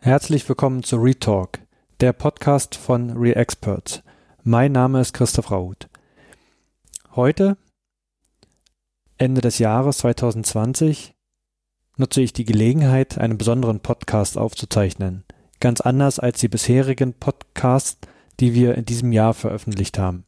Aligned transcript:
Herzlich 0.00 0.48
willkommen 0.48 0.82
zu 0.82 0.96
Retalk, 0.96 1.60
der 2.00 2.12
Podcast 2.12 2.74
von 2.74 3.16
ReExperts. 3.16 4.02
Mein 4.42 4.72
Name 4.72 5.00
ist 5.00 5.14
Christoph 5.14 5.52
Raut. 5.52 5.88
Heute, 7.14 7.56
Ende 9.18 9.40
des 9.40 9.60
Jahres 9.60 9.98
2020, 9.98 11.14
nutze 11.96 12.22
ich 12.22 12.32
die 12.32 12.44
Gelegenheit, 12.44 13.18
einen 13.18 13.38
besonderen 13.38 13.78
Podcast 13.78 14.36
aufzuzeichnen. 14.36 15.22
Ganz 15.60 15.80
anders 15.80 16.18
als 16.18 16.40
die 16.40 16.48
bisherigen 16.48 17.14
Podcasts, 17.14 17.98
die 18.40 18.54
wir 18.54 18.74
in 18.74 18.84
diesem 18.84 19.12
Jahr 19.12 19.34
veröffentlicht 19.34 19.98
haben. 19.98 20.24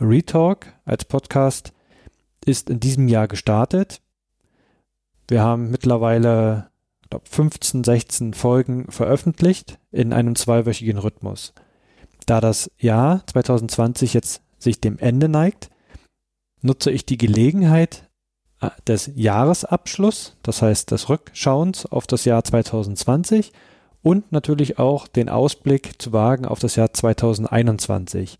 Retalk 0.00 0.72
als 0.84 1.04
Podcast 1.04 1.72
ist 2.44 2.70
in 2.70 2.80
diesem 2.80 3.08
Jahr 3.08 3.28
gestartet. 3.28 4.00
Wir 5.26 5.42
haben 5.42 5.70
mittlerweile 5.70 6.70
glaub, 7.10 7.26
15, 7.28 7.84
16 7.84 8.34
Folgen 8.34 8.90
veröffentlicht 8.90 9.78
in 9.90 10.12
einem 10.12 10.36
zweiwöchigen 10.36 10.98
Rhythmus. 10.98 11.52
Da 12.26 12.40
das 12.40 12.70
Jahr 12.78 13.26
2020 13.26 14.14
jetzt 14.14 14.42
sich 14.58 14.80
dem 14.80 14.98
Ende 14.98 15.28
neigt, 15.28 15.70
nutze 16.62 16.90
ich 16.90 17.06
die 17.06 17.18
Gelegenheit 17.18 18.08
äh, 18.60 18.70
des 18.86 19.10
Jahresabschluss, 19.14 20.36
das 20.42 20.62
heißt 20.62 20.90
des 20.90 21.08
Rückschauens 21.08 21.86
auf 21.86 22.06
das 22.06 22.24
Jahr 22.24 22.44
2020 22.44 23.52
und 24.08 24.32
natürlich 24.32 24.78
auch 24.78 25.06
den 25.06 25.28
Ausblick 25.28 26.00
zu 26.00 26.14
wagen 26.14 26.46
auf 26.46 26.60
das 26.60 26.76
Jahr 26.76 26.94
2021. 26.94 28.38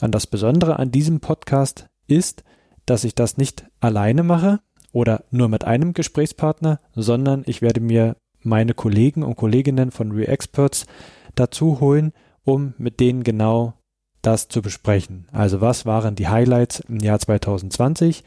Und 0.00 0.14
das 0.14 0.26
Besondere 0.26 0.78
an 0.78 0.92
diesem 0.92 1.20
Podcast 1.20 1.90
ist, 2.06 2.42
dass 2.86 3.04
ich 3.04 3.14
das 3.14 3.36
nicht 3.36 3.66
alleine 3.80 4.22
mache 4.22 4.60
oder 4.92 5.24
nur 5.30 5.50
mit 5.50 5.64
einem 5.64 5.92
Gesprächspartner, 5.92 6.80
sondern 6.94 7.42
ich 7.44 7.60
werde 7.60 7.80
mir 7.80 8.16
meine 8.42 8.72
Kollegen 8.72 9.22
und 9.22 9.36
Kolleginnen 9.36 9.90
von 9.90 10.10
ReExperts 10.10 10.86
dazu 11.34 11.80
holen, 11.80 12.14
um 12.44 12.72
mit 12.78 12.98
denen 12.98 13.22
genau 13.22 13.74
das 14.22 14.48
zu 14.48 14.62
besprechen. 14.62 15.28
Also 15.32 15.60
was 15.60 15.84
waren 15.84 16.14
die 16.14 16.28
Highlights 16.28 16.80
im 16.80 16.98
Jahr 16.98 17.18
2020 17.18 18.24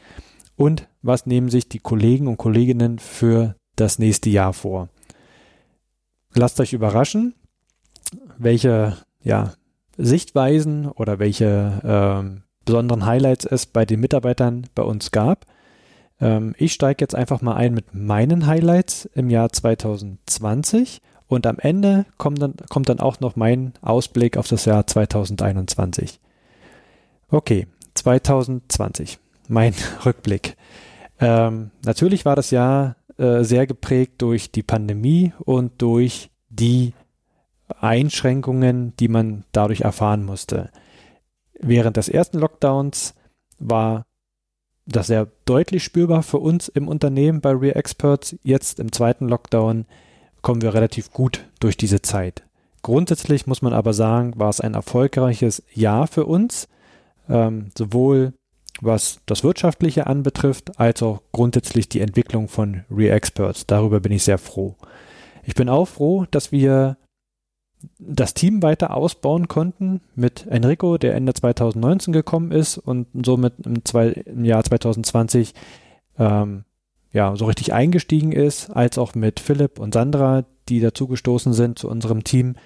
und 0.54 0.86
was 1.02 1.26
nehmen 1.26 1.48
sich 1.48 1.68
die 1.68 1.80
Kollegen 1.80 2.28
und 2.28 2.36
Kolleginnen 2.36 3.00
für 3.00 3.56
das 3.74 3.98
nächste 3.98 4.30
Jahr 4.30 4.52
vor. 4.52 4.90
Lasst 6.34 6.60
euch 6.60 6.72
überraschen, 6.72 7.34
welche 8.38 8.96
ja, 9.22 9.54
Sichtweisen 9.96 10.86
oder 10.86 11.18
welche 11.18 11.80
ähm, 11.84 12.42
besonderen 12.64 13.06
Highlights 13.06 13.44
es 13.44 13.66
bei 13.66 13.84
den 13.84 14.00
Mitarbeitern 14.00 14.66
bei 14.74 14.82
uns 14.82 15.10
gab. 15.10 15.46
Ähm, 16.20 16.54
ich 16.58 16.72
steige 16.72 17.02
jetzt 17.02 17.14
einfach 17.14 17.40
mal 17.40 17.54
ein 17.54 17.74
mit 17.74 17.94
meinen 17.94 18.46
Highlights 18.46 19.06
im 19.14 19.30
Jahr 19.30 19.50
2020 19.50 21.00
und 21.26 21.46
am 21.46 21.58
Ende 21.58 22.06
kommt 22.18 22.42
dann, 22.42 22.54
kommt 22.68 22.88
dann 22.88 23.00
auch 23.00 23.20
noch 23.20 23.36
mein 23.36 23.72
Ausblick 23.80 24.36
auf 24.36 24.48
das 24.48 24.64
Jahr 24.64 24.86
2021. 24.86 26.20
Okay, 27.30 27.66
2020, 27.94 29.18
mein 29.48 29.74
Rückblick. 30.04 30.56
Ähm, 31.20 31.70
natürlich 31.84 32.24
war 32.24 32.36
das 32.36 32.50
Jahr 32.50 32.96
äh, 33.18 33.44
sehr 33.44 33.66
geprägt 33.66 34.22
durch 34.22 34.50
die 34.50 34.62
Pandemie 34.62 35.32
und 35.38 35.80
durch 35.82 36.30
die 36.48 36.92
Einschränkungen, 37.80 38.94
die 38.96 39.08
man 39.08 39.44
dadurch 39.52 39.82
erfahren 39.82 40.24
musste. 40.24 40.70
Während 41.60 41.96
des 41.96 42.08
ersten 42.08 42.38
Lockdowns 42.38 43.14
war 43.58 44.04
das 44.86 45.06
sehr 45.06 45.28
deutlich 45.44 45.82
spürbar 45.82 46.22
für 46.22 46.38
uns 46.38 46.68
im 46.68 46.88
Unternehmen 46.88 47.40
bei 47.40 47.52
Real 47.52 47.76
Experts. 47.76 48.36
Jetzt 48.42 48.78
im 48.80 48.92
zweiten 48.92 49.28
Lockdown 49.28 49.86
kommen 50.42 50.62
wir 50.62 50.74
relativ 50.74 51.10
gut 51.10 51.48
durch 51.60 51.76
diese 51.76 52.02
Zeit. 52.02 52.44
Grundsätzlich 52.82 53.46
muss 53.46 53.62
man 53.62 53.72
aber 53.72 53.94
sagen, 53.94 54.34
war 54.36 54.50
es 54.50 54.60
ein 54.60 54.74
erfolgreiches 54.74 55.62
Jahr 55.72 56.06
für 56.06 56.26
uns, 56.26 56.68
ähm, 57.30 57.70
sowohl 57.76 58.34
was 58.80 59.20
das 59.26 59.44
Wirtschaftliche 59.44 60.06
anbetrifft, 60.06 60.78
als 60.78 61.02
auch 61.02 61.22
grundsätzlich 61.32 61.88
die 61.88 62.00
Entwicklung 62.00 62.48
von 62.48 62.84
Real 62.90 63.16
Experts. 63.16 63.66
Darüber 63.66 64.00
bin 64.00 64.12
ich 64.12 64.24
sehr 64.24 64.38
froh. 64.38 64.76
Ich 65.44 65.54
bin 65.54 65.68
auch 65.68 65.86
froh, 65.86 66.26
dass 66.30 66.52
wir 66.52 66.96
das 67.98 68.34
Team 68.34 68.62
weiter 68.62 68.94
ausbauen 68.94 69.46
konnten 69.48 70.00
mit 70.14 70.46
Enrico, 70.46 70.96
der 70.96 71.14
Ende 71.14 71.34
2019 71.34 72.12
gekommen 72.12 72.50
ist 72.50 72.78
und 72.78 73.06
somit 73.24 73.54
im, 73.64 73.84
zwei, 73.84 74.08
im 74.08 74.44
Jahr 74.44 74.64
2020 74.64 75.54
ähm, 76.18 76.64
ja, 77.12 77.36
so 77.36 77.44
richtig 77.44 77.72
eingestiegen 77.72 78.32
ist, 78.32 78.70
als 78.70 78.98
auch 78.98 79.14
mit 79.14 79.38
Philipp 79.38 79.78
und 79.78 79.94
Sandra, 79.94 80.44
die 80.68 80.80
dazugestoßen 80.80 81.52
sind 81.52 81.78
zu 81.78 81.88
unserem 81.88 82.24
Team. 82.24 82.56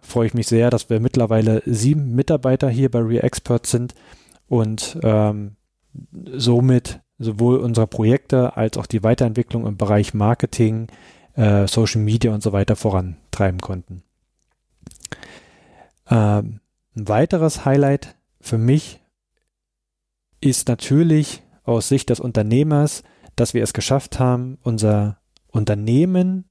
Freue 0.00 0.26
ich 0.26 0.34
mich 0.34 0.46
sehr, 0.46 0.70
dass 0.70 0.90
wir 0.90 1.00
mittlerweile 1.00 1.62
sieben 1.64 2.14
Mitarbeiter 2.14 2.68
hier 2.68 2.90
bei 2.90 3.00
ReExpert 3.00 3.66
sind 3.66 3.94
und 4.48 4.98
ähm, 5.02 5.56
somit 6.32 7.00
sowohl 7.18 7.58
unsere 7.58 7.86
Projekte 7.86 8.56
als 8.56 8.76
auch 8.76 8.86
die 8.86 9.02
Weiterentwicklung 9.02 9.66
im 9.66 9.76
Bereich 9.76 10.14
Marketing, 10.14 10.88
äh, 11.34 11.66
Social 11.66 12.02
Media 12.02 12.32
und 12.32 12.42
so 12.42 12.52
weiter 12.52 12.76
vorantreiben 12.76 13.60
konnten. 13.60 14.02
Ähm, 16.08 16.60
ein 16.94 17.08
weiteres 17.08 17.64
Highlight 17.64 18.16
für 18.40 18.58
mich 18.58 19.00
ist 20.40 20.68
natürlich 20.68 21.42
aus 21.64 21.88
Sicht 21.88 22.10
des 22.10 22.20
Unternehmers, 22.20 23.02
dass 23.34 23.54
wir 23.54 23.62
es 23.62 23.72
geschafft 23.72 24.18
haben, 24.18 24.58
unser 24.62 25.18
Unternehmen, 25.48 26.44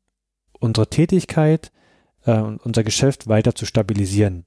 unsere 0.60 0.88
Tätigkeit 0.88 1.72
äh, 2.26 2.40
unser 2.40 2.84
Geschäft 2.84 3.28
weiter 3.28 3.56
zu 3.56 3.66
stabilisieren. 3.66 4.46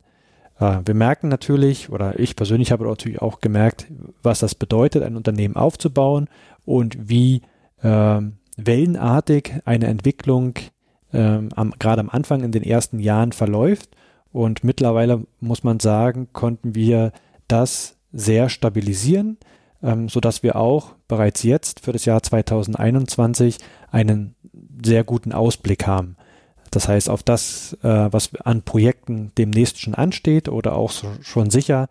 Äh, 0.58 0.80
wir 0.84 0.94
merken 0.94 1.28
natürlich, 1.28 1.90
oder 1.90 2.18
ich 2.18 2.36
persönlich 2.36 2.72
habe 2.72 2.86
natürlich 2.86 3.22
auch 3.22 3.40
gemerkt, 3.40 3.86
was 4.22 4.40
das 4.40 4.54
bedeutet, 4.54 5.02
ein 5.02 5.16
Unternehmen 5.16 5.56
aufzubauen 5.56 6.28
und 6.64 7.08
wie 7.08 7.42
äh, 7.82 8.20
wellenartig 8.56 9.54
eine 9.64 9.86
Entwicklung 9.86 10.54
ähm, 11.12 11.50
am, 11.54 11.72
gerade 11.78 12.00
am 12.00 12.10
Anfang 12.10 12.42
in 12.42 12.52
den 12.52 12.62
ersten 12.62 12.98
Jahren 12.98 13.32
verläuft 13.32 13.96
und 14.32 14.64
mittlerweile 14.64 15.24
muss 15.40 15.64
man 15.64 15.80
sagen, 15.80 16.28
konnten 16.32 16.74
wir 16.74 17.12
das 17.46 17.96
sehr 18.12 18.48
stabilisieren, 18.48 19.38
ähm, 19.82 20.08
so 20.08 20.20
dass 20.20 20.42
wir 20.42 20.56
auch 20.56 20.94
bereits 21.06 21.42
jetzt 21.42 21.80
für 21.80 21.92
das 21.92 22.04
Jahr 22.04 22.22
2021 22.22 23.58
einen 23.90 24.34
sehr 24.84 25.04
guten 25.04 25.32
Ausblick 25.32 25.86
haben. 25.86 26.16
Das 26.70 26.88
heißt, 26.88 27.08
auf 27.08 27.22
das, 27.22 27.76
äh, 27.82 28.12
was 28.12 28.34
an 28.36 28.62
Projekten 28.62 29.32
demnächst 29.38 29.80
schon 29.80 29.94
ansteht 29.94 30.48
oder 30.48 30.74
auch 30.74 30.90
so, 30.90 31.08
schon 31.22 31.50
sicher 31.50 31.88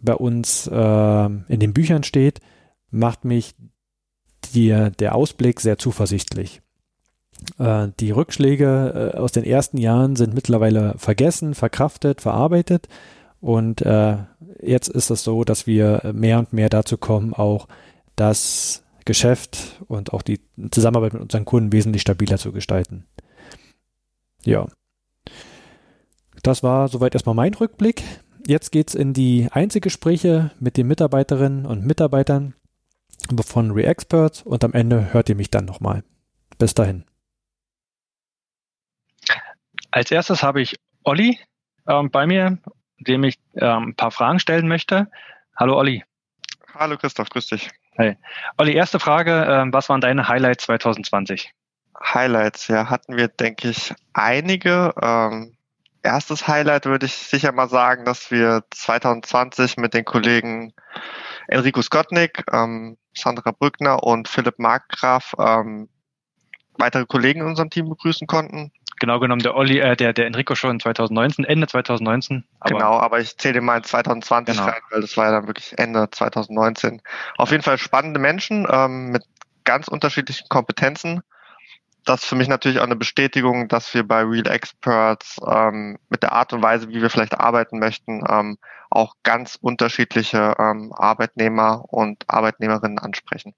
bei 0.00 0.14
uns 0.14 0.66
äh, 0.66 1.24
in 1.24 1.60
den 1.60 1.72
Büchern 1.72 2.04
steht, 2.04 2.40
macht 2.90 3.24
mich 3.24 3.54
die, 4.54 4.90
der 4.98 5.14
Ausblick 5.14 5.60
sehr 5.60 5.78
zuversichtlich. 5.78 6.60
Äh, 7.58 7.88
die 8.00 8.10
Rückschläge 8.10 9.12
äh, 9.14 9.18
aus 9.18 9.32
den 9.32 9.44
ersten 9.44 9.78
Jahren 9.78 10.16
sind 10.16 10.34
mittlerweile 10.34 10.94
vergessen, 10.98 11.54
verkraftet, 11.54 12.20
verarbeitet. 12.20 12.88
Und 13.40 13.82
äh, 13.82 14.16
jetzt 14.62 14.88
ist 14.88 15.10
es 15.10 15.24
so, 15.24 15.44
dass 15.44 15.66
wir 15.66 16.12
mehr 16.14 16.38
und 16.38 16.52
mehr 16.52 16.70
dazu 16.70 16.96
kommen, 16.96 17.34
auch 17.34 17.68
das 18.16 18.84
Geschäft 19.04 19.82
und 19.86 20.12
auch 20.12 20.22
die 20.22 20.40
Zusammenarbeit 20.70 21.12
mit 21.12 21.22
unseren 21.22 21.44
Kunden 21.44 21.72
wesentlich 21.72 22.02
stabiler 22.02 22.38
zu 22.38 22.52
gestalten. 22.52 23.04
Ja. 24.44 24.66
Das 26.42 26.62
war 26.62 26.88
soweit 26.88 27.14
erstmal 27.14 27.34
mein 27.34 27.54
Rückblick. 27.54 28.02
Jetzt 28.46 28.70
geht's 28.70 28.94
in 28.94 29.14
die 29.14 29.48
Einzelgespräche 29.50 30.50
mit 30.60 30.76
den 30.76 30.86
Mitarbeiterinnen 30.86 31.64
und 31.64 31.86
Mitarbeitern 31.86 32.54
von 33.46 33.70
ReExperts 33.70 34.42
und 34.42 34.62
am 34.64 34.74
Ende 34.74 35.14
hört 35.14 35.30
ihr 35.30 35.34
mich 35.34 35.50
dann 35.50 35.64
nochmal. 35.64 36.04
Bis 36.58 36.74
dahin. 36.74 37.04
Als 39.90 40.10
erstes 40.10 40.42
habe 40.42 40.60
ich 40.60 40.76
Olli 41.04 41.38
ähm, 41.88 42.10
bei 42.10 42.26
mir, 42.26 42.58
dem 42.98 43.24
ich 43.24 43.38
ähm, 43.54 43.88
ein 43.88 43.94
paar 43.94 44.10
Fragen 44.10 44.40
stellen 44.40 44.68
möchte. 44.68 45.10
Hallo 45.56 45.78
Olli. 45.78 46.04
Hallo 46.74 46.96
Christoph, 46.98 47.30
grüß 47.30 47.46
dich. 47.46 47.70
Hey. 47.92 48.18
Olli, 48.58 48.74
erste 48.74 48.98
Frage, 48.98 49.46
ähm, 49.48 49.72
was 49.72 49.88
waren 49.88 50.00
deine 50.00 50.28
Highlights 50.28 50.64
2020? 50.64 51.54
Highlights, 52.04 52.68
ja, 52.68 52.90
hatten 52.90 53.16
wir, 53.16 53.28
denke 53.28 53.68
ich, 53.70 53.94
einige. 54.12 54.92
Ähm, 55.00 55.56
erstes 56.02 56.46
Highlight 56.46 56.86
würde 56.86 57.06
ich 57.06 57.14
sicher 57.14 57.52
mal 57.52 57.68
sagen, 57.68 58.04
dass 58.04 58.30
wir 58.30 58.62
2020 58.70 59.78
mit 59.78 59.94
den 59.94 60.04
Kollegen 60.04 60.74
Enrico 61.48 61.82
Skotnik, 61.82 62.44
ähm, 62.52 62.96
Sandra 63.16 63.52
Brückner 63.52 64.02
und 64.02 64.28
Philipp 64.28 64.58
Markgraf 64.58 65.34
ähm, 65.38 65.88
weitere 66.78 67.06
Kollegen 67.06 67.40
in 67.40 67.46
unserem 67.46 67.70
Team 67.70 67.88
begrüßen 67.88 68.26
konnten. 68.26 68.72
genau 68.98 69.20
genommen 69.20 69.42
der 69.42 69.54
Olli, 69.54 69.78
äh, 69.78 69.96
der, 69.96 70.12
der 70.12 70.26
Enrico 70.26 70.54
schon 70.54 70.80
2019, 70.80 71.44
Ende 71.44 71.66
2019. 71.66 72.44
Aber 72.60 72.70
genau, 72.70 72.92
aber 72.98 73.20
ich 73.20 73.36
zähle 73.38 73.54
den 73.54 73.64
mal 73.64 73.78
in 73.78 73.84
2020 73.84 74.56
genau. 74.56 74.68
rein, 74.68 74.80
weil 74.90 75.00
das 75.00 75.16
war 75.16 75.26
ja 75.26 75.32
dann 75.32 75.46
wirklich 75.46 75.78
Ende 75.78 76.08
2019. 76.10 77.00
Auf 77.38 77.50
jeden 77.50 77.62
Fall 77.62 77.78
spannende 77.78 78.20
Menschen 78.20 78.66
ähm, 78.70 79.10
mit 79.10 79.24
ganz 79.64 79.88
unterschiedlichen 79.88 80.48
Kompetenzen. 80.48 81.22
Das 82.04 82.22
ist 82.22 82.28
für 82.28 82.34
mich 82.34 82.48
natürlich 82.48 82.80
auch 82.80 82.84
eine 82.84 82.96
Bestätigung, 82.96 83.68
dass 83.68 83.94
wir 83.94 84.06
bei 84.06 84.22
Real 84.22 84.46
Experts 84.46 85.40
ähm, 85.46 85.98
mit 86.10 86.22
der 86.22 86.32
Art 86.32 86.52
und 86.52 86.62
Weise, 86.62 86.88
wie 86.88 87.00
wir 87.00 87.08
vielleicht 87.08 87.38
arbeiten 87.38 87.78
möchten, 87.78 88.22
ähm, 88.28 88.58
auch 88.90 89.14
ganz 89.22 89.56
unterschiedliche 89.60 90.54
ähm, 90.58 90.92
Arbeitnehmer 90.94 91.84
und 91.88 92.24
Arbeitnehmerinnen 92.28 92.98
ansprechen. 92.98 93.54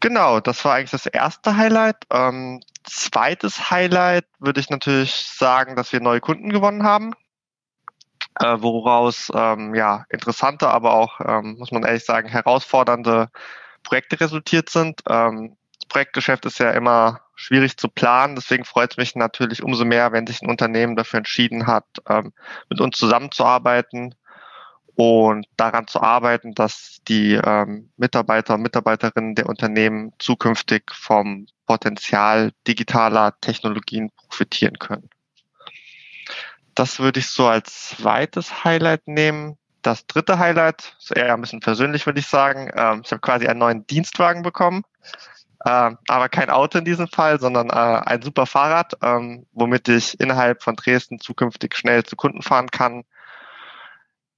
Genau, 0.00 0.38
das 0.40 0.64
war 0.64 0.74
eigentlich 0.74 0.90
das 0.90 1.06
erste 1.06 1.56
Highlight. 1.56 1.96
Ähm, 2.10 2.60
zweites 2.84 3.70
Highlight 3.70 4.26
würde 4.38 4.60
ich 4.60 4.70
natürlich 4.70 5.14
sagen, 5.14 5.76
dass 5.76 5.92
wir 5.92 6.00
neue 6.00 6.20
Kunden 6.20 6.50
gewonnen 6.50 6.84
haben, 6.84 7.12
äh, 8.38 8.56
woraus 8.58 9.32
ähm, 9.34 9.74
ja 9.74 10.04
interessante, 10.10 10.68
aber 10.68 10.92
auch, 10.94 11.20
ähm, 11.20 11.56
muss 11.58 11.72
man 11.72 11.84
ehrlich 11.84 12.04
sagen, 12.04 12.28
herausfordernde 12.28 13.30
Projekte 13.82 14.20
resultiert 14.20 14.68
sind. 14.68 15.00
Ähm, 15.08 15.56
Projektgeschäft 15.94 16.44
ist 16.44 16.58
ja 16.58 16.72
immer 16.72 17.20
schwierig 17.36 17.76
zu 17.76 17.88
planen, 17.88 18.34
deswegen 18.34 18.64
freut 18.64 18.90
es 18.90 18.96
mich 18.96 19.14
natürlich 19.14 19.62
umso 19.62 19.84
mehr, 19.84 20.10
wenn 20.10 20.26
sich 20.26 20.42
ein 20.42 20.50
Unternehmen 20.50 20.96
dafür 20.96 21.18
entschieden 21.18 21.68
hat, 21.68 21.84
ähm, 22.08 22.32
mit 22.68 22.80
uns 22.80 22.98
zusammenzuarbeiten 22.98 24.16
und 24.96 25.46
daran 25.56 25.86
zu 25.86 26.00
arbeiten, 26.00 26.52
dass 26.52 26.98
die 27.06 27.34
ähm, 27.34 27.92
Mitarbeiter 27.96 28.54
und 28.54 28.62
Mitarbeiterinnen 28.62 29.36
der 29.36 29.48
Unternehmen 29.48 30.12
zukünftig 30.18 30.90
vom 30.92 31.46
Potenzial 31.64 32.50
digitaler 32.66 33.38
Technologien 33.40 34.10
profitieren 34.16 34.80
können. 34.80 35.08
Das 36.74 36.98
würde 36.98 37.20
ich 37.20 37.28
so 37.28 37.46
als 37.46 37.90
zweites 37.90 38.64
Highlight 38.64 39.06
nehmen. 39.06 39.58
Das 39.82 40.08
dritte 40.08 40.40
Highlight 40.40 40.96
ist 40.98 41.16
eher 41.16 41.34
ein 41.34 41.40
bisschen 41.40 41.60
persönlich, 41.60 42.04
würde 42.04 42.18
ich 42.18 42.26
sagen. 42.26 42.68
Ähm, 42.74 43.02
ich 43.04 43.12
habe 43.12 43.20
quasi 43.20 43.46
einen 43.46 43.60
neuen 43.60 43.86
Dienstwagen 43.86 44.42
bekommen, 44.42 44.82
aber 45.70 46.28
kein 46.28 46.50
Auto 46.50 46.78
in 46.78 46.84
diesem 46.84 47.08
Fall, 47.08 47.40
sondern 47.40 47.70
äh, 47.70 47.72
ein 47.72 48.22
super 48.22 48.46
Fahrrad, 48.46 48.98
ähm, 49.02 49.46
womit 49.52 49.88
ich 49.88 50.18
innerhalb 50.20 50.62
von 50.62 50.76
Dresden 50.76 51.20
zukünftig 51.20 51.76
schnell 51.76 52.04
zu 52.04 52.16
Kunden 52.16 52.42
fahren 52.42 52.70
kann, 52.70 53.04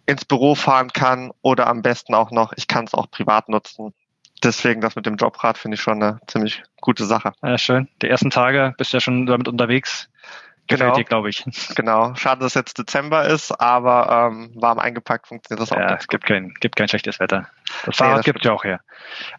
ins 0.07 0.25
Büro 0.25 0.55
fahren 0.55 0.93
kann 0.93 1.33
oder 1.43 1.67
am 1.67 1.83
besten 1.83 2.15
auch 2.15 2.31
noch, 2.31 2.53
ich 2.57 2.69
kann 2.69 2.85
es 2.85 2.95
auch 2.95 3.11
privat 3.11 3.49
nutzen. 3.49 3.93
Deswegen 4.43 4.81
das 4.81 4.95
mit 4.95 5.07
dem 5.07 5.17
Jobrad 5.17 5.59
finde 5.59 5.77
ich 5.77 5.81
schon 5.81 6.03
eine 6.03 6.21
ziemlich 6.27 6.63
gute 6.81 7.07
Sache. 7.07 7.33
Ja, 7.43 7.59
schön. 7.59 7.89
Die 8.03 8.09
ersten 8.09 8.31
Tage 8.31 8.75
bist 8.79 8.93
du 8.93 8.99
ja 8.99 9.01
schon 9.01 9.27
damit 9.27 9.49
unterwegs. 9.49 10.09
Gefällt 10.69 10.95
genau. 10.95 10.97
dir, 10.97 11.05
glaube 11.05 11.31
ich. 11.31 11.45
Genau. 11.77 12.15
Schade, 12.17 12.41
dass 12.41 12.55
jetzt 12.55 12.79
Dezember 12.79 13.25
ist, 13.25 13.53
aber 13.53 14.31
ähm, 14.31 14.51
warm 14.55 14.79
eingepackt 14.79 15.29
funktioniert 15.29 15.61
das 15.63 15.73
auch. 15.73 15.81
Ja, 15.81 15.95
es 15.95 16.09
gibt 16.09 16.27
kein, 16.27 16.55
gibt 16.61 16.77
kein 16.77 16.89
schlechtes 16.89 17.19
Wetter. 17.21 17.49
Das 17.85 17.97
Fahrrad 17.97 18.13
nee, 18.13 18.17
das 18.19 18.25
gibt 18.25 18.45
ja 18.45 18.53
auch 18.53 18.65
her. 18.65 18.81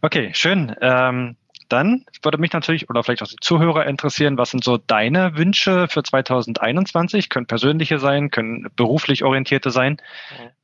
Okay, 0.01 0.31
schön. 0.33 0.75
Ähm, 0.81 1.36
dann 1.69 2.06
würde 2.22 2.38
mich 2.38 2.54
natürlich 2.54 2.90
oder 2.90 3.04
vielleicht 3.04 3.24
auch 3.24 3.28
die 3.28 3.38
Zuhörer 3.42 3.86
interessieren, 3.86 4.38
was 4.38 4.52
sind 4.52 4.64
so 4.64 4.78
deine 4.78 5.38
Wünsche 5.38 5.88
für 5.88 6.04
2021? 6.04 7.30
Können 7.30 7.48
persönliche 7.48 8.00
sein, 8.00 8.31
können 8.31 8.69
beruflich 8.75 9.24
orientierte 9.24 9.72
sein. 9.72 9.98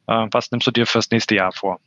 Mhm. 0.07 0.29
Was 0.31 0.51
nimmst 0.51 0.67
du 0.67 0.71
dir 0.71 0.85
fürs 0.85 1.11
nächste 1.11 1.35
Jahr 1.35 1.53
vor? 1.53 1.79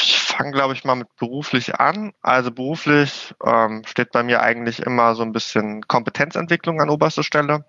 Ich 0.00 0.18
fange, 0.18 0.52
glaube 0.52 0.74
ich, 0.74 0.84
mal 0.84 0.94
mit 0.94 1.14
beruflich 1.16 1.76
an. 1.76 2.12
Also 2.20 2.50
beruflich 2.50 3.34
ähm, 3.44 3.82
steht 3.86 4.12
bei 4.12 4.22
mir 4.22 4.42
eigentlich 4.42 4.80
immer 4.80 5.14
so 5.14 5.22
ein 5.22 5.32
bisschen 5.32 5.86
Kompetenzentwicklung 5.88 6.80
an 6.80 6.90
oberster 6.90 7.22
Stelle. 7.22 7.64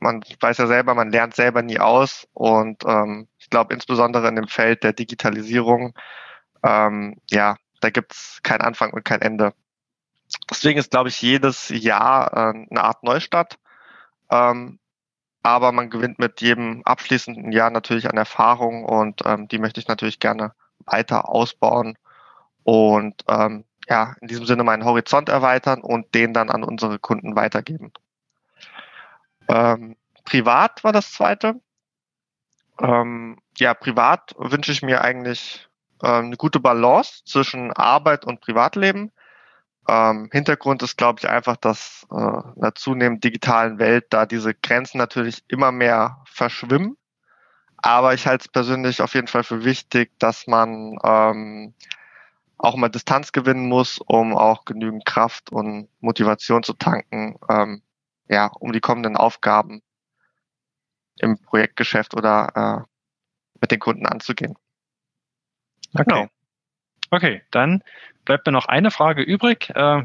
Man 0.00 0.22
weiß 0.40 0.58
ja 0.58 0.66
selber, 0.66 0.94
man 0.94 1.10
lernt 1.10 1.34
selber 1.34 1.62
nie 1.62 1.78
aus 1.78 2.28
und 2.34 2.84
ähm, 2.84 3.28
ich 3.38 3.48
glaube 3.48 3.72
insbesondere 3.72 4.28
in 4.28 4.36
dem 4.36 4.48
Feld 4.48 4.82
der 4.82 4.92
Digitalisierung, 4.92 5.94
ähm, 6.62 7.16
ja, 7.30 7.56
da 7.80 7.90
gibt's 7.90 8.40
keinen 8.42 8.62
Anfang 8.62 8.92
und 8.92 9.04
kein 9.04 9.22
Ende. 9.22 9.52
Deswegen 10.50 10.78
ist, 10.78 10.90
glaube 10.90 11.08
ich, 11.08 11.20
jedes 11.22 11.68
Jahr 11.68 12.32
äh, 12.32 12.66
eine 12.70 12.82
Art 12.82 13.02
Neustart. 13.02 13.58
Ähm, 14.30 14.78
aber 15.42 15.70
man 15.70 15.90
gewinnt 15.90 16.18
mit 16.18 16.40
jedem 16.40 16.82
abschließenden 16.84 17.52
Jahr 17.52 17.70
natürlich 17.70 18.10
an 18.10 18.16
Erfahrung 18.16 18.84
und 18.84 19.22
ähm, 19.24 19.46
die 19.46 19.58
möchte 19.58 19.78
ich 19.78 19.86
natürlich 19.86 20.18
gerne 20.18 20.52
weiter 20.84 21.28
ausbauen 21.28 21.96
und 22.64 23.22
ähm, 23.28 23.64
ja, 23.88 24.16
in 24.20 24.26
diesem 24.26 24.44
Sinne 24.46 24.64
meinen 24.64 24.84
Horizont 24.84 25.28
erweitern 25.28 25.82
und 25.82 26.12
den 26.16 26.32
dann 26.32 26.50
an 26.50 26.64
unsere 26.64 26.98
Kunden 26.98 27.36
weitergeben. 27.36 27.92
Ähm, 29.48 29.96
privat 30.24 30.82
war 30.82 30.92
das 30.92 31.12
zweite. 31.12 31.60
Ähm, 32.80 33.38
ja, 33.56 33.74
privat 33.74 34.34
wünsche 34.38 34.72
ich 34.72 34.82
mir 34.82 35.02
eigentlich 35.02 35.68
eine 36.00 36.36
gute 36.36 36.60
Balance 36.60 37.22
zwischen 37.24 37.72
Arbeit 37.72 38.24
und 38.24 38.40
Privatleben. 38.40 39.12
Ähm, 39.88 40.28
Hintergrund 40.32 40.82
ist, 40.82 40.96
glaube 40.96 41.20
ich, 41.20 41.28
einfach, 41.28 41.56
dass 41.56 42.06
äh, 42.10 42.16
in 42.16 42.60
der 42.60 42.74
zunehmend 42.74 43.22
digitalen 43.22 43.78
Welt 43.78 44.06
da 44.10 44.26
diese 44.26 44.54
Grenzen 44.54 44.98
natürlich 44.98 45.44
immer 45.48 45.72
mehr 45.72 46.22
verschwimmen. 46.26 46.96
Aber 47.78 48.14
ich 48.14 48.26
halte 48.26 48.46
es 48.46 48.48
persönlich 48.48 49.00
auf 49.00 49.14
jeden 49.14 49.28
Fall 49.28 49.44
für 49.44 49.64
wichtig, 49.64 50.10
dass 50.18 50.46
man 50.46 50.98
ähm, 51.04 51.74
auch 52.58 52.76
mal 52.76 52.88
Distanz 52.88 53.32
gewinnen 53.32 53.68
muss, 53.68 53.98
um 53.98 54.34
auch 54.36 54.64
genügend 54.64 55.04
Kraft 55.04 55.52
und 55.52 55.88
Motivation 56.00 56.62
zu 56.62 56.72
tanken, 56.72 57.38
ähm, 57.48 57.82
ja, 58.28 58.46
um 58.46 58.72
die 58.72 58.80
kommenden 58.80 59.16
Aufgaben 59.16 59.82
im 61.18 61.40
Projektgeschäft 61.40 62.14
oder 62.14 62.84
äh, 62.84 62.88
mit 63.60 63.70
den 63.70 63.78
Kunden 63.78 64.06
anzugehen. 64.06 64.56
Okay. 66.00 66.04
Genau. 66.08 66.26
Okay, 67.10 67.42
dann 67.50 67.82
bleibt 68.24 68.46
mir 68.46 68.52
noch 68.52 68.66
eine 68.66 68.90
Frage 68.90 69.22
übrig. 69.22 69.70
Äh, 69.70 70.04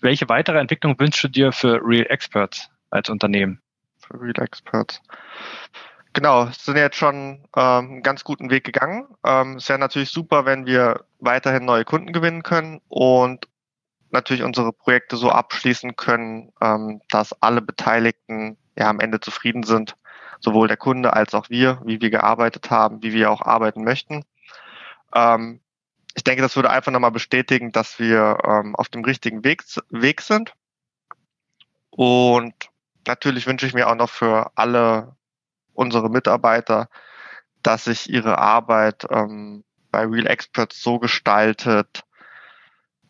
welche 0.00 0.28
weitere 0.28 0.58
Entwicklung 0.58 0.98
wünschst 0.98 1.24
du 1.24 1.28
dir 1.28 1.52
für 1.52 1.80
Real 1.82 2.06
Experts 2.10 2.70
als 2.90 3.08
Unternehmen? 3.08 3.60
Für 3.98 4.20
Real 4.20 4.34
Experts. 4.38 5.00
Genau, 6.12 6.46
sind 6.46 6.76
jetzt 6.76 6.96
schon 6.96 7.46
ähm, 7.56 7.90
einen 7.90 8.02
ganz 8.02 8.24
guten 8.24 8.50
Weg 8.50 8.64
gegangen. 8.64 9.06
Ähm, 9.24 9.56
es 9.56 9.68
wäre 9.68 9.78
natürlich 9.78 10.10
super, 10.10 10.46
wenn 10.46 10.64
wir 10.66 11.04
weiterhin 11.18 11.64
neue 11.64 11.84
Kunden 11.84 12.12
gewinnen 12.12 12.42
können 12.42 12.80
und 12.88 13.48
natürlich 14.10 14.42
unsere 14.42 14.72
Projekte 14.72 15.16
so 15.16 15.30
abschließen 15.30 15.96
können, 15.96 16.52
ähm, 16.62 17.02
dass 17.10 17.34
alle 17.42 17.60
Beteiligten 17.60 18.56
ja 18.78 18.88
am 18.88 19.00
Ende 19.00 19.20
zufrieden 19.20 19.62
sind, 19.62 19.96
sowohl 20.40 20.68
der 20.68 20.78
Kunde 20.78 21.12
als 21.12 21.34
auch 21.34 21.50
wir, 21.50 21.82
wie 21.84 22.00
wir 22.00 22.10
gearbeitet 22.10 22.70
haben, 22.70 23.02
wie 23.02 23.12
wir 23.12 23.30
auch 23.30 23.42
arbeiten 23.42 23.84
möchten. 23.84 24.24
Ähm, 25.16 25.60
ich 26.14 26.24
denke, 26.24 26.42
das 26.42 26.56
würde 26.56 26.70
einfach 26.70 26.92
nochmal 26.92 27.10
bestätigen, 27.10 27.72
dass 27.72 27.98
wir 27.98 28.38
ähm, 28.44 28.76
auf 28.76 28.88
dem 28.88 29.04
richtigen 29.04 29.44
Weg, 29.44 29.64
Weg 29.90 30.20
sind. 30.20 30.54
Und 31.90 32.54
natürlich 33.06 33.46
wünsche 33.46 33.66
ich 33.66 33.74
mir 33.74 33.88
auch 33.88 33.94
noch 33.94 34.10
für 34.10 34.50
alle 34.54 35.16
unsere 35.72 36.10
Mitarbeiter, 36.10 36.88
dass 37.62 37.84
sich 37.84 38.10
ihre 38.10 38.38
Arbeit 38.38 39.06
ähm, 39.10 39.64
bei 39.90 40.04
Real 40.04 40.26
Experts 40.26 40.82
so 40.82 40.98
gestaltet, 40.98 42.04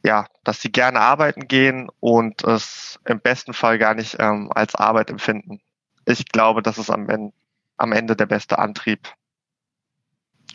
ja, 0.04 0.26
dass 0.44 0.60
sie 0.60 0.70
gerne 0.70 1.00
arbeiten 1.00 1.48
gehen 1.48 1.88
und 2.00 2.44
es 2.44 3.00
im 3.04 3.20
besten 3.20 3.54
Fall 3.54 3.78
gar 3.78 3.94
nicht 3.94 4.16
ähm, 4.20 4.50
als 4.54 4.75
Arbeit 4.76 5.10
empfinden. 5.10 5.60
Ich 6.04 6.26
glaube, 6.26 6.62
das 6.62 6.78
ist 6.78 6.90
am 6.90 7.08
Ende, 7.08 7.32
am 7.76 7.92
Ende 7.92 8.14
der 8.14 8.26
beste 8.26 8.58
Antrieb, 8.58 9.12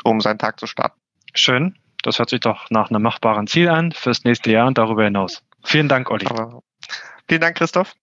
um 0.03 0.21
seinen 0.21 0.39
Tag 0.39 0.59
zu 0.59 0.67
starten. 0.67 1.00
Schön. 1.33 1.77
Das 2.03 2.19
hört 2.19 2.29
sich 2.29 2.39
doch 2.39 2.69
nach 2.69 2.89
einem 2.89 3.01
machbaren 3.01 3.47
Ziel 3.47 3.69
an 3.69 3.91
fürs 3.91 4.23
nächste 4.23 4.51
Jahr 4.51 4.67
und 4.67 4.77
darüber 4.77 5.03
hinaus. 5.03 5.43
Vielen 5.63 5.87
Dank, 5.87 6.09
Olli. 6.09 6.25
Aber 6.27 6.63
vielen 7.27 7.41
Dank, 7.41 7.57
Christoph. 7.57 7.93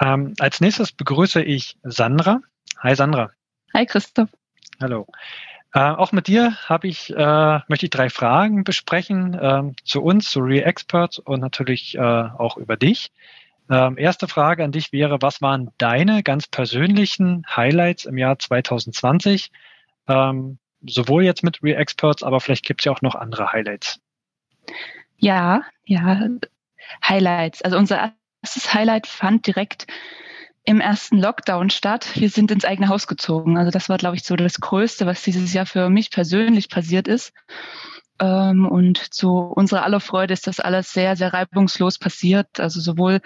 Ähm, 0.00 0.34
als 0.38 0.60
nächstes 0.60 0.92
begrüße 0.92 1.42
ich 1.42 1.76
Sandra. 1.82 2.40
Hi 2.78 2.94
Sandra. 2.94 3.30
Hi 3.74 3.86
Christoph. 3.86 4.30
Hallo. 4.80 5.06
Äh, 5.72 5.80
auch 5.80 6.12
mit 6.12 6.26
dir 6.26 6.56
habe 6.68 6.88
ich, 6.88 7.10
äh, 7.14 7.60
möchte 7.68 7.86
ich 7.86 7.90
drei 7.90 8.10
Fragen 8.10 8.64
besprechen 8.64 9.34
äh, 9.34 9.62
zu 9.84 10.02
uns, 10.02 10.30
zu 10.30 10.40
Real 10.40 10.66
Experts 10.66 11.18
und 11.18 11.40
natürlich 11.40 11.94
äh, 11.96 12.00
auch 12.00 12.56
über 12.56 12.76
dich. 12.76 13.12
Ähm, 13.70 13.96
erste 13.96 14.26
Frage 14.26 14.64
an 14.64 14.72
dich 14.72 14.92
wäre, 14.92 15.22
was 15.22 15.42
waren 15.42 15.70
deine 15.78 16.24
ganz 16.24 16.48
persönlichen 16.48 17.44
Highlights 17.54 18.04
im 18.04 18.18
Jahr 18.18 18.38
2020? 18.38 19.52
Ähm, 20.10 20.58
sowohl 20.82 21.24
jetzt 21.24 21.44
mit 21.44 21.62
Real 21.62 21.80
Experts, 21.80 22.22
aber 22.22 22.40
vielleicht 22.40 22.64
gibt 22.64 22.80
es 22.80 22.84
ja 22.86 22.92
auch 22.92 23.02
noch 23.02 23.14
andere 23.14 23.52
Highlights. 23.52 24.00
Ja, 25.16 25.62
ja, 25.84 26.28
Highlights. 27.06 27.62
Also 27.62 27.76
unser 27.76 28.12
erstes 28.42 28.74
Highlight 28.74 29.06
fand 29.06 29.46
direkt 29.46 29.86
im 30.64 30.80
ersten 30.80 31.18
Lockdown 31.18 31.70
statt. 31.70 32.10
Wir 32.14 32.30
sind 32.30 32.50
ins 32.50 32.64
eigene 32.64 32.88
Haus 32.88 33.06
gezogen. 33.06 33.56
Also 33.56 33.70
das 33.70 33.88
war, 33.88 33.98
glaube 33.98 34.16
ich, 34.16 34.24
so 34.24 34.36
das 34.36 34.60
Größte, 34.60 35.06
was 35.06 35.22
dieses 35.22 35.52
Jahr 35.52 35.66
für 35.66 35.90
mich 35.90 36.10
persönlich 36.10 36.68
passiert 36.68 37.08
ist. 37.08 37.32
Ähm, 38.20 38.66
und 38.66 38.98
zu 39.14 39.30
unserer 39.30 39.84
aller 39.84 40.00
Freude 40.00 40.34
ist 40.34 40.46
das 40.46 40.60
alles 40.60 40.92
sehr, 40.92 41.16
sehr 41.16 41.32
reibungslos 41.32 41.98
passiert. 41.98 42.60
Also 42.60 42.80
sowohl 42.80 43.20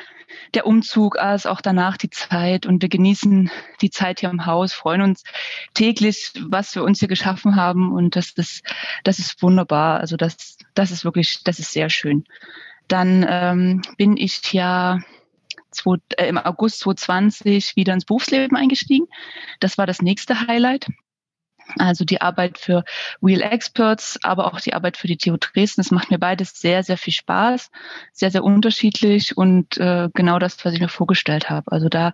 der 0.55 0.67
Umzug 0.67 1.19
als 1.19 1.47
auch 1.47 1.61
danach 1.61 1.97
die 1.97 2.11
Zeit. 2.11 2.65
Und 2.65 2.81
wir 2.81 2.89
genießen 2.89 3.51
die 3.81 3.91
Zeit 3.91 4.21
hier 4.21 4.31
im 4.31 4.47
Haus, 4.47 4.73
freuen 4.73 5.03
uns 5.03 5.25
täglich, 5.75 6.33
was 6.49 6.75
wir 6.77 6.85
uns 6.85 7.01
hier 7.01 7.09
geschaffen 7.09 7.57
haben. 7.57 7.93
Und 7.93 8.15
das 8.15 8.31
ist, 8.37 8.63
das 9.03 9.19
ist 9.19 9.43
wunderbar. 9.43 9.99
Also 10.01 10.17
das, 10.17 10.59
das 10.75 10.93
ist 10.93 11.05
wirklich, 11.05 11.43
das 11.43 11.59
ist 11.59 11.73
sehr 11.73 11.91
schön. 11.91 12.25
Dann 12.87 13.27
ähm, 13.29 13.83
bin 13.97 14.17
ich 14.17 14.53
ja 14.53 15.01
äh, 16.17 16.29
im 16.29 16.39
August 16.39 16.81
2020 16.81 17.75
wieder 17.75 17.95
ins 17.95 18.05
Berufsleben 18.05 18.57
eingestiegen. 18.57 19.07
Das 19.59 19.77
war 19.77 19.87
das 19.87 20.03
nächste 20.03 20.47
Highlight. 20.47 20.87
Also 21.79 22.05
die 22.05 22.21
Arbeit 22.21 22.59
für 22.59 22.85
Real 23.23 23.41
Experts, 23.41 24.19
aber 24.23 24.47
auch 24.47 24.61
die 24.61 24.75
Arbeit 24.75 24.97
für 24.97 25.07
die 25.07 25.17
TU 25.17 25.37
Dresden. 25.37 25.81
Das 25.81 25.91
macht 25.91 26.11
mir 26.11 26.19
beides 26.19 26.61
sehr, 26.61 26.83
sehr 26.83 26.97
viel 26.97 27.13
Spaß, 27.13 27.71
sehr, 28.13 28.31
sehr 28.31 28.45
unterschiedlich 28.45 29.37
und 29.37 29.79
äh, 29.79 30.09
genau 30.15 30.39
das, 30.39 30.65
was 30.65 30.75
ich 30.75 30.81
mir 30.81 30.89
vorgestellt 30.89 31.51
habe. 31.51 31.73
Also 31.73 31.89
da 31.89 32.13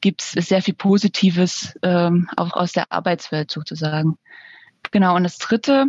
gibt's 0.00 0.32
sehr 0.32 0.62
viel 0.62 0.74
Positives 0.74 1.78
ähm, 1.82 2.28
auch 2.36 2.52
aus 2.52 2.72
der 2.72 2.92
Arbeitswelt 2.92 3.50
sozusagen. 3.50 4.16
Genau, 4.90 5.16
und 5.16 5.24
das 5.24 5.38
Dritte 5.38 5.86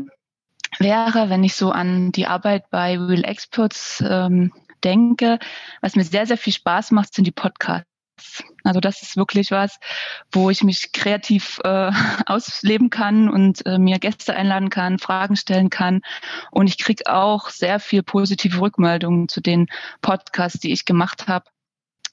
wäre, 0.80 1.30
wenn 1.30 1.44
ich 1.44 1.56
so 1.56 1.72
an 1.72 2.12
die 2.12 2.28
Arbeit 2.28 2.70
bei 2.70 2.98
Real 2.98 3.26
Experts 3.26 4.04
ähm, 4.08 4.52
denke, 4.84 5.40
was 5.82 5.96
mir 5.96 6.04
sehr, 6.04 6.26
sehr 6.26 6.38
viel 6.38 6.54
Spaß 6.54 6.92
macht, 6.92 7.14
sind 7.14 7.26
die 7.26 7.32
Podcasts. 7.32 7.93
Also 8.64 8.80
das 8.80 9.02
ist 9.02 9.18
wirklich 9.18 9.52
was, 9.52 9.80
wo 10.32 10.50
ich 10.50 10.64
mich 10.64 10.92
kreativ 10.92 11.60
äh, 11.64 11.92
ausleben 12.26 12.90
kann 12.90 13.30
und 13.30 13.66
äh, 13.66 13.78
mir 13.78 14.00
Gäste 14.00 14.36
einladen 14.36 14.70
kann, 14.70 15.00
Fragen 15.00 15.36
stellen 15.36 15.70
kann. 15.70 16.02
Und 16.52 16.68
ich 16.68 16.78
kriege 16.78 17.04
auch 17.08 17.50
sehr 17.50 17.80
viel 17.80 18.04
positive 18.04 18.60
Rückmeldungen 18.60 19.28
zu 19.28 19.42
den 19.42 19.68
Podcasts, 20.02 20.60
die 20.60 20.72
ich 20.72 20.86
gemacht 20.86 21.28
habe. 21.28 21.46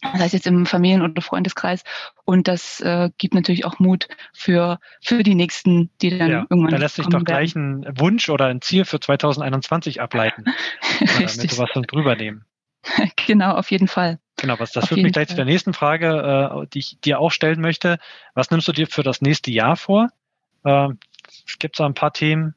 Das 0.03 0.21
heißt 0.21 0.35
jetzt 0.35 0.47
im 0.47 0.65
Familien- 0.65 1.03
oder 1.03 1.21
Freundeskreis. 1.21 1.83
Und 2.25 2.49
das 2.49 2.81
äh, 2.81 3.11
gibt 3.19 3.35
natürlich 3.35 3.67
auch 3.67 3.79
Mut 3.79 4.09
für, 4.33 4.79
für 5.03 5.23
die 5.23 5.35
nächsten, 5.35 5.91
die 6.01 6.17
dann 6.17 6.31
ja, 6.31 6.47
irgendwann. 6.49 6.71
Da 6.71 6.79
lässt 6.79 6.97
sich 6.97 7.07
doch 7.07 7.23
gleich 7.23 7.55
ein 7.55 7.85
Wunsch 7.99 8.31
oder 8.31 8.47
ein 8.47 8.63
Ziel 8.63 8.87
für 8.87 8.99
2021 8.99 10.01
ableiten. 10.01 10.45
damit 11.01 11.53
du 11.53 11.59
was 11.59 11.71
drüber 11.87 12.17
nehmen. 12.17 12.47
genau, 13.27 13.55
auf 13.55 13.71
jeden 13.71 13.89
Fall. 13.89 14.19
Genau, 14.41 14.59
was 14.59 14.73
das 14.73 14.89
führt 14.89 15.03
mich 15.03 15.13
gleich 15.13 15.29
zu 15.29 15.37
der 15.37 15.45
nächsten 15.45 15.75
Frage, 15.75 16.63
äh, 16.63 16.67
die 16.73 16.79
ich 16.79 16.99
dir 17.01 17.21
auch 17.21 17.31
stellen 17.31 17.61
möchte. 17.61 17.99
Was 18.35 18.51
nimmst 18.51 18.67
du 18.67 18.73
dir 18.73 18.87
für 18.87 19.03
das 19.03 19.21
nächste 19.21 19.51
Jahr 19.51 19.77
vor? 19.77 20.09
Äh, 20.65 20.89
Gibt 21.59 21.75
es 21.75 21.79
da 21.79 21.87
ein 21.87 21.95
paar 21.95 22.15
Themen, 22.15 22.55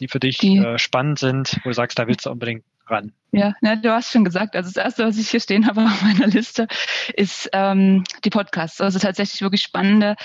die 0.00 0.08
für 0.08 0.18
dich 0.18 0.38
die, 0.38 0.58
äh, 0.58 0.78
spannend 0.78 1.20
sind, 1.20 1.60
wo 1.62 1.70
du 1.70 1.74
sagst, 1.74 1.98
da 2.00 2.08
willst 2.08 2.26
du 2.26 2.30
unbedingt 2.30 2.64
ran? 2.92 3.12
Ja, 3.34 3.54
ja, 3.62 3.76
du 3.76 3.90
hast 3.90 4.12
schon 4.12 4.24
gesagt, 4.24 4.54
also 4.54 4.70
das 4.70 4.76
Erste, 4.76 5.06
was 5.06 5.16
ich 5.16 5.30
hier 5.30 5.40
stehen 5.40 5.66
habe 5.66 5.84
auf 5.84 6.02
meiner 6.02 6.26
Liste, 6.26 6.68
ist 7.14 7.48
ähm, 7.54 8.04
die 8.24 8.30
Podcasts. 8.30 8.80
Also 8.80 8.98
tatsächlich 8.98 9.40
wirklich 9.40 9.62
spannende 9.62 10.16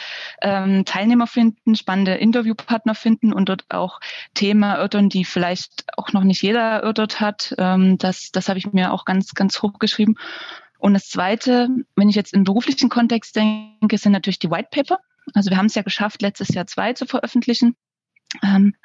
ähm, 0.41 0.83
Teilnehmer 0.83 1.25
finden, 1.25 1.75
spannende 1.75 2.15
Interviewpartner 2.15 2.95
finden 2.95 3.31
und 3.31 3.47
dort 3.47 3.63
auch 3.69 4.01
Themen 4.33 4.63
erörtern, 4.63 5.07
die 5.07 5.23
vielleicht 5.23 5.85
auch 5.95 6.11
noch 6.11 6.23
nicht 6.23 6.41
jeder 6.41 6.59
erörtert 6.59 7.21
hat. 7.21 7.55
Ähm, 7.57 7.97
das 7.97 8.31
das 8.33 8.49
habe 8.49 8.59
ich 8.59 8.73
mir 8.73 8.91
auch 8.91 9.05
ganz, 9.05 9.33
ganz 9.33 9.61
hochgeschrieben. 9.61 10.17
Und 10.77 10.93
das 10.93 11.07
Zweite, 11.07 11.69
wenn 11.95 12.09
ich 12.09 12.15
jetzt 12.15 12.33
im 12.33 12.43
beruflichen 12.43 12.89
Kontext 12.89 13.35
denke, 13.35 13.97
sind 13.97 14.11
natürlich 14.11 14.39
die 14.39 14.51
White 14.51 14.69
Paper. 14.69 14.99
Also 15.33 15.49
wir 15.49 15.57
haben 15.57 15.65
es 15.65 15.75
ja 15.75 15.81
geschafft, 15.81 16.21
letztes 16.21 16.49
Jahr 16.49 16.67
zwei 16.67 16.93
zu 16.93 17.05
veröffentlichen. 17.05 17.75
Ähm, 18.43 18.75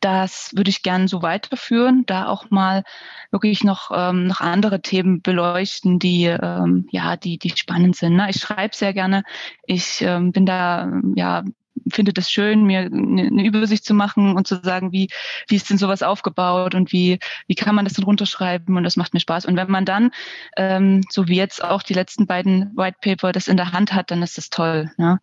das 0.00 0.50
würde 0.54 0.70
ich 0.70 0.82
gerne 0.82 1.08
so 1.08 1.22
weiterführen, 1.22 2.04
da 2.06 2.26
auch 2.26 2.50
mal 2.50 2.84
wirklich 3.30 3.64
noch, 3.64 3.90
ähm, 3.94 4.26
noch 4.26 4.40
andere 4.40 4.82
Themen 4.82 5.22
beleuchten, 5.22 5.98
die 5.98 6.24
ähm, 6.24 6.88
ja, 6.90 7.16
die, 7.16 7.38
die 7.38 7.50
spannend 7.50 7.96
sind. 7.96 8.16
Ne? 8.16 8.28
Ich 8.30 8.36
schreibe 8.36 8.74
sehr 8.74 8.92
gerne. 8.92 9.22
Ich 9.66 10.02
ähm, 10.02 10.32
bin 10.32 10.46
da, 10.46 10.90
ja, 11.14 11.44
finde 11.90 12.12
das 12.12 12.30
schön, 12.30 12.64
mir 12.64 12.80
eine 12.80 13.44
Übersicht 13.44 13.84
zu 13.84 13.94
machen 13.94 14.36
und 14.36 14.46
zu 14.46 14.60
sagen, 14.62 14.92
wie, 14.92 15.08
wie 15.48 15.56
ist 15.56 15.70
denn 15.70 15.78
sowas 15.78 16.02
aufgebaut 16.02 16.74
und 16.74 16.92
wie, 16.92 17.18
wie 17.46 17.54
kann 17.54 17.74
man 17.74 17.84
das 17.84 17.94
denn 17.94 18.04
runterschreiben 18.04 18.76
und 18.76 18.84
das 18.84 18.96
macht 18.96 19.14
mir 19.14 19.20
Spaß. 19.20 19.46
Und 19.46 19.56
wenn 19.56 19.70
man 19.70 19.84
dann, 19.84 20.10
ähm, 20.56 21.02
so 21.10 21.28
wie 21.28 21.36
jetzt 21.36 21.62
auch 21.62 21.82
die 21.82 21.94
letzten 21.94 22.26
beiden 22.26 22.76
White 22.76 22.98
Paper, 23.00 23.32
das 23.32 23.48
in 23.48 23.56
der 23.56 23.72
Hand 23.72 23.92
hat, 23.92 24.10
dann 24.10 24.22
ist 24.22 24.38
das 24.38 24.50
toll. 24.50 24.90
Ne? 24.96 25.20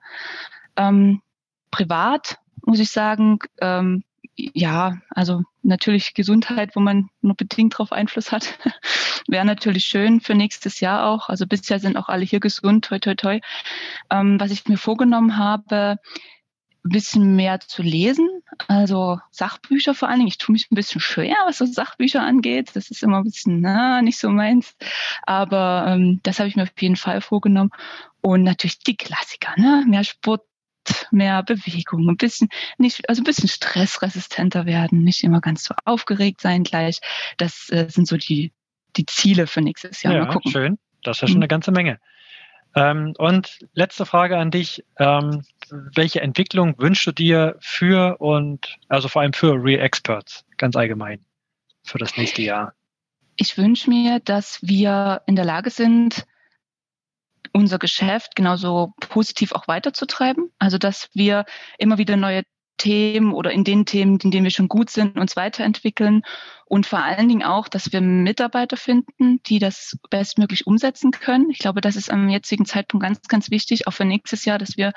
Ähm, 0.75 1.21
privat 1.71 2.37
muss 2.65 2.79
ich 2.79 2.91
sagen, 2.91 3.39
ähm, 3.61 4.03
ja, 4.35 4.97
also 5.09 5.43
natürlich 5.63 6.13
Gesundheit, 6.13 6.75
wo 6.75 6.79
man 6.79 7.09
nur 7.21 7.35
bedingt 7.35 7.73
darauf 7.73 7.91
Einfluss 7.91 8.31
hat, 8.31 8.57
wäre 9.27 9.45
natürlich 9.45 9.85
schön 9.85 10.21
für 10.21 10.35
nächstes 10.35 10.79
Jahr 10.79 11.07
auch. 11.07 11.29
Also 11.29 11.45
bisher 11.45 11.79
sind 11.79 11.97
auch 11.97 12.09
alle 12.09 12.25
hier 12.25 12.39
gesund, 12.39 12.85
toi, 12.85 12.99
toi, 12.99 13.15
toi. 13.15 13.39
Ähm, 14.09 14.39
was 14.39 14.51
ich 14.51 14.67
mir 14.67 14.77
vorgenommen 14.77 15.37
habe, 15.37 15.97
ein 16.85 16.89
bisschen 16.91 17.35
mehr 17.35 17.59
zu 17.59 17.81
lesen, 17.81 18.27
also 18.67 19.19
Sachbücher 19.31 19.93
vor 19.93 20.07
allen 20.07 20.19
Dingen. 20.19 20.29
Ich 20.29 20.37
tue 20.37 20.53
mich 20.53 20.67
ein 20.71 20.75
bisschen 20.75 21.01
schwer, 21.01 21.35
was 21.45 21.57
so 21.57 21.65
Sachbücher 21.65 22.21
angeht. 22.21 22.71
Das 22.73 22.89
ist 22.89 23.03
immer 23.03 23.17
ein 23.17 23.25
bisschen 23.25 23.59
na, 23.59 24.01
nicht 24.01 24.17
so 24.17 24.29
meins. 24.29 24.75
Aber 25.23 25.85
ähm, 25.87 26.21
das 26.23 26.39
habe 26.39 26.47
ich 26.47 26.55
mir 26.55 26.63
auf 26.63 26.69
jeden 26.79 26.95
Fall 26.95 27.19
vorgenommen. 27.19 27.71
Und 28.21 28.43
natürlich 28.43 28.79
die 28.79 28.95
Klassiker, 28.95 29.53
ne? 29.57 29.85
Mehr 29.87 30.03
Sport 30.03 30.41
mehr 31.11 31.43
Bewegung, 31.43 32.07
ein 32.09 32.17
bisschen 32.17 32.49
nicht, 32.77 33.07
also 33.09 33.21
ein 33.21 33.25
bisschen 33.25 33.49
stressresistenter 33.49 34.65
werden, 34.65 35.03
nicht 35.03 35.23
immer 35.23 35.41
ganz 35.41 35.63
so 35.63 35.75
aufgeregt 35.85 36.41
sein 36.41 36.63
gleich. 36.63 36.99
Das 37.37 37.69
äh, 37.69 37.87
sind 37.89 38.07
so 38.07 38.17
die, 38.17 38.51
die 38.95 39.05
Ziele 39.05 39.47
für 39.47 39.61
nächstes 39.61 40.03
Jahr. 40.03 40.13
Ja, 40.13 40.25
Mal 40.25 40.33
gucken. 40.33 40.51
schön. 40.51 40.79
Das 41.03 41.17
ist 41.17 41.21
ja 41.21 41.27
schon 41.27 41.37
mhm. 41.37 41.43
eine 41.43 41.47
ganze 41.47 41.71
Menge. 41.71 41.99
Ähm, 42.75 43.13
und 43.17 43.59
letzte 43.73 44.05
Frage 44.05 44.37
an 44.37 44.51
dich. 44.51 44.83
Ähm, 44.97 45.43
welche 45.69 46.21
Entwicklung 46.21 46.75
wünschst 46.77 47.07
du 47.07 47.11
dir 47.11 47.55
für 47.59 48.17
und, 48.19 48.77
also 48.87 49.07
vor 49.07 49.21
allem 49.21 49.33
für 49.33 49.53
Real 49.53 49.81
Experts, 49.81 50.45
ganz 50.57 50.75
allgemein, 50.75 51.25
für 51.83 51.97
das 51.97 52.15
nächste 52.17 52.41
Jahr? 52.41 52.73
Ich 53.35 53.57
wünsche 53.57 53.89
mir, 53.89 54.19
dass 54.19 54.59
wir 54.61 55.21
in 55.25 55.35
der 55.35 55.45
Lage 55.45 55.69
sind, 55.69 56.25
unser 57.53 57.79
Geschäft 57.79 58.35
genauso 58.35 58.93
positiv 58.99 59.51
auch 59.51 59.67
weiterzutreiben. 59.67 60.51
Also 60.59 60.77
dass 60.77 61.09
wir 61.13 61.45
immer 61.77 61.97
wieder 61.97 62.17
neue 62.17 62.43
Themen 62.79 63.33
oder 63.33 63.51
in 63.51 63.63
den 63.63 63.85
Themen, 63.85 64.17
in 64.19 64.31
denen 64.31 64.45
wir 64.45 64.51
schon 64.51 64.69
gut 64.69 64.89
sind, 64.89 65.19
uns 65.19 65.35
weiterentwickeln 65.35 66.23
und 66.65 66.85
vor 66.85 66.99
allen 66.99 67.27
Dingen 67.27 67.43
auch, 67.43 67.67
dass 67.67 67.91
wir 67.91 68.01
Mitarbeiter 68.01 68.77
finden, 68.77 69.43
die 69.43 69.59
das 69.59 69.97
bestmöglich 70.09 70.65
umsetzen 70.65 71.11
können. 71.11 71.49
Ich 71.51 71.59
glaube, 71.59 71.81
das 71.81 71.95
ist 71.95 72.09
am 72.09 72.29
jetzigen 72.29 72.65
Zeitpunkt 72.65 73.03
ganz, 73.03 73.21
ganz 73.27 73.51
wichtig, 73.51 73.85
auch 73.87 73.93
für 73.93 74.05
nächstes 74.05 74.45
Jahr, 74.45 74.57
dass 74.57 74.77
wir 74.77 74.93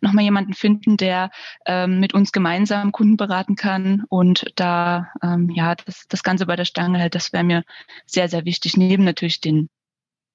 nochmal 0.00 0.24
jemanden 0.24 0.54
finden, 0.54 0.96
der 0.96 1.30
ähm, 1.66 1.98
mit 1.98 2.14
uns 2.14 2.32
gemeinsam 2.32 2.92
Kunden 2.92 3.16
beraten 3.16 3.56
kann 3.56 4.04
und 4.08 4.46
da 4.54 5.08
ähm, 5.22 5.50
ja 5.50 5.74
das, 5.74 6.06
das 6.08 6.22
Ganze 6.22 6.46
bei 6.46 6.56
der 6.56 6.64
Stange 6.64 6.98
hält. 6.98 7.14
Das 7.14 7.32
wäre 7.32 7.44
mir 7.44 7.64
sehr, 8.06 8.28
sehr 8.28 8.44
wichtig, 8.44 8.76
neben 8.76 9.04
natürlich 9.04 9.40
den 9.40 9.68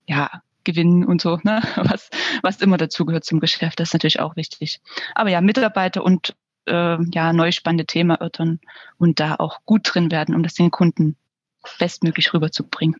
ja, 0.05 0.41
gewinnen 0.69 1.05
und 1.05 1.21
so, 1.21 1.39
ne? 1.43 1.61
was, 1.75 2.09
was 2.41 2.61
immer 2.61 2.77
dazugehört 2.77 3.23
zum 3.23 3.39
Geschäft, 3.39 3.79
das 3.79 3.89
ist 3.89 3.93
natürlich 3.93 4.19
auch 4.19 4.35
wichtig. 4.35 4.81
Aber 5.15 5.29
ja, 5.29 5.41
Mitarbeiter 5.41 6.03
und 6.03 6.35
äh, 6.65 6.97
ja, 7.11 7.33
neu 7.33 7.51
spannende 7.51 7.85
Themen 7.85 8.11
erörtern 8.11 8.59
und 8.97 9.19
da 9.19 9.35
auch 9.35 9.59
gut 9.65 9.81
drin 9.83 10.11
werden, 10.11 10.35
um 10.35 10.43
das 10.43 10.53
den 10.53 10.71
Kunden 10.71 11.15
bestmöglich 11.77 12.33
rüberzubringen. 12.33 12.97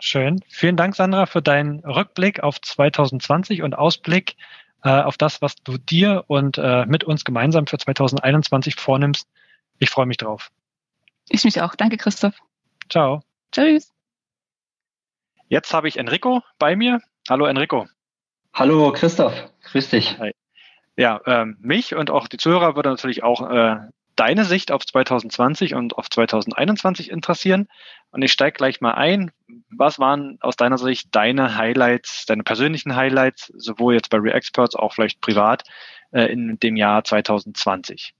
Schön. 0.00 0.40
Vielen 0.48 0.76
Dank, 0.76 0.96
Sandra, 0.96 1.26
für 1.26 1.40
deinen 1.40 1.80
Rückblick 1.80 2.40
auf 2.42 2.60
2020 2.60 3.62
und 3.62 3.74
Ausblick 3.74 4.36
äh, 4.82 4.90
auf 4.90 5.16
das, 5.16 5.40
was 5.40 5.56
du 5.56 5.78
dir 5.78 6.24
und 6.26 6.58
äh, 6.58 6.84
mit 6.86 7.04
uns 7.04 7.24
gemeinsam 7.24 7.66
für 7.66 7.78
2021 7.78 8.74
vornimmst. 8.74 9.28
Ich 9.78 9.90
freue 9.90 10.06
mich 10.06 10.18
drauf. 10.18 10.50
Ich 11.28 11.44
mich 11.44 11.60
auch. 11.62 11.74
Danke, 11.74 11.96
Christoph. 11.96 12.34
Ciao. 12.90 13.22
Tschüss. 13.52 13.93
Jetzt 15.48 15.74
habe 15.74 15.88
ich 15.88 15.98
Enrico 15.98 16.42
bei 16.58 16.76
mir. 16.76 17.00
Hallo 17.28 17.46
Enrico. 17.46 17.86
Hallo 18.52 18.92
Christoph, 18.92 19.50
grüß 19.64 19.90
dich. 19.90 20.18
Hi. 20.18 20.32
Ja, 20.96 21.20
ähm, 21.26 21.56
mich 21.60 21.94
und 21.94 22.10
auch 22.10 22.28
die 22.28 22.36
Zuhörer 22.36 22.76
würde 22.76 22.88
natürlich 22.88 23.22
auch 23.22 23.50
äh, 23.50 23.76
deine 24.16 24.44
Sicht 24.44 24.70
auf 24.70 24.86
2020 24.86 25.74
und 25.74 25.98
auf 25.98 26.08
2021 26.08 27.10
interessieren. 27.10 27.68
Und 28.10 28.22
ich 28.22 28.32
steige 28.32 28.56
gleich 28.56 28.80
mal 28.80 28.92
ein. 28.92 29.32
Was 29.70 29.98
waren 29.98 30.38
aus 30.40 30.56
deiner 30.56 30.78
Sicht 30.78 31.08
deine 31.12 31.56
Highlights, 31.56 32.26
deine 32.26 32.44
persönlichen 32.44 32.94
Highlights, 32.94 33.52
sowohl 33.56 33.94
jetzt 33.94 34.10
bei 34.10 34.18
ReExperts, 34.18 34.76
auch 34.76 34.94
vielleicht 34.94 35.20
privat, 35.20 35.64
äh, 36.12 36.26
in 36.26 36.58
dem 36.60 36.76
Jahr 36.76 37.02
2020? 37.02 38.14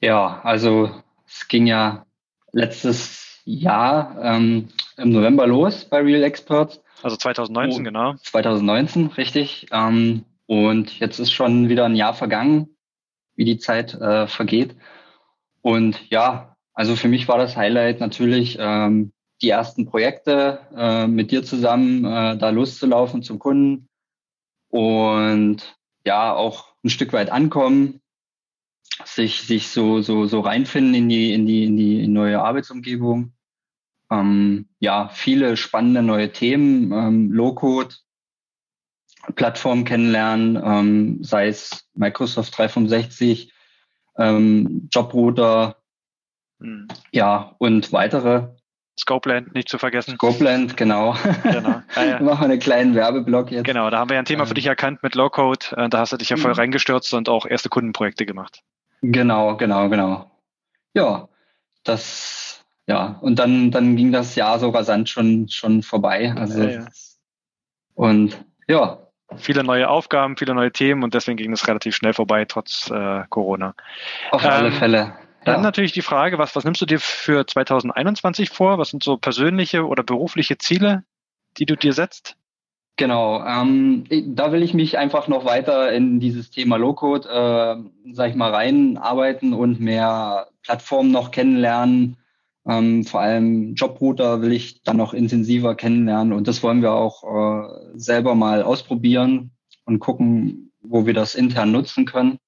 Ja, 0.00 0.40
also 0.42 1.02
es 1.26 1.48
ging 1.48 1.66
ja 1.66 2.06
letztes 2.52 3.25
Jahr 3.46 4.18
ähm, 4.20 4.68
im 4.98 5.10
November 5.10 5.46
los 5.46 5.84
bei 5.86 6.00
Real 6.00 6.22
Experts. 6.22 6.82
Also 7.02 7.16
2019, 7.16 7.80
oh, 7.80 7.84
genau. 7.84 8.14
2019, 8.14 9.06
richtig. 9.06 9.68
Ähm, 9.70 10.24
und 10.46 10.98
jetzt 10.98 11.18
ist 11.18 11.32
schon 11.32 11.68
wieder 11.68 11.84
ein 11.84 11.96
Jahr 11.96 12.12
vergangen, 12.12 12.76
wie 13.36 13.44
die 13.44 13.58
Zeit 13.58 13.94
äh, 13.94 14.26
vergeht. 14.26 14.76
Und 15.62 16.10
ja, 16.10 16.56
also 16.74 16.96
für 16.96 17.08
mich 17.08 17.28
war 17.28 17.38
das 17.38 17.56
Highlight 17.56 18.00
natürlich 18.00 18.58
ähm, 18.60 19.12
die 19.42 19.50
ersten 19.50 19.86
Projekte 19.86 20.60
äh, 20.76 21.06
mit 21.06 21.30
dir 21.30 21.44
zusammen 21.44 22.04
äh, 22.04 22.36
da 22.36 22.50
loszulaufen 22.50 23.22
zum 23.22 23.38
Kunden 23.38 23.88
und 24.68 25.76
ja 26.04 26.34
auch 26.34 26.74
ein 26.84 26.90
Stück 26.90 27.12
weit 27.12 27.30
ankommen, 27.30 28.00
sich 29.04 29.42
sich 29.42 29.68
so 29.68 30.00
so 30.00 30.26
so 30.26 30.40
reinfinden 30.40 30.94
in 30.94 31.08
die 31.08 31.32
in 31.32 31.46
die 31.46 31.64
in 31.64 31.76
die 31.76 32.06
neue 32.08 32.42
Arbeitsumgebung. 32.42 33.32
Ähm, 34.10 34.68
ja, 34.78 35.08
viele 35.08 35.56
spannende 35.56 36.02
neue 36.02 36.32
Themen, 36.32 36.92
ähm, 36.92 37.32
Low-Code, 37.32 37.94
Plattform 39.34 39.84
kennenlernen, 39.84 40.60
ähm, 40.62 41.18
sei 41.22 41.48
es 41.48 41.88
Microsoft 41.94 42.56
365, 42.56 43.52
ähm, 44.18 44.88
Jobrouter, 44.92 45.76
mhm. 46.58 46.88
ja, 47.10 47.54
und 47.58 47.92
weitere. 47.92 48.48
Scopeland 48.98 49.54
nicht 49.54 49.68
zu 49.68 49.78
vergessen. 49.78 50.14
Scopeland, 50.14 50.76
genau. 50.76 51.16
genau. 51.42 51.82
Ah, 51.94 52.04
ja. 52.04 52.20
Machen 52.20 52.40
wir 52.40 52.50
einen 52.50 52.58
kleinen 52.58 52.94
Werbeblock 52.94 53.50
jetzt. 53.50 53.64
Genau, 53.64 53.90
da 53.90 53.98
haben 53.98 54.10
wir 54.10 54.14
ja 54.14 54.20
ein 54.20 54.26
Thema 54.26 54.46
für 54.46 54.54
dich 54.54 54.66
erkannt 54.66 55.02
mit 55.02 55.14
Low-Code. 55.14 55.66
Äh, 55.76 55.88
da 55.88 55.98
hast 55.98 56.12
du 56.12 56.16
dich 56.16 56.30
ja 56.30 56.36
voll 56.36 56.52
mhm. 56.52 56.58
reingestürzt 56.58 57.12
und 57.14 57.28
auch 57.28 57.46
erste 57.46 57.68
Kundenprojekte 57.68 58.24
gemacht. 58.24 58.62
Genau, 59.02 59.56
genau, 59.56 59.88
genau. 59.88 60.30
Ja, 60.94 61.28
das, 61.84 62.55
ja, 62.86 63.18
und 63.20 63.38
dann, 63.38 63.70
dann 63.70 63.96
ging 63.96 64.12
das 64.12 64.34
Jahr 64.34 64.58
so 64.58 64.70
rasant 64.70 65.08
schon, 65.08 65.48
schon 65.48 65.82
vorbei. 65.82 66.32
Also, 66.36 66.62
ja, 66.62 66.70
ja. 66.70 66.86
und 67.94 68.44
ja, 68.68 69.06
viele 69.36 69.64
neue 69.64 69.88
Aufgaben, 69.88 70.36
viele 70.36 70.54
neue 70.54 70.72
Themen 70.72 71.02
und 71.02 71.14
deswegen 71.14 71.36
ging 71.36 71.52
es 71.52 71.66
relativ 71.66 71.96
schnell 71.96 72.12
vorbei, 72.12 72.44
trotz 72.44 72.90
äh, 72.90 73.24
Corona. 73.28 73.74
Auf 74.30 74.44
ähm, 74.44 74.50
alle 74.50 74.72
Fälle. 74.72 74.98
Ja. 74.98 75.52
Dann 75.52 75.62
natürlich 75.62 75.92
die 75.92 76.02
Frage, 76.02 76.38
was, 76.38 76.56
was 76.56 76.64
nimmst 76.64 76.80
du 76.80 76.86
dir 76.86 76.98
für 76.98 77.46
2021 77.46 78.50
vor? 78.50 78.78
Was 78.78 78.90
sind 78.90 79.02
so 79.02 79.16
persönliche 79.16 79.86
oder 79.86 80.02
berufliche 80.02 80.58
Ziele, 80.58 81.04
die 81.56 81.66
du 81.66 81.76
dir 81.76 81.92
setzt? 81.92 82.36
Genau, 82.96 83.44
ähm, 83.44 84.04
da 84.34 84.52
will 84.52 84.62
ich 84.62 84.72
mich 84.72 84.96
einfach 84.96 85.28
noch 85.28 85.44
weiter 85.44 85.92
in 85.92 86.18
dieses 86.18 86.50
Thema 86.50 86.78
Low-Code, 86.78 87.28
äh, 87.28 88.12
sag 88.12 88.30
ich 88.30 88.36
mal, 88.36 88.50
reinarbeiten 88.50 89.52
und 89.52 89.80
mehr 89.80 90.48
Plattformen 90.62 91.10
noch 91.10 91.30
kennenlernen, 91.30 92.16
ähm, 92.68 93.04
vor 93.04 93.20
allem 93.20 93.74
Jobrouter 93.74 94.42
will 94.42 94.52
ich 94.52 94.82
dann 94.82 94.96
noch 94.96 95.14
intensiver 95.14 95.74
kennenlernen 95.74 96.32
und 96.32 96.48
das 96.48 96.62
wollen 96.62 96.82
wir 96.82 96.92
auch 96.92 97.22
äh, 97.22 97.68
selber 97.94 98.34
mal 98.34 98.62
ausprobieren 98.62 99.52
und 99.84 100.00
gucken, 100.00 100.72
wo 100.80 101.06
wir 101.06 101.14
das 101.14 101.34
intern 101.34 101.70
nutzen 101.70 102.04
können. 102.04 102.38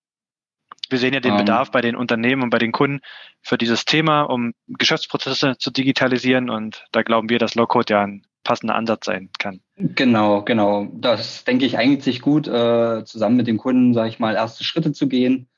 Wir 0.90 0.98
sehen 0.98 1.14
ja 1.14 1.20
den 1.20 1.32
ähm, 1.32 1.38
Bedarf 1.38 1.70
bei 1.70 1.82
den 1.82 1.96
Unternehmen 1.96 2.42
und 2.42 2.50
bei 2.50 2.58
den 2.58 2.72
Kunden 2.72 3.00
für 3.42 3.58
dieses 3.58 3.84
Thema, 3.84 4.22
um 4.22 4.54
Geschäftsprozesse 4.66 5.56
zu 5.58 5.70
digitalisieren 5.70 6.50
und 6.50 6.87
da 6.92 7.02
glauben 7.02 7.28
wir, 7.28 7.38
dass 7.38 7.54
Low-Code 7.54 7.92
ja 7.92 8.02
ein 8.02 8.22
passender 8.42 8.75
Ansatz 8.75 9.06
sein 9.06 9.28
kann. 9.38 9.60
Genau, 9.76 10.42
genau. 10.42 10.88
Das 10.94 11.44
denke 11.44 11.66
ich 11.66 11.76
eignet 11.76 12.02
sich 12.02 12.22
gut, 12.22 12.48
äh, 12.48 13.04
zusammen 13.04 13.37
mit 13.37 13.46
dem 13.46 13.58
Kunden, 13.58 13.92
sage 13.92 14.08
ich 14.08 14.18
mal, 14.18 14.34
erste 14.34 14.64
Schritte 14.64 14.92
zu 14.92 15.08
gehen 15.08 15.48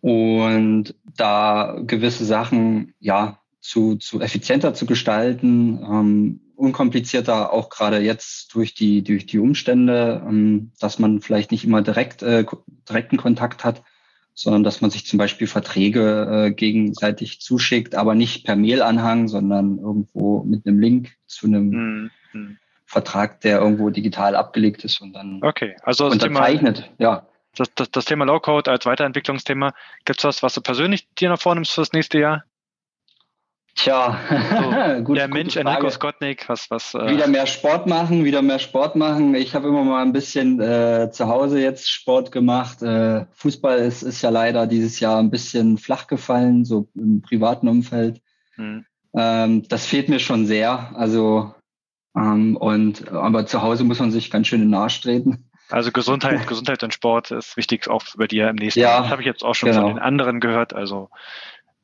und 0.00 0.94
da 1.16 1.76
gewisse 1.86 2.24
Sachen 2.24 2.94
ja 2.98 3.37
zu, 3.60 3.96
zu 3.96 4.20
effizienter 4.20 4.74
zu 4.74 4.86
gestalten, 4.86 5.82
ähm, 5.82 6.40
unkomplizierter, 6.56 7.52
auch 7.52 7.70
gerade 7.70 7.98
jetzt 7.98 8.54
durch 8.54 8.74
die, 8.74 9.02
durch 9.02 9.26
die 9.26 9.38
Umstände, 9.38 10.22
ähm, 10.26 10.72
dass 10.80 10.98
man 10.98 11.20
vielleicht 11.20 11.50
nicht 11.50 11.64
immer 11.64 11.82
direkt, 11.82 12.22
äh, 12.22 12.44
direkten 12.88 13.16
Kontakt 13.16 13.64
hat, 13.64 13.82
sondern 14.34 14.62
dass 14.62 14.80
man 14.80 14.90
sich 14.90 15.06
zum 15.06 15.18
Beispiel 15.18 15.46
Verträge 15.46 16.46
äh, 16.46 16.50
gegenseitig 16.52 17.40
zuschickt, 17.40 17.94
aber 17.94 18.14
nicht 18.14 18.44
per 18.44 18.56
Mail-Anhang, 18.56 19.28
sondern 19.28 19.78
irgendwo 19.78 20.44
mit 20.44 20.66
einem 20.66 20.78
Link 20.78 21.16
zu 21.26 21.46
einem 21.46 22.10
mhm. 22.32 22.58
Vertrag, 22.84 23.40
der 23.40 23.60
irgendwo 23.60 23.90
digital 23.90 24.36
abgelegt 24.36 24.84
ist 24.84 25.00
und 25.00 25.12
dann 25.12 25.40
okay. 25.42 25.76
also 25.82 26.06
unterzeichnet. 26.06 26.84
Thema, 26.84 26.94
ja. 26.98 27.26
Das, 27.56 27.68
das, 27.74 27.90
das 27.90 28.04
Thema 28.04 28.24
Low-Code 28.24 28.70
als 28.70 28.86
Weiterentwicklungsthema, 28.86 29.74
gibt 30.04 30.20
es 30.20 30.24
was, 30.24 30.42
was 30.42 30.54
du 30.54 30.60
persönlich 30.60 31.08
dir 31.14 31.28
noch 31.28 31.40
vornimmst 31.40 31.72
fürs 31.72 31.92
nächste 31.92 32.18
Jahr? 32.20 32.44
Tja, 33.78 34.18
so, 34.28 35.02
gut, 35.04 35.16
der 35.16 35.28
Mensch 35.28 35.54
Enrico 35.54 35.88
Skotnik, 35.88 36.48
was, 36.48 36.68
was. 36.68 36.94
Äh 36.94 37.12
wieder 37.12 37.28
mehr 37.28 37.46
Sport 37.46 37.86
machen, 37.86 38.24
wieder 38.24 38.42
mehr 38.42 38.58
Sport 38.58 38.96
machen. 38.96 39.36
Ich 39.36 39.54
habe 39.54 39.68
immer 39.68 39.84
mal 39.84 40.02
ein 40.02 40.12
bisschen 40.12 40.60
äh, 40.60 41.10
zu 41.12 41.28
Hause 41.28 41.60
jetzt 41.60 41.88
Sport 41.88 42.32
gemacht. 42.32 42.82
Äh, 42.82 43.26
Fußball 43.34 43.78
ist, 43.78 44.02
ist 44.02 44.20
ja 44.20 44.30
leider 44.30 44.66
dieses 44.66 44.98
Jahr 44.98 45.20
ein 45.20 45.30
bisschen 45.30 45.78
flach 45.78 46.08
gefallen, 46.08 46.64
so 46.64 46.88
im 46.96 47.22
privaten 47.22 47.68
Umfeld. 47.68 48.20
Hm. 48.56 48.84
Ähm, 49.14 49.62
das 49.68 49.86
fehlt 49.86 50.08
mir 50.08 50.18
schon 50.18 50.46
sehr. 50.46 50.90
Also 50.96 51.54
ähm, 52.16 52.56
und 52.56 53.08
aber 53.12 53.46
zu 53.46 53.62
Hause 53.62 53.84
muss 53.84 54.00
man 54.00 54.10
sich 54.10 54.32
ganz 54.32 54.48
schön 54.48 54.60
in 54.60 54.70
den 54.70 54.74
Arsch 54.74 55.00
treten. 55.02 55.50
Also 55.70 55.92
Gesundheit, 55.92 56.48
Gesundheit 56.48 56.82
und 56.82 56.94
Sport 56.94 57.30
ist 57.30 57.56
wichtig 57.56 57.86
auch 57.86 58.02
bei 58.16 58.26
dir 58.26 58.48
im 58.48 58.56
nächsten 58.56 58.80
ja, 58.80 58.88
Jahr. 58.88 59.02
Das 59.02 59.10
habe 59.12 59.22
ich 59.22 59.26
jetzt 59.26 59.44
auch 59.44 59.54
schon 59.54 59.70
genau. 59.70 59.82
von 59.82 59.90
den 59.90 59.98
anderen 60.00 60.40
gehört. 60.40 60.74
Also 60.74 61.10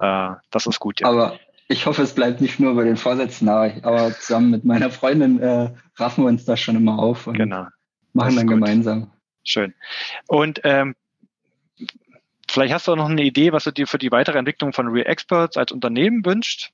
äh, 0.01 0.31
das 0.51 0.67
ist 0.67 0.81
gut. 0.81 1.01
Ja. 1.01 1.09
Aber 1.09 1.39
ich 1.69 1.87
hoffe, 1.87 2.03
es 2.03 2.15
bleibt 2.15 2.41
nicht 2.41 2.61
nur 2.61 2.75
bei 2.75 2.85
den 2.85 2.97
Vorsätzen, 2.97 3.49
aber 3.49 4.13
zusammen 4.13 4.51
mit 4.51 4.65
meiner 4.65 4.91
Freundin 4.91 5.41
äh, 5.41 5.71
raffen 5.97 6.25
wir 6.25 6.29
uns 6.29 6.45
da 6.45 6.57
schon 6.57 6.77
immer 6.77 6.99
auf 6.99 7.27
und 7.27 7.39
genau. 7.39 7.67
machen 8.13 8.37
dann 8.37 8.47
gut. 8.47 8.57
gemeinsam. 8.57 9.11
Schön. 9.43 9.75
Und 10.27 10.61
ähm, 10.65 10.95
vielleicht 12.49 12.75
hast 12.75 12.87
du 12.87 12.93
auch 12.93 12.97
noch 12.97 13.09
eine 13.09 13.23
Idee, 13.23 13.53
was 13.53 13.65
du 13.65 13.71
dir 13.71 13.87
für 13.87 13.99
die 13.99 14.11
weitere 14.11 14.39
Entwicklung 14.39 14.73
von 14.73 14.89
Real 14.89 15.07
Experts 15.07 15.57
als 15.57 15.73
Unternehmen 15.73 16.25
wünscht? 16.25 16.71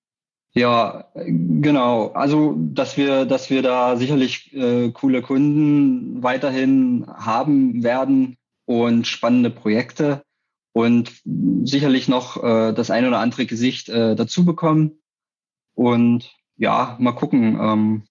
Ja, 0.52 1.04
genau. 1.14 2.08
Also, 2.08 2.56
dass 2.58 2.96
wir, 2.96 3.24
dass 3.24 3.50
wir 3.50 3.62
da 3.62 3.96
sicherlich 3.96 4.52
äh, 4.52 4.90
coole 4.90 5.22
Kunden 5.22 6.22
weiterhin 6.22 7.06
haben 7.06 7.84
werden 7.84 8.36
und 8.64 9.06
spannende 9.06 9.50
Projekte 9.50 10.22
und 10.72 11.12
sicherlich 11.64 12.08
noch 12.08 12.42
äh, 12.42 12.72
das 12.72 12.90
ein 12.90 13.06
oder 13.06 13.18
andere 13.18 13.46
Gesicht 13.46 13.88
äh, 13.88 14.14
dazu 14.14 14.44
bekommen. 14.44 15.00
Und 15.74 16.30
ja, 16.56 16.96
mal 17.00 17.12
gucken. 17.12 17.58
Ähm, 17.60 18.02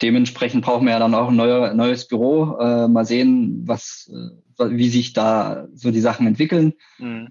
dementsprechend 0.00 0.64
brauchen 0.64 0.86
wir 0.86 0.92
ja 0.92 0.98
dann 0.98 1.14
auch 1.14 1.28
ein 1.28 1.36
neuer, 1.36 1.74
neues 1.74 2.08
Büro. 2.08 2.58
Äh, 2.58 2.88
mal 2.88 3.04
sehen, 3.04 3.62
was, 3.66 4.10
äh, 4.58 4.70
wie 4.70 4.88
sich 4.88 5.12
da 5.12 5.66
so 5.74 5.90
die 5.90 6.00
Sachen 6.00 6.26
entwickeln. 6.26 6.74
Mhm. 6.98 7.28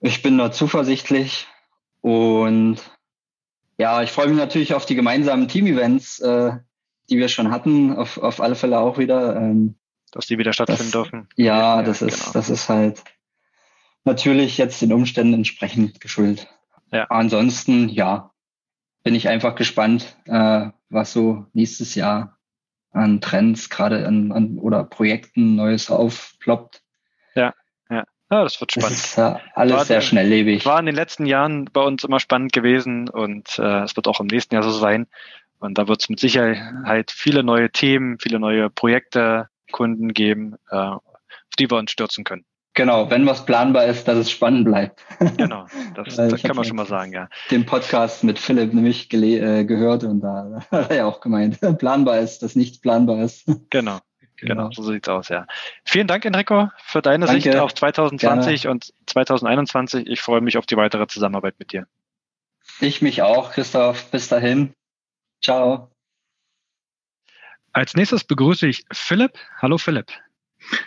Ich 0.00 0.22
bin 0.22 0.38
da 0.38 0.52
zuversichtlich 0.52 1.46
und 2.00 2.78
ja, 3.78 4.02
ich 4.02 4.10
freue 4.10 4.28
mich 4.28 4.36
natürlich 4.36 4.74
auf 4.74 4.86
die 4.86 4.94
gemeinsamen 4.94 5.48
Team-Events, 5.48 6.20
äh, 6.20 6.52
die 7.10 7.18
wir 7.18 7.28
schon 7.28 7.50
hatten, 7.50 7.94
auf, 7.94 8.18
auf 8.18 8.40
alle 8.40 8.54
Fälle 8.54 8.78
auch 8.78 8.98
wieder. 8.98 9.36
Ähm, 9.36 9.76
Dass 10.12 10.26
die 10.26 10.38
wieder 10.38 10.52
stattfinden 10.52 10.84
das, 10.84 10.92
dürfen. 10.92 11.28
Ja, 11.36 11.76
ja 11.76 11.82
das 11.82 12.02
ist, 12.02 12.20
genau. 12.20 12.32
das 12.32 12.50
ist 12.50 12.68
halt 12.68 13.02
natürlich 14.06 14.58
jetzt 14.58 14.80
den 14.80 14.92
Umständen 14.92 15.34
entsprechend 15.34 16.00
geschuldet. 16.00 16.48
Ja. 16.92 17.04
Ansonsten, 17.04 17.88
ja, 17.88 18.30
bin 19.02 19.14
ich 19.14 19.28
einfach 19.28 19.54
gespannt, 19.54 20.16
äh, 20.24 20.68
was 20.88 21.12
so 21.12 21.46
nächstes 21.52 21.94
Jahr 21.94 22.38
an 22.92 23.20
Trends 23.20 23.68
gerade 23.68 24.06
an, 24.06 24.32
an 24.32 24.58
oder 24.58 24.84
Projekten 24.84 25.54
Neues 25.56 25.90
aufploppt. 25.90 26.82
Ja, 27.34 27.54
ja. 27.90 28.04
Ja, 28.30 28.42
das 28.42 28.60
wird 28.60 28.72
spannend. 28.72 28.90
Das 28.90 29.04
ist 29.04 29.18
äh, 29.18 29.34
alles 29.54 29.76
war, 29.76 29.84
sehr 29.84 30.00
schnelllebig. 30.00 30.64
War 30.64 30.80
in 30.80 30.86
den 30.86 30.94
letzten 30.94 31.26
Jahren 31.26 31.66
bei 31.66 31.82
uns 31.82 32.02
immer 32.02 32.18
spannend 32.18 32.52
gewesen 32.52 33.08
und 33.08 33.58
äh, 33.58 33.82
es 33.82 33.94
wird 33.96 34.08
auch 34.08 34.20
im 34.20 34.26
nächsten 34.26 34.54
Jahr 34.54 34.64
so 34.64 34.70
sein. 34.70 35.06
Und 35.58 35.78
da 35.78 35.88
wird 35.88 36.02
es 36.02 36.08
mit 36.08 36.20
Sicherheit 36.20 37.10
viele 37.10 37.42
neue 37.42 37.70
Themen, 37.70 38.18
viele 38.18 38.38
neue 38.38 38.70
Projekte, 38.70 39.48
Kunden 39.72 40.12
geben, 40.12 40.56
äh, 40.70 40.76
auf 40.76 41.02
die 41.58 41.70
wir 41.70 41.78
uns 41.78 41.90
stürzen 41.90 42.24
können. 42.24 42.44
Genau, 42.76 43.08
wenn 43.10 43.24
was 43.24 43.46
planbar 43.46 43.86
ist, 43.86 44.06
dass 44.06 44.18
es 44.18 44.30
spannend 44.30 44.66
bleibt. 44.66 45.02
Genau, 45.38 45.66
das, 45.94 46.16
das 46.16 46.42
kann 46.42 46.56
man 46.56 46.64
schon 46.66 46.76
mal 46.76 46.86
sagen, 46.86 47.10
ja. 47.10 47.30
Den 47.50 47.64
Podcast 47.64 48.22
mit 48.22 48.38
Philipp 48.38 48.74
nämlich 48.74 49.10
äh, 49.14 49.64
gehört 49.64 50.04
und 50.04 50.20
da 50.20 50.60
hat 50.70 50.90
er 50.90 50.96
ja 50.96 51.06
auch 51.06 51.20
gemeint, 51.20 51.58
planbar 51.78 52.18
ist, 52.18 52.42
dass 52.42 52.54
nichts 52.54 52.78
planbar 52.78 53.24
ist. 53.24 53.46
Genau, 53.70 53.98
genau, 54.36 54.68
genau 54.68 54.70
so 54.72 54.82
sieht's 54.82 55.08
aus, 55.08 55.30
ja. 55.30 55.46
Vielen 55.86 56.06
Dank, 56.06 56.26
Enrico, 56.26 56.68
für 56.76 57.00
deine 57.00 57.24
Danke. 57.24 57.40
Sicht 57.40 57.56
auf 57.56 57.74
2020 57.74 58.62
Gerne. 58.62 58.72
und 58.72 58.92
2021. 59.06 60.06
Ich 60.06 60.20
freue 60.20 60.42
mich 60.42 60.58
auf 60.58 60.66
die 60.66 60.76
weitere 60.76 61.06
Zusammenarbeit 61.06 61.54
mit 61.58 61.72
dir. 61.72 61.86
Ich 62.80 63.00
mich 63.00 63.22
auch, 63.22 63.52
Christoph. 63.52 64.10
Bis 64.10 64.28
dahin. 64.28 64.74
Ciao. 65.42 65.90
Als 67.72 67.94
nächstes 67.94 68.24
begrüße 68.24 68.66
ich 68.66 68.84
Philipp. 68.92 69.38
Hallo 69.62 69.78
Philipp. 69.78 70.12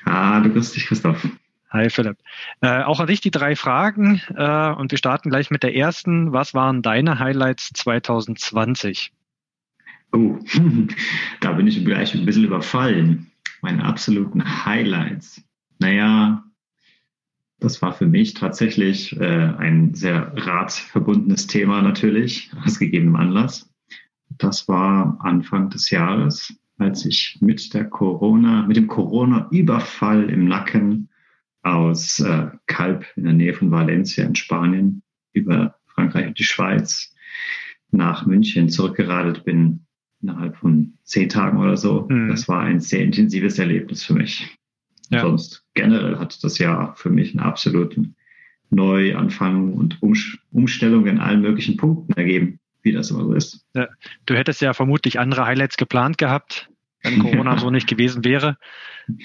Ah, 0.06 0.40
du 0.42 0.54
grüßt 0.54 0.76
dich, 0.76 0.86
Christoph. 0.86 1.26
Hi 1.72 1.88
Philipp. 1.92 2.18
Äh, 2.62 2.82
auch 2.82 3.00
an 3.00 3.06
dich 3.06 3.22
die 3.22 3.30
drei 3.30 3.56
Fragen 3.56 4.22
äh, 4.36 4.72
und 4.72 4.90
wir 4.90 4.98
starten 4.98 5.30
gleich 5.30 5.52
mit 5.52 5.62
der 5.62 5.76
ersten. 5.76 6.34
Was 6.34 6.56
waren 6.56 6.82
deine 6.82 7.20
Highlights 7.20 7.70
2020? 7.76 9.12
Oh, 10.12 10.40
da 11.42 11.52
bin 11.52 11.68
ich 11.68 11.86
gleich 11.86 12.16
ein 12.16 12.26
bisschen 12.26 12.46
überfallen. 12.46 13.30
Meine 13.62 13.86
absoluten 13.86 14.66
Highlights. 14.66 15.44
Naja, 15.78 16.44
das 17.60 17.84
war 17.84 17.94
für 17.94 18.08
mich 18.08 18.34
tatsächlich 18.34 19.16
äh, 19.20 19.54
ein 19.58 19.94
sehr 19.94 20.34
ratverbundenes 20.36 21.46
Thema 21.46 21.84
natürlich, 21.84 22.52
aus 22.66 22.80
gegebenem 22.80 23.16
Anlass. 23.16 23.70
Das 24.30 24.68
war 24.68 25.20
Anfang 25.22 25.70
des 25.70 25.92
Jahres, 25.92 26.52
als 26.80 27.06
ich 27.06 27.38
mit 27.42 27.76
der 27.76 27.86
Corona, 27.86 28.66
mit 28.66 28.78
dem 28.78 28.88
Corona-Überfall 28.88 30.32
im 30.32 30.46
Nacken 30.46 31.09
aus 31.62 32.20
äh, 32.20 32.48
Kalb 32.68 33.06
in 33.16 33.24
der 33.26 33.34
Nähe 33.34 33.54
von 33.54 33.72
Valencia 33.72 34.26
in 34.26 34.36
Spanien 34.36 35.04
über 35.34 35.76
Frankreich 35.88 36.28
und 36.28 36.40
die 36.40 36.44
Schweiz 36.44 37.14
nach 37.92 38.26
München 38.26 38.70
zurückgeradelt 38.70 39.44
bin, 39.44 39.86
innerhalb 40.22 40.58
von 40.58 40.98
zehn 41.04 41.30
Tagen 41.30 41.58
oder 41.58 41.78
so. 41.78 42.08
Mhm. 42.10 42.30
Das 42.30 42.48
war 42.48 42.62
ein 42.62 42.80
sehr 42.80 43.04
intensives 43.04 43.60
Erlebnis 43.60 44.04
für 44.04 44.14
mich. 44.14 44.58
Ja. 45.10 45.22
Sonst 45.22 45.66
generell 45.74 46.18
hat 46.18 46.44
das 46.44 46.60
Jahr 46.60 46.96
für 46.96 47.10
mich 47.10 47.32
einen 47.32 47.40
absoluten 47.40 48.16
Neuanfang 48.70 49.74
und 49.74 50.00
Umstellung 50.52 51.08
in 51.08 51.18
allen 51.18 51.42
möglichen 51.42 51.78
Punkten 51.78 52.14
ergeben, 52.14 52.60
wie 52.84 52.92
das 52.92 53.10
immer 53.10 53.24
so 53.24 53.34
ist. 53.34 53.66
Ja. 53.74 53.88
Du 54.28 54.36
hättest 54.36 54.62
ja 54.62 54.74
vermutlich 54.74 55.20
andere 55.20 55.46
Highlights 55.46 55.78
geplant 55.78 56.20
gehabt, 56.20 56.70
wenn 57.04 57.20
Corona 57.20 57.58
so 57.58 57.70
nicht 57.70 57.88
gewesen 57.88 58.26
wäre. 58.26 58.58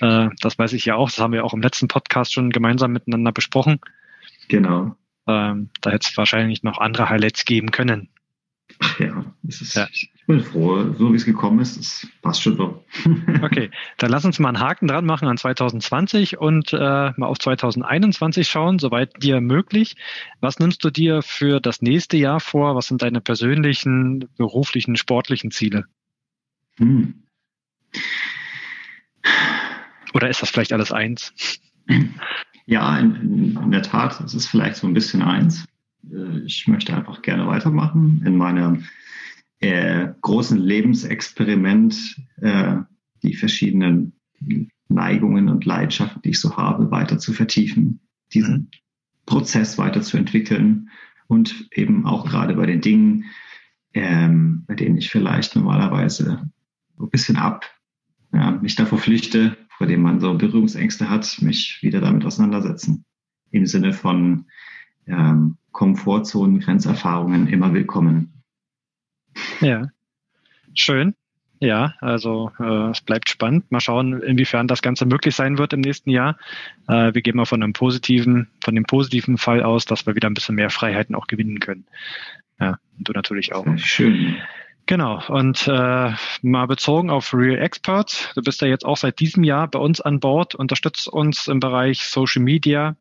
Äh, 0.00 0.28
das 0.40 0.58
weiß 0.58 0.72
ich 0.72 0.84
ja 0.84 0.96
auch. 0.96 1.08
Das 1.08 1.18
haben 1.18 1.32
wir 1.32 1.44
auch 1.44 1.54
im 1.54 1.62
letzten 1.62 1.88
Podcast 1.88 2.32
schon 2.32 2.50
gemeinsam 2.50 2.92
miteinander 2.92 3.32
besprochen. 3.32 3.80
Genau. 4.48 4.96
Ähm, 5.26 5.70
da 5.80 5.90
hätte 5.90 6.08
es 6.10 6.16
wahrscheinlich 6.16 6.62
noch 6.62 6.78
andere 6.78 7.08
Highlights 7.08 7.44
geben 7.44 7.70
können. 7.70 8.10
Ach 8.80 8.98
ja, 8.98 9.24
ist, 9.46 9.76
ja, 9.76 9.86
ich 9.92 10.10
bin 10.26 10.40
froh, 10.40 10.94
so 10.94 11.12
wie 11.12 11.16
es 11.16 11.26
gekommen 11.26 11.60
ist, 11.60 11.78
das 11.78 12.08
passt 12.22 12.42
schon 12.42 12.56
so. 12.56 12.84
okay, 13.42 13.70
dann 13.98 14.10
lass 14.10 14.24
uns 14.24 14.38
mal 14.38 14.48
einen 14.48 14.60
Haken 14.60 14.88
dran 14.88 15.04
machen 15.04 15.28
an 15.28 15.36
2020 15.36 16.38
und 16.38 16.72
äh, 16.72 16.76
mal 16.76 17.26
auf 17.26 17.38
2021 17.38 18.48
schauen, 18.48 18.78
soweit 18.78 19.22
dir 19.22 19.40
möglich. 19.40 19.96
Was 20.40 20.58
nimmst 20.58 20.82
du 20.82 20.90
dir 20.90 21.22
für 21.22 21.60
das 21.60 21.82
nächste 21.82 22.16
Jahr 22.16 22.40
vor? 22.40 22.74
Was 22.74 22.86
sind 22.86 23.02
deine 23.02 23.20
persönlichen, 23.20 24.28
beruflichen, 24.38 24.96
sportlichen 24.96 25.50
Ziele? 25.50 25.84
Hm. 26.78 27.23
Oder 30.12 30.28
ist 30.28 30.42
das 30.42 30.50
vielleicht 30.50 30.72
alles 30.72 30.92
eins? 30.92 31.32
Ja, 32.66 32.98
in, 32.98 33.56
in 33.62 33.70
der 33.70 33.82
Tat, 33.82 34.20
es 34.20 34.34
ist 34.34 34.46
vielleicht 34.46 34.76
so 34.76 34.86
ein 34.86 34.94
bisschen 34.94 35.22
eins. 35.22 35.66
Äh, 36.10 36.40
ich 36.46 36.66
möchte 36.66 36.96
einfach 36.96 37.22
gerne 37.22 37.46
weitermachen 37.46 38.22
in 38.24 38.36
meinem 38.36 38.84
äh, 39.60 40.08
großen 40.20 40.58
Lebensexperiment, 40.58 42.16
äh, 42.40 42.76
die 43.22 43.34
verschiedenen 43.34 44.12
Neigungen 44.88 45.48
und 45.48 45.64
Leidenschaften, 45.64 46.22
die 46.22 46.30
ich 46.30 46.40
so 46.40 46.56
habe, 46.56 46.90
weiter 46.90 47.18
zu 47.18 47.32
vertiefen, 47.32 48.00
diesen 48.32 48.54
mhm. 48.54 48.68
Prozess 49.26 49.78
weiterzuentwickeln 49.78 50.90
und 51.26 51.68
eben 51.72 52.06
auch 52.06 52.26
gerade 52.26 52.54
bei 52.54 52.66
den 52.66 52.80
Dingen, 52.80 53.24
ähm, 53.94 54.64
bei 54.66 54.74
denen 54.74 54.98
ich 54.98 55.10
vielleicht 55.10 55.56
normalerweise 55.56 56.50
ein 56.98 57.10
bisschen 57.10 57.36
ab, 57.36 57.64
ja, 58.34 58.50
mich 58.50 58.74
davor 58.74 58.98
flüchte, 58.98 59.56
vor 59.76 59.86
dem 59.86 60.02
man 60.02 60.20
so 60.20 60.34
Berührungsängste 60.34 61.08
hat, 61.08 61.40
mich 61.40 61.78
wieder 61.82 62.00
damit 62.00 62.24
auseinandersetzen. 62.24 63.04
Im 63.50 63.66
Sinne 63.66 63.92
von 63.92 64.46
ähm, 65.06 65.56
Komfortzonen, 65.72 66.60
Grenzerfahrungen 66.60 67.46
immer 67.48 67.72
willkommen. 67.72 68.42
Ja, 69.60 69.88
schön. 70.74 71.14
Ja, 71.60 71.94
also 72.00 72.50
äh, 72.58 72.90
es 72.90 73.00
bleibt 73.00 73.28
spannend. 73.28 73.70
Mal 73.70 73.80
schauen, 73.80 74.20
inwiefern 74.22 74.68
das 74.68 74.82
Ganze 74.82 75.06
möglich 75.06 75.34
sein 75.34 75.56
wird 75.56 75.72
im 75.72 75.80
nächsten 75.80 76.10
Jahr. 76.10 76.36
Äh, 76.88 77.14
wir 77.14 77.22
gehen 77.22 77.36
mal 77.36 77.46
von 77.46 77.62
einem 77.62 77.72
positiven, 77.72 78.48
von 78.62 78.74
dem 78.74 78.84
positiven 78.84 79.38
Fall 79.38 79.62
aus, 79.62 79.84
dass 79.84 80.06
wir 80.06 80.14
wieder 80.14 80.28
ein 80.28 80.34
bisschen 80.34 80.56
mehr 80.56 80.70
Freiheiten 80.70 81.14
auch 81.14 81.26
gewinnen 81.26 81.60
können. 81.60 81.86
Ja, 82.60 82.78
und 82.98 83.08
du 83.08 83.12
natürlich 83.12 83.54
auch. 83.54 83.66
Schön. 83.78 84.36
Genau, 84.86 85.22
und 85.28 85.66
äh, 85.66 86.12
mal 86.42 86.66
bezogen 86.66 87.08
auf 87.10 87.32
Real 87.32 87.58
Experts, 87.58 88.30
du 88.34 88.42
bist 88.42 88.60
ja 88.60 88.68
jetzt 88.68 88.84
auch 88.84 88.98
seit 88.98 89.18
diesem 89.18 89.42
Jahr 89.42 89.66
bei 89.68 89.78
uns 89.78 90.00
an 90.02 90.20
Bord, 90.20 90.54
unterstützt 90.54 91.08
uns 91.08 91.48
im 91.48 91.58
Bereich 91.58 92.04
Social 92.04 92.42
Media, 92.42 92.96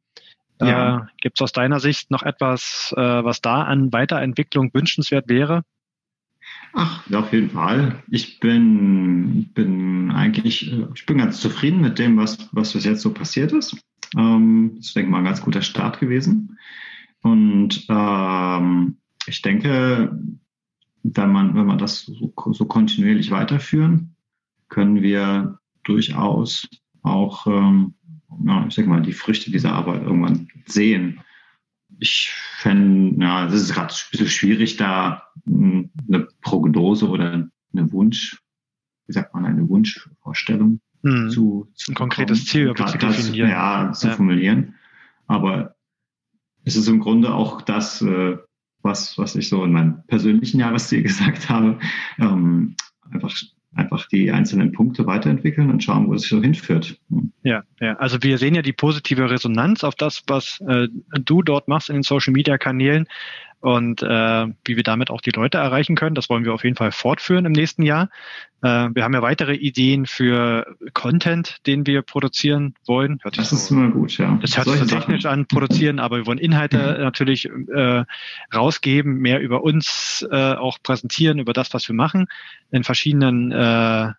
ja. 0.62 0.98
Äh, 0.98 1.02
Gibt 1.22 1.38
es 1.38 1.42
aus 1.42 1.52
deiner 1.52 1.80
Sicht 1.80 2.12
noch 2.12 2.24
etwas, 2.24 2.94
äh, 2.96 3.02
was 3.02 3.42
da 3.42 3.64
an 3.64 3.92
Weiterentwicklung 3.92 4.74
wünschenswert 4.74 5.28
wäre? 5.28 5.64
Ach, 6.74 7.08
ja, 7.08 7.20
auf 7.20 7.32
jeden 7.34 7.52
Fall. 7.52 8.04
Ich 8.10 8.40
bin, 8.40 9.50
bin 9.54 10.12
eigentlich, 10.12 10.72
äh, 10.72 10.88
ich 10.96 11.06
bin 11.06 11.18
ganz 11.18 11.40
zufrieden 11.40 11.82
mit 11.82 12.00
dem, 12.00 12.18
was, 12.18 12.50
was 12.52 12.74
bis 12.74 12.86
jetzt 12.86 13.02
so 13.02 13.14
passiert 13.14 13.52
ist. 13.52 13.76
Ähm, 14.18 14.74
das 14.78 14.88
ist, 14.88 14.96
denke 14.96 15.08
ich 15.08 15.12
mal, 15.12 15.20
ein 15.20 15.26
ganz 15.26 15.42
guter 15.42 15.62
Start 15.62 16.00
gewesen. 16.00 16.58
Und 17.22 17.86
ähm, 17.90 18.98
ich 19.28 19.42
denke, 19.42 20.18
wenn 21.04 21.32
man, 21.32 21.56
wenn 21.56 21.66
man 21.66 21.78
das 21.78 22.02
so, 22.06 22.34
so 22.52 22.66
kontinuierlich 22.66 23.32
weiterführen, 23.32 24.16
können 24.70 25.02
wir 25.02 25.60
durchaus 25.84 26.68
auch 27.02 27.46
ähm, 27.48 27.96
ja, 28.46 28.66
ich 28.68 28.74
sag 28.74 28.88
mal, 28.88 29.02
die 29.02 29.14
Früchte 29.14 29.52
dieser 29.52 29.74
Arbeit 29.74 30.04
irgendwann 30.04 30.48
sehen. 30.66 31.22
Ich 32.00 32.32
fände, 32.58 33.24
ja, 33.24 33.46
es 33.46 33.54
ist 33.54 33.74
gerade 33.74 33.94
ein 33.94 34.12
bisschen 34.12 34.28
schwierig, 34.28 34.78
da 34.78 35.24
hm, 35.46 35.92
eine 36.08 36.28
Prognose 36.42 37.08
oder 37.08 37.48
eine 37.74 37.92
Wunsch, 37.92 38.42
wie 39.08 39.14
sagt 39.14 39.34
man, 39.34 39.46
eine 39.46 39.68
Wunschvorstellung 39.70 40.80
hm. 41.04 41.30
zu, 41.30 41.72
zu 41.76 41.92
ein 41.92 41.96
konkretes 41.96 42.46
Ziel 42.46 42.74
zu 42.74 42.98
definieren. 42.98 43.50
ja, 43.50 43.92
zu 43.94 44.08
ja. 44.08 44.14
formulieren. 44.14 44.76
Aber 45.28 45.76
es 46.64 46.76
ist 46.76 46.88
im 46.88 47.00
Grunde 47.00 47.34
auch 47.34 47.62
das, 47.62 48.02
äh, 48.02 48.38
was, 48.84 49.18
was 49.18 49.36
ich 49.36 49.50
so 49.50 49.64
in 49.64 49.72
meinem 49.72 50.04
persönlichen 50.08 50.60
Jahresziel 50.60 51.04
gesagt 51.04 51.50
habe, 51.50 51.80
ähm, 52.20 52.76
einfach 53.12 53.34
einfach 53.76 54.08
die 54.08 54.32
einzelnen 54.32 54.72
Punkte 54.72 55.06
weiterentwickeln 55.06 55.72
und 55.72 55.84
schauen, 55.84 56.08
wo 56.08 56.14
es 56.14 56.28
so 56.28 56.42
hinführt. 56.42 57.00
Ja, 57.44 57.64
ja. 57.80 57.96
Also 57.96 58.22
wir 58.22 58.38
sehen 58.38 58.56
ja 58.56 58.62
die 58.62 58.74
positive 58.74 59.30
Resonanz 59.30 59.84
auf 59.84 59.96
das, 59.96 60.24
was 60.28 60.60
äh, 60.68 60.88
du 61.20 61.42
dort 61.42 61.68
machst 61.68 61.90
in 61.90 61.96
den 61.96 62.04
Social 62.04 62.34
Media 62.34 62.58
Kanälen 62.58 63.08
und 63.64 64.04
äh, 64.04 64.48
wie 64.66 64.76
wir 64.76 64.84
damit 64.84 65.10
auch 65.10 65.22
die 65.22 65.30
Leute 65.30 65.58
erreichen 65.58 65.96
können. 65.96 66.16
Das 66.16 66.30
wollen 66.30 66.44
wir 66.44 66.54
auf 66.54 66.66
jeden 66.66 66.76
Fall 66.76 66.92
fortführen 66.92 67.46
im 67.46 67.54
nächsten 67.54 67.82
Jahr. 67.82 68.10
Äh, 68.62 68.90
wir 68.94 69.06
haben 69.06 69.14
ja 69.14 69.22
weitere 69.22 69.54
Ideen 69.54 70.06
für 70.06 70.76
Content, 70.94 71.66
den 71.66 71.88
wir 71.88 72.02
produzieren 72.02 72.76
wollen. 72.86 73.20
Hört 73.24 73.38
das 73.38 73.54
ist 73.54 73.72
immer 73.72 73.90
gut, 73.90 74.18
ja. 74.18 74.38
Das 74.42 74.58
hört 74.58 74.68
sich 74.68 74.80
so 74.80 74.86
technisch 74.86 75.26
an, 75.26 75.46
produzieren, 75.46 76.00
aber 76.00 76.18
wir 76.18 76.26
wollen 76.26 76.40
Inhalte 76.40 76.78
mhm. 76.78 77.04
natürlich 77.04 77.46
äh, 77.46 78.04
rausgeben, 78.54 79.20
mehr 79.20 79.40
über 79.40 79.64
uns 79.64 80.28
äh, 80.30 80.56
auch 80.56 80.80
präsentieren, 80.84 81.40
über 81.40 81.54
das, 81.54 81.74
was 81.74 81.88
wir 81.88 81.96
machen, 81.96 82.28
in 82.70 82.84
verschiedenen 82.84 83.54
äh, 83.54 84.12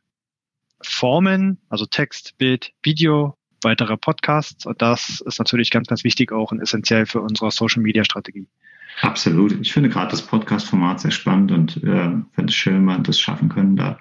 Formen, 0.80 1.58
also 1.68 1.84
Text, 1.84 2.38
Bild, 2.38 2.72
Video, 2.82 3.36
weitere 3.60 3.98
Podcasts. 3.98 4.64
Und 4.64 4.80
das 4.80 5.20
ist 5.20 5.38
natürlich 5.38 5.70
ganz, 5.70 5.86
ganz 5.86 6.02
wichtig 6.02 6.32
auch 6.32 6.50
und 6.50 6.60
essentiell 6.60 7.04
für 7.04 7.20
unsere 7.20 7.50
Social-Media-Strategie. 7.50 8.46
Absolut. 9.00 9.52
Ich 9.60 9.72
finde 9.72 9.88
gerade 9.88 10.10
das 10.10 10.22
Podcast-Format 10.22 11.00
sehr 11.00 11.10
spannend 11.10 11.52
und 11.52 11.76
äh, 11.78 12.10
finde 12.32 12.48
es 12.48 12.54
schön, 12.54 12.74
wenn 12.74 12.84
wir 12.84 12.98
das 12.98 13.20
schaffen 13.20 13.48
können, 13.48 13.76
da 13.76 13.98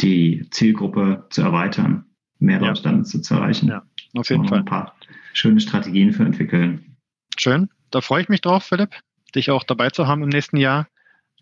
die 0.00 0.46
Zielgruppe 0.50 1.26
zu 1.30 1.42
erweitern, 1.42 2.04
mehr 2.38 2.60
Leute 2.60 2.82
ja. 2.82 2.90
damit 2.90 3.06
zu, 3.06 3.20
zu 3.20 3.34
erreichen. 3.34 3.68
Ja, 3.68 3.82
auf 4.14 4.30
jeden 4.30 4.46
Fall. 4.46 4.58
Ein 4.58 4.64
paar 4.64 4.94
schöne 5.32 5.60
Strategien 5.60 6.12
für 6.12 6.24
entwickeln. 6.24 6.96
Schön. 7.38 7.68
Da 7.90 8.00
freue 8.00 8.22
ich 8.22 8.28
mich 8.28 8.40
drauf, 8.40 8.64
Philipp, 8.64 8.94
dich 9.34 9.50
auch 9.50 9.64
dabei 9.64 9.90
zu 9.90 10.06
haben 10.06 10.22
im 10.22 10.28
nächsten 10.28 10.56
Jahr 10.56 10.88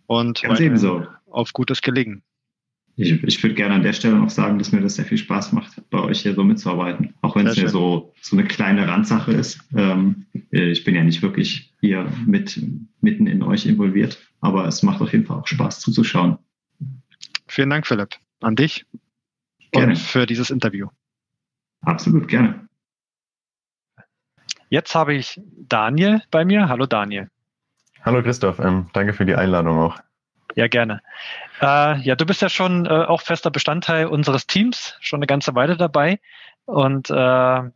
und 0.06 0.42
Ganz 0.42 0.60
ebenso. 0.60 1.06
auf 1.26 1.52
gutes 1.52 1.80
Gelingen. 1.82 2.22
Ich, 2.96 3.10
ich 3.24 3.42
würde 3.42 3.56
gerne 3.56 3.74
an 3.74 3.82
der 3.82 3.92
Stelle 3.92 4.14
noch 4.14 4.30
sagen, 4.30 4.58
dass 4.58 4.70
mir 4.70 4.80
das 4.80 4.94
sehr 4.94 5.04
viel 5.04 5.18
Spaß 5.18 5.52
macht, 5.52 5.82
bei 5.90 5.98
euch 5.98 6.20
hier 6.20 6.34
so 6.34 6.44
mitzuarbeiten. 6.44 7.14
Auch 7.22 7.34
wenn 7.34 7.46
es 7.46 7.56
ja 7.56 7.68
so, 7.68 8.14
so 8.20 8.36
eine 8.36 8.46
kleine 8.46 8.86
Randsache 8.86 9.32
ist. 9.32 9.60
Ähm, 9.74 10.26
ich 10.50 10.84
bin 10.84 10.94
ja 10.94 11.02
nicht 11.02 11.20
wirklich 11.20 11.73
hier 11.84 12.10
mit, 12.24 12.58
mitten 13.02 13.26
in 13.26 13.42
euch 13.42 13.66
involviert, 13.66 14.18
aber 14.40 14.66
es 14.66 14.82
macht 14.82 15.02
auf 15.02 15.12
jeden 15.12 15.26
Fall 15.26 15.38
auch 15.38 15.46
Spaß 15.46 15.80
zuzuschauen. 15.80 16.38
Vielen 17.46 17.68
Dank, 17.68 17.86
Philipp, 17.86 18.16
an 18.40 18.56
dich 18.56 18.86
gerne. 19.70 19.92
und 19.92 19.98
für 19.98 20.24
dieses 20.24 20.48
Interview. 20.50 20.88
Absolut, 21.82 22.26
gerne. 22.28 22.66
Jetzt 24.70 24.94
habe 24.94 25.14
ich 25.14 25.38
Daniel 25.68 26.22
bei 26.30 26.46
mir. 26.46 26.68
Hallo 26.68 26.86
Daniel. 26.86 27.28
Hallo 28.02 28.22
Christoph, 28.22 28.58
ähm, 28.60 28.88
danke 28.94 29.12
für 29.12 29.26
die 29.26 29.34
Einladung 29.34 29.78
auch. 29.78 29.98
Ja, 30.56 30.68
gerne. 30.68 31.02
Äh, 31.60 32.00
ja, 32.00 32.16
du 32.16 32.24
bist 32.24 32.40
ja 32.40 32.48
schon 32.48 32.86
äh, 32.86 32.88
auch 32.88 33.20
fester 33.20 33.50
Bestandteil 33.50 34.06
unseres 34.06 34.46
Teams, 34.46 34.96
schon 35.00 35.18
eine 35.18 35.26
ganze 35.26 35.54
Weile 35.54 35.76
dabei 35.76 36.18
und 36.66 37.10
äh, 37.10 37.14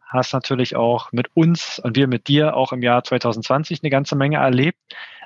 hast 0.07 0.33
natürlich 0.33 0.77
auch 0.77 1.13
mit 1.13 1.29
uns 1.35 1.79
und 1.79 1.97
wir 1.97 2.07
mit 2.07 2.29
dir 2.29 2.57
auch 2.57 2.73
im 2.73 2.83
Jahr 2.83 3.05
2020 3.05 3.83
eine 3.83 3.91
ganze 3.91 4.17
Menge 4.17 4.39
erlebt. 4.39 4.79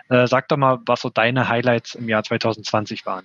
Äh, 0.09 0.27
sag 0.27 0.49
doch 0.49 0.57
mal, 0.57 0.81
was 0.87 1.01
so 1.01 1.11
deine 1.11 1.49
Highlights 1.49 1.95
im 1.95 2.09
Jahr 2.09 2.25
2020 2.25 3.07
waren. 3.07 3.25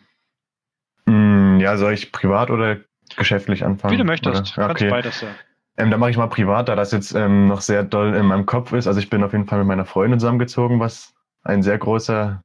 Mm, 1.06 1.60
ja, 1.60 1.78
soll 1.78 1.94
ich 1.94 2.12
privat 2.12 2.52
oder 2.52 2.78
geschäftlich 3.16 3.64
anfangen? 3.64 3.94
Wie 3.94 3.98
du 3.98 4.04
möchtest, 4.04 4.58
oder? 4.58 4.68
kannst 4.68 4.82
okay. 4.84 4.90
beides 4.90 5.22
ja. 5.22 5.30
Ähm, 5.78 5.92
da 5.92 5.98
mache 5.98 6.10
ich 6.10 6.18
mal 6.18 6.28
privat, 6.28 6.70
da 6.70 6.76
das 6.76 6.92
jetzt 6.92 7.14
ähm, 7.14 7.48
noch 7.48 7.62
sehr 7.62 7.84
doll 7.84 8.16
in 8.16 8.26
meinem 8.26 8.46
Kopf 8.46 8.74
ist. 8.74 8.88
Also 8.88 9.00
ich 9.00 9.10
bin 9.10 9.24
auf 9.24 9.34
jeden 9.34 9.48
Fall 9.48 9.60
mit 9.60 9.68
meiner 9.68 9.86
Freundin 9.86 10.20
zusammengezogen, 10.20 10.80
was 10.80 11.14
ein 11.44 11.62
sehr 11.62 11.78
großer, 11.78 12.42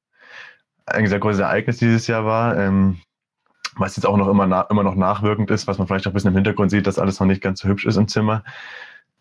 ein 0.86 1.06
sehr 1.06 1.18
großes 1.18 1.40
Ereignis 1.40 1.78
dieses 1.78 2.06
Jahr 2.06 2.26
war. 2.26 2.58
Ähm, 2.58 3.00
was 3.76 3.96
jetzt 3.96 4.04
auch 4.04 4.16
noch 4.16 4.28
immer, 4.28 4.66
immer 4.70 4.82
noch 4.82 4.94
nachwirkend 4.94 5.50
ist, 5.50 5.66
was 5.66 5.78
man 5.78 5.86
vielleicht 5.86 6.06
auch 6.06 6.10
ein 6.10 6.14
bisschen 6.14 6.30
im 6.30 6.36
Hintergrund 6.36 6.70
sieht, 6.70 6.86
dass 6.86 6.98
alles 6.98 7.20
noch 7.20 7.26
nicht 7.26 7.42
ganz 7.42 7.60
so 7.60 7.68
hübsch 7.68 7.86
ist 7.86 7.96
im 7.96 8.08
Zimmer. 8.08 8.44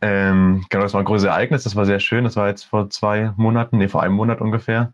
Ähm, 0.02 0.66
genau, 0.70 0.84
das 0.84 0.94
war 0.94 1.02
ein 1.02 1.06
großes 1.06 1.28
Ereignis, 1.28 1.64
das 1.64 1.76
war 1.76 1.86
sehr 1.86 2.00
schön. 2.00 2.24
Das 2.24 2.36
war 2.36 2.48
jetzt 2.48 2.64
vor 2.64 2.90
zwei 2.90 3.34
Monaten, 3.38 3.78
nee, 3.78 3.88
vor 3.88 4.02
einem 4.02 4.16
Monat 4.16 4.42
ungefähr. 4.42 4.94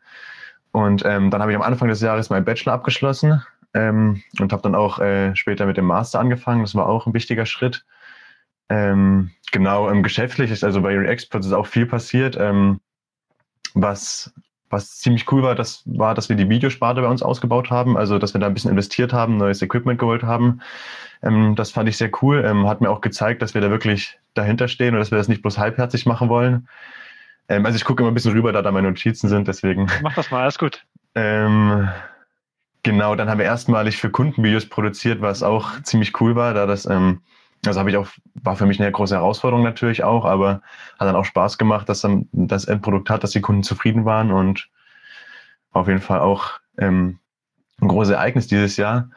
Und 0.72 1.04
ähm, 1.06 1.32
dann 1.32 1.42
habe 1.42 1.52
ich 1.52 1.56
am 1.56 1.64
Anfang 1.64 1.88
des 1.88 2.02
Jahres 2.02 2.30
meinen 2.30 2.46
Bachelor 2.46 2.74
abgeschlossen 2.74 3.42
ähm, 3.74 4.22
und 4.40 4.52
habe 4.52 4.62
dann 4.62 4.76
auch 4.76 5.00
äh, 5.00 5.36
später 5.36 5.66
mit 5.66 5.78
dem 5.78 5.86
Master 5.86 6.20
angefangen. 6.20 6.62
Das 6.62 6.76
war 6.76 6.88
auch 6.88 7.08
ein 7.08 7.14
wichtiger 7.14 7.46
Schritt. 7.46 7.86
Ähm, 8.70 9.32
genau, 9.52 9.88
im 9.90 10.04
geschäftlich 10.04 10.52
ist 10.52 10.64
also 10.64 10.82
bei 10.82 10.94
Experts 10.94 11.48
ist 11.48 11.54
auch 11.54 11.68
viel 11.68 11.86
passiert. 11.86 12.36
Ähm, 12.38 12.82
was 13.74 14.34
was 14.70 14.98
ziemlich 14.98 15.32
cool 15.32 15.44
war, 15.44 15.56
das 15.56 15.84
war, 15.86 16.14
dass 16.14 16.30
wir 16.30 16.36
die 16.36 16.50
Videosparte 16.50 17.02
bei 17.02 17.08
uns 17.08 17.24
ausgebaut 17.24 17.70
haben, 17.70 17.98
also 17.98 18.20
dass 18.20 18.34
wir 18.34 18.42
da 18.42 18.48
ein 18.48 18.54
bisschen 18.54 18.72
investiert 18.72 19.14
haben, 19.14 19.38
neues 19.38 19.62
Equipment 19.62 20.00
geholt 20.00 20.24
haben. 20.24 20.62
Ähm, 21.24 21.56
das 21.56 21.72
fand 21.72 21.90
ich 21.90 21.98
sehr 21.98 22.12
cool. 22.22 22.44
Ähm, 22.46 22.68
hat 22.68 22.82
mir 22.82 22.90
auch 22.90 23.02
gezeigt, 23.02 23.42
dass 23.42 23.54
wir 23.54 23.62
da 23.62 23.70
wirklich 23.70 24.20
dahinter 24.34 24.68
stehen 24.68 24.94
und 24.94 25.00
dass 25.00 25.12
wir 25.12 25.18
das 25.18 25.28
nicht 25.28 25.42
bloß 25.42 25.58
halbherzig 25.58 26.06
machen 26.06 26.30
wollen. 26.30 26.68
Ähm, 27.50 27.66
also 27.66 27.76
ich 27.76 27.86
gucke 27.86 28.04
immer 28.04 28.12
ein 28.12 28.14
bisschen 28.14 28.34
rüber, 28.34 28.52
da 28.52 28.62
da 28.62 28.72
meine 28.72 28.90
Notizen 28.90 29.30
sind, 29.30 29.48
deswegen. 29.48 29.88
Mach 30.02 30.16
das 30.16 30.32
mal, 30.32 30.42
alles 30.42 30.58
gut. 30.58 30.86
Ähm, 31.16 31.90
genau, 32.84 33.16
dann 33.16 33.30
haben 33.30 33.40
wir 33.40 33.46
erstmalig 33.46 33.98
für 33.98 34.10
Kundenvideos 34.10 34.68
produziert, 34.68 35.22
was 35.22 35.44
auch 35.44 35.82
ziemlich 35.84 36.20
cool 36.22 36.36
war, 36.36 36.54
da 36.54 36.66
das 36.66 36.86
ähm, 36.86 37.22
also 37.66 37.80
habe 37.80 37.90
ich 37.90 37.98
auch, 37.98 38.08
war 38.36 38.56
für 38.56 38.66
mich 38.66 38.80
eine 38.80 38.92
große 38.92 39.16
Herausforderung 39.16 39.64
natürlich 39.64 40.04
auch, 40.04 40.26
aber 40.26 40.62
hat 41.00 41.08
dann 41.08 41.16
auch 41.16 41.26
Spaß 41.26 41.58
gemacht, 41.58 41.90
dass 41.90 42.02
dann 42.02 42.28
das 42.32 42.66
Endprodukt 42.66 43.10
hat, 43.10 43.24
dass 43.24 43.32
die 43.32 43.42
Kunden 43.42 43.64
zufrieden 43.64 44.06
waren 44.06 44.32
und 44.32 44.70
auf 45.72 45.88
jeden 45.88 46.02
Fall 46.02 46.20
auch 46.20 46.60
ähm, 46.78 47.20
ein 47.82 47.88
großes 47.88 48.14
Ereignis 48.14 48.48
dieses 48.48 48.78
Jahr. 48.78 49.10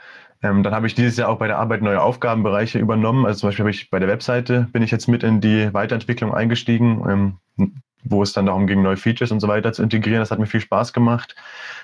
Ähm, 0.43 0.63
dann 0.63 0.75
habe 0.75 0.87
ich 0.87 0.95
dieses 0.95 1.17
Jahr 1.17 1.29
auch 1.29 1.39
bei 1.39 1.47
der 1.47 1.59
Arbeit 1.59 1.83
neue 1.83 2.01
Aufgabenbereiche 2.01 2.79
übernommen. 2.79 3.27
Also 3.27 3.41
zum 3.41 3.49
Beispiel 3.49 3.65
habe 3.65 3.71
ich 3.71 3.91
bei 3.91 3.99
der 3.99 4.09
Webseite 4.09 4.69
bin 4.73 4.83
ich 4.83 4.91
jetzt 4.91 5.07
mit 5.07 5.23
in 5.23 5.41
die 5.41 5.73
Weiterentwicklung 5.73 6.33
eingestiegen, 6.33 7.39
ähm, 7.59 7.73
wo 8.05 8.23
es 8.23 8.33
dann 8.33 8.47
darum 8.47 8.67
ging, 8.67 8.83
neue 8.83 8.97
Features 8.97 9.33
und 9.33 9.41
so 9.41 9.49
weiter 9.49 9.73
zu 9.73 9.83
integrieren. 9.83 10.21
Das 10.21 10.31
hat 10.31 10.39
mir 10.39 10.47
viel 10.47 10.61
Spaß 10.61 10.95
gemacht. 10.95 11.35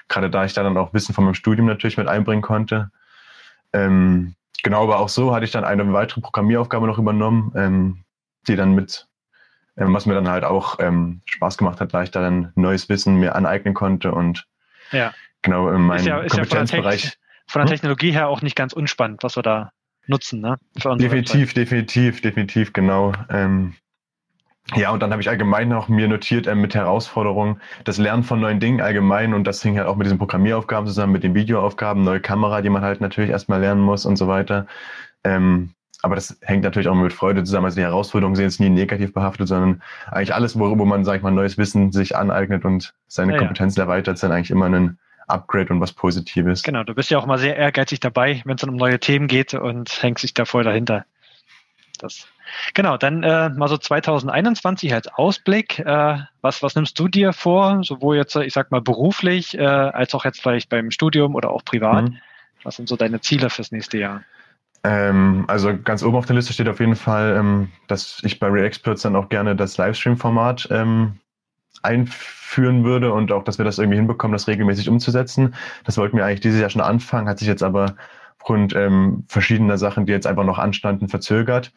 Gerade 0.08 0.30
da 0.30 0.44
ich 0.44 0.54
da 0.54 0.62
dann 0.62 0.76
auch 0.78 0.94
Wissen 0.94 1.14
von 1.14 1.24
meinem 1.24 1.34
Studium 1.34 1.66
natürlich 1.66 1.98
mit 1.98 2.08
einbringen 2.08 2.42
konnte. 2.42 2.90
Ähm, 3.74 4.34
genau, 4.62 4.84
aber 4.84 4.98
auch 4.98 5.08
so 5.08 5.34
hatte 5.34 5.44
ich 5.44 5.50
dann 5.50 5.64
eine 5.64 5.92
weitere 5.92 6.20
Programmieraufgabe 6.20 6.86
noch 6.86 6.98
übernommen, 6.98 7.52
ähm, 7.56 8.04
die 8.48 8.56
dann 8.56 8.74
mit, 8.74 9.08
ähm, 9.76 9.92
was 9.94 10.06
mir 10.06 10.14
dann 10.14 10.28
halt 10.28 10.44
auch 10.44 10.78
ähm, 10.80 11.22
Spaß 11.26 11.58
gemacht 11.58 11.80
hat, 11.80 11.94
da 11.94 12.02
ich 12.02 12.10
dann 12.10 12.52
neues 12.54 12.88
Wissen 12.88 13.16
mir 13.16 13.34
aneignen 13.34 13.74
konnte 13.74 14.12
und 14.12 14.46
ja. 14.92 15.12
genau 15.42 15.68
in 15.70 15.82
meinem 15.82 16.06
ja, 16.06 16.26
Kompetenzbereich. 16.26 17.04
Ja 17.04 17.10
von, 17.46 17.60
der 17.60 17.66
hm? 17.66 17.74
Technologie 17.74 18.10
her 18.12 18.28
auch 18.28 18.42
nicht 18.42 18.56
ganz 18.56 18.72
unspannend, 18.72 19.22
was 19.22 19.36
wir 19.36 19.42
da 19.42 19.72
nutzen, 20.06 20.40
ne? 20.40 20.58
definitiv, 20.74 21.10
Website. 21.10 21.56
definitiv, 21.56 22.20
definitiv, 22.20 22.72
genau. 22.72 23.12
Ähm, 23.28 23.74
ja, 24.74 24.90
und 24.90 25.00
dann 25.00 25.12
habe 25.12 25.22
ich 25.22 25.28
allgemein 25.28 25.68
noch 25.68 25.88
mir 25.88 26.08
notiert 26.08 26.46
äh, 26.46 26.54
mit 26.54 26.74
Herausforderungen 26.74 27.60
das 27.84 27.98
Lernen 27.98 28.24
von 28.24 28.40
neuen 28.40 28.58
Dingen 28.58 28.80
allgemein 28.80 29.32
und 29.32 29.44
das 29.44 29.62
hing 29.62 29.78
halt 29.78 29.86
auch 29.86 29.96
mit 29.96 30.06
diesen 30.06 30.18
Programmieraufgaben 30.18 30.88
zusammen, 30.88 31.12
mit 31.12 31.22
den 31.22 31.34
Videoaufgaben, 31.34 32.02
neue 32.02 32.20
Kamera, 32.20 32.62
die 32.62 32.70
man 32.70 32.82
halt 32.82 33.00
natürlich 33.00 33.30
erstmal 33.30 33.60
lernen 33.60 33.80
muss 33.80 34.04
und 34.04 34.16
so 34.16 34.26
weiter. 34.26 34.66
Ähm, 35.22 35.70
aber 36.02 36.14
das 36.14 36.38
hängt 36.42 36.64
natürlich 36.64 36.88
auch 36.88 36.94
mit 36.94 37.12
Freude 37.12 37.44
zusammen. 37.44 37.66
Also 37.66 37.76
die 37.76 37.82
Herausforderungen 37.82 38.36
sind 38.36 38.44
jetzt 38.44 38.60
nie 38.60 38.68
negativ 38.68 39.12
behaftet, 39.12 39.48
sondern 39.48 39.82
eigentlich 40.10 40.34
alles, 40.34 40.58
worüber 40.58 40.84
man, 40.84 41.04
sag 41.04 41.16
ich 41.16 41.22
mal, 41.22 41.30
neues 41.30 41.58
Wissen 41.58 41.92
sich 41.92 42.16
aneignet 42.16 42.64
und 42.64 42.94
seine 43.06 43.32
ja, 43.32 43.38
Kompetenzen 43.38 43.78
ja. 43.78 43.84
erweitert, 43.84 44.18
sind 44.18 44.32
eigentlich 44.32 44.50
immer 44.50 44.66
ein 44.66 44.98
Upgrade 45.28 45.72
und 45.72 45.80
was 45.80 45.92
Positives. 45.92 46.62
Genau, 46.62 46.84
du 46.84 46.94
bist 46.94 47.10
ja 47.10 47.18
auch 47.18 47.26
mal 47.26 47.38
sehr 47.38 47.56
ehrgeizig 47.56 48.00
dabei, 48.00 48.42
wenn 48.44 48.56
es 48.56 48.60
dann 48.60 48.70
um 48.70 48.76
neue 48.76 49.00
Themen 49.00 49.26
geht 49.26 49.54
und 49.54 50.02
hängst 50.02 50.22
sich 50.22 50.34
da 50.34 50.44
voll 50.44 50.64
dahinter. 50.64 51.04
Das 51.98 52.28
Genau, 52.74 52.96
dann 52.96 53.22
äh, 53.22 53.50
mal 53.50 53.68
so 53.68 53.76
2021 53.76 54.92
als 54.92 55.08
Ausblick. 55.08 55.78
Äh, 55.78 56.18
was, 56.40 56.62
was 56.62 56.74
nimmst 56.74 56.98
du 56.98 57.08
dir 57.08 57.32
vor, 57.32 57.82
sowohl 57.82 58.16
jetzt, 58.16 58.36
ich 58.36 58.52
sag 58.52 58.70
mal, 58.70 58.80
beruflich, 58.80 59.56
äh, 59.58 59.64
als 59.64 60.14
auch 60.14 60.24
jetzt 60.24 60.40
vielleicht 60.40 60.68
beim 60.68 60.90
Studium 60.90 61.34
oder 61.34 61.50
auch 61.50 61.64
privat? 61.64 62.10
Mhm. 62.10 62.18
Was 62.62 62.76
sind 62.76 62.88
so 62.88 62.96
deine 62.96 63.20
Ziele 63.20 63.50
fürs 63.50 63.72
nächste 63.72 63.98
Jahr? 63.98 64.22
Ähm, 64.84 65.44
also 65.48 65.76
ganz 65.76 66.02
oben 66.02 66.16
auf 66.16 66.26
der 66.26 66.36
Liste 66.36 66.52
steht 66.52 66.68
auf 66.68 66.80
jeden 66.80 66.96
Fall, 66.96 67.36
ähm, 67.36 67.72
dass 67.88 68.20
ich 68.22 68.38
bei 68.38 68.48
ReExperts 68.48 69.02
dann 69.02 69.16
auch 69.16 69.28
gerne 69.28 69.56
das 69.56 69.76
Livestream-Format 69.76 70.68
ähm, 70.70 71.18
einführen 71.82 72.84
würde 72.84 73.12
und 73.12 73.32
auch, 73.32 73.44
dass 73.44 73.58
wir 73.58 73.64
das 73.64 73.78
irgendwie 73.78 73.96
hinbekommen, 73.96 74.32
das 74.32 74.48
regelmäßig 74.48 74.88
umzusetzen. 74.88 75.54
Das 75.84 75.98
wollten 75.98 76.16
wir 76.16 76.24
eigentlich 76.24 76.40
dieses 76.40 76.60
Jahr 76.60 76.70
schon 76.70 76.82
anfangen, 76.82 77.28
hat 77.28 77.38
sich 77.38 77.48
jetzt 77.48 77.62
aber 77.62 77.96
aufgrund 78.38 78.74
ähm, 78.76 79.24
verschiedener 79.28 79.76
Sachen, 79.76 80.06
die 80.06 80.12
jetzt 80.12 80.26
einfach 80.26 80.44
noch 80.44 80.58
anstanden, 80.58 81.08
verzögert. 81.08 81.72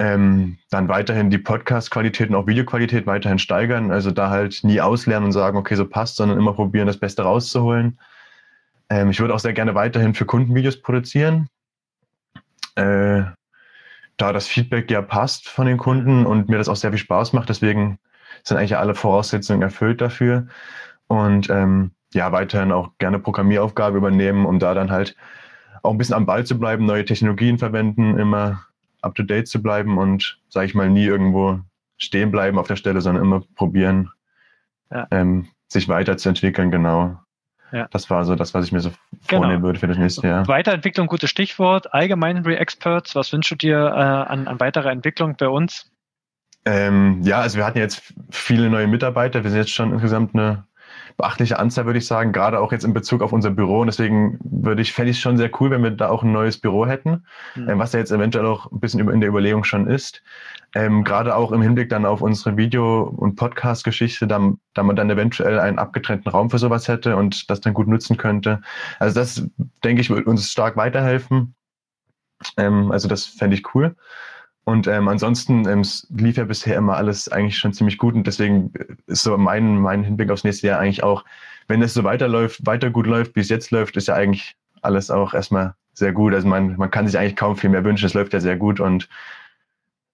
Ähm, 0.00 0.56
dann 0.70 0.88
weiterhin 0.88 1.28
die 1.28 1.36
Podcast-Qualität 1.36 2.30
und 2.30 2.34
auch 2.34 2.46
Videoqualität 2.46 3.06
weiterhin 3.06 3.38
steigern. 3.38 3.92
Also 3.92 4.10
da 4.10 4.30
halt 4.30 4.64
nie 4.64 4.80
auslernen 4.80 5.26
und 5.26 5.32
sagen, 5.32 5.58
okay, 5.58 5.74
so 5.74 5.86
passt, 5.86 6.16
sondern 6.16 6.38
immer 6.38 6.54
probieren, 6.54 6.86
das 6.86 6.96
Beste 6.96 7.22
rauszuholen. 7.22 7.98
Ähm, 8.88 9.10
ich 9.10 9.20
würde 9.20 9.34
auch 9.34 9.40
sehr 9.40 9.52
gerne 9.52 9.74
weiterhin 9.74 10.14
für 10.14 10.24
Kunden 10.24 10.54
Videos 10.54 10.80
produzieren. 10.80 11.48
Äh, 12.76 13.24
da 14.16 14.32
das 14.32 14.46
Feedback 14.46 14.90
ja 14.90 15.02
passt 15.02 15.48
von 15.48 15.66
den 15.66 15.76
Kunden 15.76 16.24
und 16.24 16.48
mir 16.48 16.56
das 16.56 16.68
auch 16.68 16.76
sehr 16.76 16.90
viel 16.90 16.98
Spaß 16.98 17.34
macht, 17.34 17.48
deswegen 17.48 17.98
sind 18.42 18.56
eigentlich 18.56 18.76
alle 18.76 18.94
Voraussetzungen 18.94 19.62
erfüllt 19.62 20.00
dafür. 20.00 20.46
Und 21.08 21.50
ähm, 21.50 21.92
ja, 22.14 22.32
weiterhin 22.32 22.72
auch 22.72 22.90
gerne 22.98 23.18
Programmieraufgabe 23.18 23.98
übernehmen, 23.98 24.46
um 24.46 24.58
da 24.58 24.72
dann 24.74 24.90
halt 24.90 25.14
auch 25.82 25.92
ein 25.92 25.98
bisschen 25.98 26.14
am 26.14 26.26
Ball 26.26 26.44
zu 26.44 26.58
bleiben, 26.58 26.86
neue 26.86 27.04
Technologien 27.04 27.58
verwenden, 27.58 28.18
immer 28.18 28.64
up 29.02 29.14
to 29.14 29.22
date 29.22 29.48
zu 29.48 29.62
bleiben 29.62 29.98
und, 29.98 30.38
sage 30.48 30.66
ich 30.66 30.74
mal, 30.74 30.90
nie 30.90 31.04
irgendwo 31.04 31.60
stehen 31.96 32.30
bleiben 32.30 32.58
auf 32.58 32.66
der 32.66 32.76
Stelle, 32.76 33.00
sondern 33.00 33.24
immer 33.24 33.42
probieren, 33.54 34.10
ja. 34.90 35.06
ähm, 35.10 35.48
sich 35.68 35.88
weiterzuentwickeln, 35.88 36.70
genau. 36.70 37.18
Ja. 37.72 37.86
Das 37.90 38.10
war 38.10 38.24
so 38.24 38.34
das, 38.34 38.52
was 38.54 38.66
ich 38.66 38.72
mir 38.72 38.80
so 38.80 38.90
genau. 39.28 39.42
vornehmen 39.42 39.62
würde 39.62 39.78
für 39.78 39.86
das 39.86 39.98
nächste 39.98 40.26
Jahr. 40.26 40.48
Weiterentwicklung, 40.48 41.06
gutes 41.06 41.30
Stichwort. 41.30 41.94
Allgemein 41.94 42.38
Re-Experts, 42.38 43.14
was 43.14 43.32
wünschst 43.32 43.52
du 43.52 43.54
dir 43.54 43.76
äh, 43.76 44.32
an, 44.32 44.48
an 44.48 44.58
weiterer 44.58 44.90
Entwicklung 44.90 45.36
bei 45.36 45.48
uns? 45.48 45.90
Ähm, 46.64 47.20
ja, 47.22 47.40
also 47.40 47.58
wir 47.58 47.64
hatten 47.64 47.78
jetzt 47.78 48.12
viele 48.30 48.68
neue 48.68 48.86
Mitarbeiter. 48.86 49.44
Wir 49.44 49.50
sind 49.50 49.60
jetzt 49.60 49.70
schon 49.70 49.92
insgesamt 49.92 50.34
eine 50.34 50.64
beachtliche 51.20 51.58
Anzahl, 51.58 51.84
würde 51.84 51.98
ich 51.98 52.06
sagen, 52.06 52.32
gerade 52.32 52.60
auch 52.60 52.72
jetzt 52.72 52.84
in 52.84 52.94
Bezug 52.94 53.22
auf 53.22 53.32
unser 53.32 53.50
Büro. 53.50 53.80
Und 53.80 53.88
deswegen 53.88 54.38
würde 54.42 54.80
ich, 54.80 54.92
fände 54.92 55.10
ich 55.10 55.18
es 55.18 55.22
schon 55.22 55.36
sehr 55.36 55.50
cool, 55.60 55.70
wenn 55.70 55.82
wir 55.82 55.90
da 55.90 56.08
auch 56.08 56.22
ein 56.22 56.32
neues 56.32 56.58
Büro 56.58 56.86
hätten, 56.86 57.26
mhm. 57.56 57.78
was 57.78 57.92
ja 57.92 57.98
jetzt 57.98 58.10
eventuell 58.10 58.46
auch 58.46 58.72
ein 58.72 58.80
bisschen 58.80 59.06
in 59.08 59.20
der 59.20 59.28
Überlegung 59.28 59.64
schon 59.64 59.86
ist. 59.86 60.22
Ähm, 60.74 61.04
gerade 61.04 61.36
auch 61.36 61.52
im 61.52 61.60
Hinblick 61.60 61.90
dann 61.90 62.06
auf 62.06 62.22
unsere 62.22 62.56
Video- 62.56 63.02
und 63.02 63.36
Podcast-Geschichte, 63.36 64.26
da, 64.26 64.52
da 64.72 64.82
man 64.82 64.96
dann 64.96 65.10
eventuell 65.10 65.58
einen 65.58 65.78
abgetrennten 65.78 66.30
Raum 66.30 66.48
für 66.48 66.58
sowas 66.58 66.88
hätte 66.88 67.16
und 67.16 67.50
das 67.50 67.60
dann 67.60 67.74
gut 67.74 67.88
nutzen 67.88 68.16
könnte. 68.16 68.62
Also 68.98 69.18
das, 69.20 69.46
denke 69.84 70.00
ich, 70.00 70.08
würde 70.08 70.30
uns 70.30 70.50
stark 70.50 70.76
weiterhelfen. 70.76 71.54
Ähm, 72.56 72.90
also 72.92 73.08
das 73.08 73.26
fände 73.26 73.56
ich 73.56 73.74
cool. 73.74 73.94
Und 74.64 74.86
ähm, 74.86 75.08
ansonsten 75.08 75.66
ähm, 75.66 75.82
lief 76.10 76.36
ja 76.36 76.44
bisher 76.44 76.76
immer 76.76 76.96
alles 76.96 77.28
eigentlich 77.28 77.58
schon 77.58 77.72
ziemlich 77.72 77.98
gut 77.98 78.14
und 78.14 78.26
deswegen 78.26 78.72
ist 79.06 79.22
so 79.22 79.36
mein, 79.36 79.78
mein 79.78 80.04
Hinblick 80.04 80.30
aufs 80.30 80.44
nächste 80.44 80.66
Jahr 80.66 80.78
eigentlich 80.78 81.02
auch, 81.02 81.24
wenn 81.66 81.82
es 81.82 81.94
so 81.94 82.04
weiterläuft, 82.04 82.64
weiter 82.66 82.90
gut 82.90 83.06
läuft, 83.06 83.36
wie 83.36 83.40
es 83.40 83.48
jetzt 83.48 83.70
läuft, 83.70 83.96
ist 83.96 84.08
ja 84.08 84.14
eigentlich 84.14 84.56
alles 84.82 85.10
auch 85.10 85.34
erstmal 85.34 85.74
sehr 85.94 86.12
gut. 86.12 86.34
Also 86.34 86.46
man, 86.46 86.76
man 86.76 86.90
kann 86.90 87.06
sich 87.06 87.18
eigentlich 87.18 87.36
kaum 87.36 87.56
viel 87.56 87.70
mehr 87.70 87.84
wünschen, 87.84 88.06
es 88.06 88.14
läuft 88.14 88.32
ja 88.32 88.40
sehr 88.40 88.56
gut 88.56 88.80
und 88.80 89.08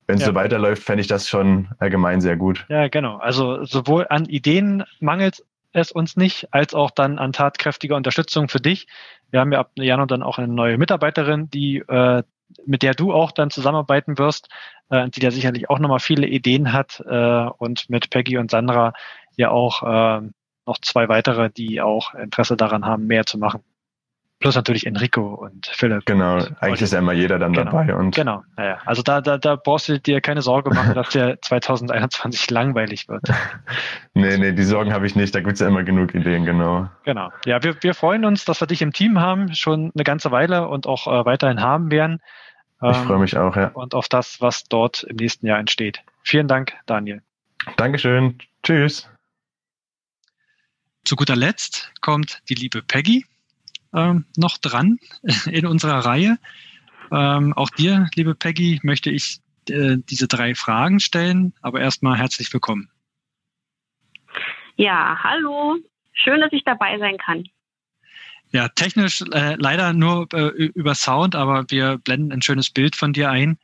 wenn 0.07 0.17
es 0.17 0.23
ja. 0.23 0.29
so 0.29 0.35
weiterläuft, 0.35 0.83
fände 0.83 1.01
ich 1.01 1.09
das 1.09 1.29
schon 1.29 1.69
allgemein 1.79 2.21
sehr 2.21 2.37
gut. 2.37 2.65
Ja, 2.69 2.89
genau. 2.89 3.17
Also 3.17 3.65
sowohl 3.65 4.07
an 4.09 4.27
Ideen 4.27 4.85
mangelt 5.01 5.45
es 5.73 5.91
uns 5.91 6.17
nicht, 6.17 6.49
als 6.53 6.75
auch 6.75 6.91
dann 6.91 7.19
an 7.19 7.33
tatkräftiger 7.33 7.97
Unterstützung 7.97 8.49
für 8.49 8.61
dich. 8.61 8.87
Wir 9.31 9.41
haben 9.41 9.53
ja 9.53 9.61
ab 9.61 9.73
Januar 9.75 10.07
dann 10.07 10.23
auch 10.23 10.39
eine 10.39 10.49
neue 10.49 10.79
Mitarbeiterin, 10.79 11.51
die 11.51 11.79
äh, 11.79 12.23
mit 12.65 12.83
der 12.83 12.95
du 12.95 13.13
auch 13.13 13.33
dann 13.33 13.51
zusammenarbeiten 13.51 14.19
wirst, 14.19 14.49
äh, 14.91 15.09
die 15.09 15.21
da 15.21 15.31
sicherlich 15.31 15.71
auch 15.71 15.79
nochmal 15.79 16.01
viele 16.01 16.27
Ideen 16.27 16.73
hat 16.73 17.03
äh, 17.07 17.47
und 17.59 17.91
mit 17.91 18.11
Peggy 18.11 18.39
und 18.39 18.51
Sandra 18.51 18.93
ja 19.37 19.51
auch 19.51 19.83
äh, 19.83 20.29
noch 20.67 20.79
zwei 20.81 21.09
weitere, 21.09 21.51
die 21.51 21.81
auch 21.81 22.15
Interesse 22.15 22.57
daran 22.57 22.85
haben, 22.85 23.07
mehr 23.07 23.27
zu 23.27 23.39
machen. 23.39 23.63
Plus 24.39 24.55
natürlich 24.55 24.87
Enrico 24.87 25.35
und 25.35 25.67
Philipp. 25.67 26.05
Genau, 26.05 26.35
und 26.35 26.63
eigentlich 26.63 26.83
ist 26.83 26.93
ja 26.93 26.99
immer 26.99 27.15
jeder 27.15 27.39
dann 27.39 27.55
genau, 27.55 27.71
dabei. 27.71 27.95
Und 27.95 28.15
genau, 28.15 28.43
naja. 28.57 28.79
Also 28.85 29.03
da, 29.03 29.23
da, 29.23 29.39
da 29.39 29.57
brauchst 29.57 29.89
du 29.89 29.99
dir 29.99 30.21
keine 30.21 30.43
Sorge 30.43 30.75
machen, 30.75 30.95
dass 30.95 31.09
der 31.11 31.41
2021 31.43 32.51
langweilig 32.51 33.09
wird. 33.09 33.23
nee, 34.15 34.37
nee, 34.37 34.53
die 34.53 34.63
Sorgen 34.63 34.93
habe 34.93 35.07
ich 35.07 35.17
nicht. 35.17 35.35
Da 35.35 35.41
gibt's 35.41 35.61
ja 35.61 35.69
immer 35.69 35.85
genug 35.85 36.15
Ideen, 36.15 36.45
genau. 36.45 36.89
Genau. 37.05 37.31
Ja, 37.47 37.63
wir, 37.63 37.83
wir 37.83 37.95
freuen 37.95 38.27
uns, 38.27 38.45
dass 38.45 38.61
wir 38.61 38.67
dich 38.67 38.83
im 38.83 38.93
Team 38.93 39.19
haben, 39.21 39.55
schon 39.55 39.91
eine 39.95 40.05
ganze 40.05 40.31
Weile 40.31 40.69
und 40.69 40.87
auch 40.87 41.07
äh, 41.07 41.25
weiterhin 41.25 41.63
haben 41.63 41.91
werden. 41.91 42.21
Ähm, 42.83 42.91
ich 42.91 42.97
freue 42.99 43.19
mich 43.19 43.39
auch, 43.39 43.57
ja. 43.57 43.69
Und 43.69 43.95
auf 43.95 44.09
das, 44.09 44.43
was 44.43 44.65
dort 44.65 45.03
im 45.05 45.17
nächsten 45.17 45.47
Jahr 45.47 45.59
entsteht. 45.59 46.03
Vielen 46.23 46.47
Dank, 46.47 46.75
Daniel. 46.85 47.23
Dankeschön. 47.79 48.37
Tschüss. 48.63 49.09
Zu 51.07 51.17
guter 51.17 51.37
Letzt 51.37 51.91
kommt 52.03 52.43
die 52.51 52.55
liebe 52.55 52.83
Peggy 52.83 53.25
ähm, 53.95 54.25
noch 54.37 54.59
dran 54.59 54.99
in 55.47 55.67
unserer 55.67 56.05
Reihe. 56.05 56.39
Ähm, 57.13 57.53
auch 57.55 57.71
dir, 57.71 58.09
liebe 58.15 58.35
Peggy, 58.35 58.81
möchte 58.83 59.11
ich 59.11 59.41
äh, 59.69 59.97
diese 60.09 60.29
drei 60.29 60.55
Fragen 60.55 61.01
stellen, 61.01 61.53
aber 61.63 61.81
erstmal 61.81 62.19
herzlich 62.19 62.53
willkommen. 62.53 62.91
Ja, 64.77 65.19
hallo. 65.23 65.77
Schön, 66.13 66.41
dass 66.41 66.53
ich 66.53 66.65
dabei 66.65 66.99
sein 66.99 67.19
kann. 67.19 67.45
Ja, 68.53 68.69
technisch 68.69 69.23
äh, 69.33 69.57
leider 69.59 69.93
nur 69.93 70.29
äh, 70.33 70.49
über 70.49 70.95
Sound, 70.95 71.35
aber 71.35 71.65
wir 71.69 71.99
blenden 71.99 72.33
ein 72.33 72.43
schönes 72.43 72.71
Bild 72.71 72.95
von 72.97 73.13
dir 73.13 73.31
ein, 73.31 73.59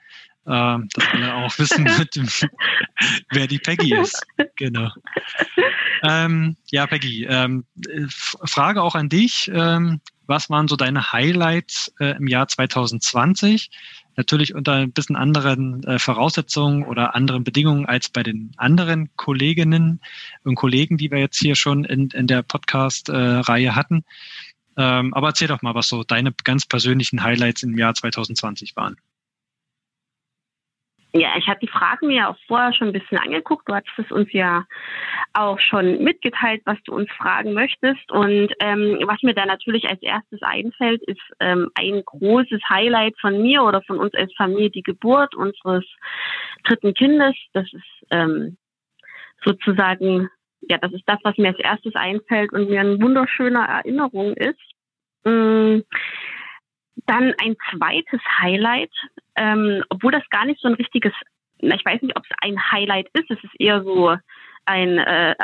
äh, 0.46 0.78
dass 0.92 1.08
alle 1.12 1.34
auch 1.34 1.56
wissen, 1.58 1.86
wer 3.30 3.46
die 3.46 3.58
Peggy 3.58 3.94
ist. 3.94 4.20
Genau. 4.56 4.90
Ähm, 6.02 6.56
ja, 6.70 6.86
Peggy, 6.86 7.26
ähm, 7.28 7.64
Frage 8.08 8.82
auch 8.82 8.94
an 8.94 9.08
dich. 9.08 9.50
Ähm, 9.54 10.00
was 10.26 10.50
waren 10.50 10.66
so 10.66 10.76
deine 10.76 11.12
Highlights 11.12 11.94
äh, 12.00 12.16
im 12.16 12.26
Jahr 12.26 12.48
2020? 12.48 13.70
Natürlich 14.16 14.54
unter 14.54 14.74
ein 14.74 14.92
bisschen 14.92 15.16
anderen 15.16 15.84
äh, 15.84 15.98
Voraussetzungen 15.98 16.84
oder 16.84 17.14
anderen 17.14 17.44
Bedingungen 17.44 17.86
als 17.86 18.08
bei 18.08 18.22
den 18.22 18.52
anderen 18.56 19.10
Kolleginnen 19.16 20.00
und 20.44 20.56
Kollegen, 20.56 20.96
die 20.96 21.10
wir 21.10 21.18
jetzt 21.18 21.38
hier 21.38 21.54
schon 21.54 21.84
in, 21.84 22.08
in 22.10 22.26
der 22.26 22.42
Podcast-Reihe 22.42 23.68
äh, 23.68 23.70
hatten. 23.70 24.04
Ähm, 24.76 25.14
aber 25.14 25.28
erzähl 25.28 25.48
doch 25.48 25.62
mal, 25.62 25.74
was 25.74 25.88
so 25.88 26.02
deine 26.02 26.32
ganz 26.44 26.66
persönlichen 26.66 27.22
Highlights 27.22 27.62
im 27.62 27.76
Jahr 27.78 27.94
2020 27.94 28.74
waren. 28.74 28.96
Ja, 31.14 31.36
ich 31.36 31.46
habe 31.46 31.60
die 31.60 31.68
Fragen 31.68 32.06
mir 32.06 32.28
auch 32.28 32.36
vorher 32.46 32.72
schon 32.72 32.88
ein 32.88 32.92
bisschen 32.92 33.18
angeguckt. 33.18 33.68
Du 33.68 33.74
hattest 33.74 33.98
es 33.98 34.10
uns 34.10 34.32
ja 34.32 34.64
auch 35.34 35.58
schon 35.60 36.02
mitgeteilt, 36.02 36.62
was 36.64 36.78
du 36.84 36.94
uns 36.94 37.10
fragen 37.12 37.52
möchtest. 37.52 38.10
Und 38.10 38.52
ähm, 38.60 38.98
was 39.06 39.22
mir 39.22 39.34
da 39.34 39.46
natürlich 39.46 39.88
als 39.88 40.02
erstes 40.02 40.42
einfällt, 40.42 41.02
ist 41.02 41.20
ähm, 41.40 41.70
ein 41.74 42.02
großes 42.04 42.60
Highlight 42.68 43.14
von 43.20 43.40
mir 43.40 43.62
oder 43.62 43.82
von 43.82 43.98
uns 43.98 44.14
als 44.14 44.32
Familie 44.34 44.70
die 44.70 44.82
Geburt 44.82 45.34
unseres 45.34 45.84
dritten 46.64 46.94
Kindes. 46.94 47.34
Das 47.52 47.72
ist 47.72 48.06
ähm, 48.10 48.56
sozusagen, 49.44 50.28
ja, 50.62 50.78
das 50.78 50.92
ist 50.92 51.04
das, 51.06 51.18
was 51.22 51.36
mir 51.38 51.48
als 51.48 51.58
erstes 51.58 51.94
einfällt 51.94 52.52
und 52.52 52.68
mir 52.68 52.80
eine 52.80 53.00
wunderschöne 53.00 53.66
Erinnerung 53.66 54.34
ist. 54.34 54.60
Ähm, 55.24 55.84
dann 57.06 57.34
ein 57.42 57.56
zweites 57.70 58.20
Highlight, 58.40 58.92
ähm, 59.36 59.82
obwohl 59.88 60.12
das 60.12 60.28
gar 60.30 60.44
nicht 60.44 60.60
so 60.60 60.68
ein 60.68 60.74
richtiges, 60.74 61.12
ich 61.58 61.84
weiß 61.84 62.02
nicht, 62.02 62.16
ob 62.16 62.24
es 62.24 62.36
ein 62.40 62.70
Highlight 62.70 63.08
ist, 63.14 63.30
es 63.30 63.42
ist 63.42 63.58
eher 63.58 63.82
so 63.82 64.16
ein, 64.64 64.98
äh, 64.98 65.34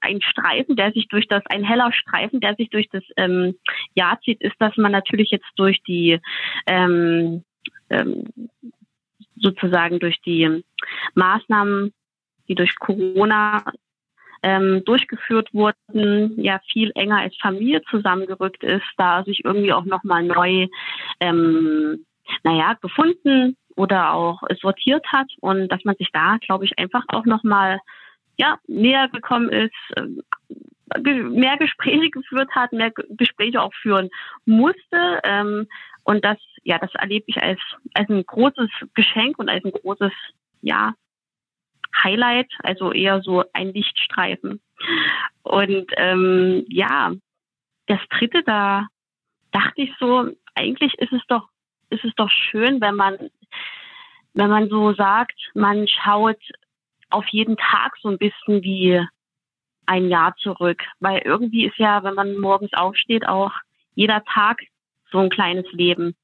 ein 0.00 0.20
Streifen, 0.20 0.76
der 0.76 0.92
sich 0.92 1.08
durch 1.08 1.28
das, 1.28 1.42
ein 1.46 1.64
heller 1.64 1.92
Streifen, 1.92 2.40
der 2.40 2.54
sich 2.54 2.70
durch 2.70 2.88
das 2.90 3.04
ähm, 3.16 3.54
Jahr 3.94 4.20
zieht, 4.20 4.40
ist, 4.40 4.56
dass 4.58 4.76
man 4.76 4.92
natürlich 4.92 5.30
jetzt 5.30 5.50
durch 5.56 5.82
die 5.82 6.20
ähm, 6.66 7.44
ähm, 7.90 8.24
sozusagen 9.36 9.98
durch 9.98 10.20
die 10.22 10.62
Maßnahmen, 11.14 11.92
die 12.48 12.54
durch 12.54 12.78
Corona 12.78 13.64
ähm, 14.42 14.82
durchgeführt 14.84 15.48
wurden, 15.54 16.34
ja 16.40 16.60
viel 16.70 16.92
enger 16.94 17.18
als 17.18 17.34
Familie 17.40 17.82
zusammengerückt 17.90 18.62
ist, 18.62 18.84
da 18.98 19.24
sich 19.24 19.44
irgendwie 19.44 19.72
auch 19.72 19.84
nochmal 19.84 20.22
neu, 20.22 20.66
ähm, 21.20 22.04
naja, 22.42 22.74
gefunden 22.80 23.56
oder 23.76 24.12
auch 24.12 24.42
sortiert 24.60 25.06
hat 25.12 25.26
und 25.40 25.68
dass 25.68 25.84
man 25.84 25.96
sich 25.96 26.10
da, 26.12 26.36
glaube 26.40 26.64
ich, 26.64 26.78
einfach 26.78 27.04
auch 27.08 27.24
nochmal 27.24 27.80
ja, 28.36 28.58
näher 28.66 29.08
gekommen 29.08 29.50
ist, 29.50 29.74
ähm, 29.96 30.22
mehr 31.32 31.56
Gespräche 31.56 32.10
geführt 32.10 32.50
hat, 32.54 32.72
mehr 32.72 32.92
Gespräche 33.10 33.62
auch 33.62 33.74
führen 33.74 34.10
musste. 34.44 35.20
Ähm, 35.24 35.66
und 36.04 36.24
das, 36.24 36.38
ja, 36.62 36.78
das 36.78 36.94
erlebe 36.94 37.24
ich 37.28 37.42
als, 37.42 37.60
als 37.94 38.08
ein 38.08 38.24
großes 38.24 38.68
Geschenk 38.94 39.38
und 39.38 39.48
als 39.48 39.64
ein 39.64 39.72
großes, 39.72 40.12
ja, 40.60 40.94
Highlight, 42.02 42.50
also 42.62 42.92
eher 42.92 43.22
so 43.22 43.44
ein 43.52 43.72
Lichtstreifen. 43.72 44.60
Und 45.42 45.86
ähm, 45.96 46.64
ja, 46.68 47.12
das 47.86 48.00
dritte, 48.10 48.42
da 48.42 48.86
dachte 49.52 49.82
ich 49.82 49.92
so, 49.98 50.28
eigentlich 50.54 50.94
ist 50.94 51.12
es 51.12 51.22
doch, 51.28 51.48
ist 51.90 52.04
es 52.04 52.14
doch 52.16 52.30
schön, 52.30 52.80
wenn 52.80 52.96
man, 52.96 53.16
wenn 54.32 54.50
man 54.50 54.68
so 54.68 54.92
sagt, 54.94 55.38
man 55.54 55.86
schaut 55.86 56.40
auf 57.14 57.26
jeden 57.28 57.56
Tag 57.56 57.96
so 58.02 58.08
ein 58.08 58.18
bisschen 58.18 58.62
wie 58.62 59.00
ein 59.86 60.08
Jahr 60.08 60.34
zurück. 60.36 60.82
Weil 61.00 61.22
irgendwie 61.24 61.66
ist 61.66 61.78
ja, 61.78 62.02
wenn 62.02 62.14
man 62.14 62.38
morgens 62.38 62.72
aufsteht, 62.72 63.26
auch 63.26 63.52
jeder 63.94 64.24
Tag 64.24 64.60
so 65.10 65.18
ein 65.18 65.30
kleines 65.30 65.70
Leben. 65.72 66.16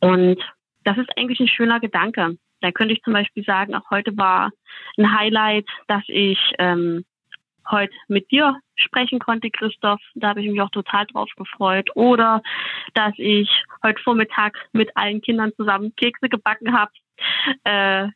Und 0.00 0.38
das 0.84 0.98
ist 0.98 1.10
eigentlich 1.16 1.40
ein 1.40 1.48
schöner 1.48 1.80
Gedanke. 1.80 2.36
Da 2.60 2.70
könnte 2.70 2.94
ich 2.94 3.02
zum 3.02 3.12
Beispiel 3.12 3.44
sagen, 3.44 3.74
auch 3.74 3.90
heute 3.90 4.16
war 4.16 4.50
ein 4.96 5.18
Highlight, 5.18 5.66
dass 5.88 6.04
ich 6.06 6.38
ähm, 6.58 7.04
heute 7.70 7.94
mit 8.08 8.30
dir 8.30 8.56
sprechen 8.76 9.18
konnte, 9.18 9.50
Christoph. 9.50 10.00
Da 10.14 10.28
habe 10.28 10.42
ich 10.42 10.50
mich 10.50 10.60
auch 10.60 10.70
total 10.70 11.06
drauf 11.06 11.30
gefreut. 11.36 11.90
Oder 11.94 12.42
dass 12.94 13.14
ich 13.16 13.50
heute 13.82 14.00
Vormittag 14.02 14.56
mit 14.72 14.96
allen 14.96 15.20
Kindern 15.20 15.52
zusammen 15.56 15.94
Kekse 15.96 16.28
gebacken 16.28 16.72
habe. 16.72 16.92
Äh, 17.64 18.08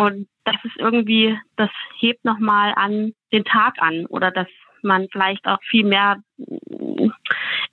und 0.00 0.28
das 0.44 0.56
ist 0.64 0.76
irgendwie, 0.78 1.38
das 1.56 1.70
hebt 1.98 2.24
nochmal 2.24 2.72
an 2.74 3.12
den 3.32 3.44
Tag 3.44 3.74
an 3.80 4.06
oder 4.06 4.30
dass 4.30 4.48
man 4.82 5.08
vielleicht 5.12 5.46
auch 5.46 5.62
viel 5.62 5.84
mehr 5.84 6.22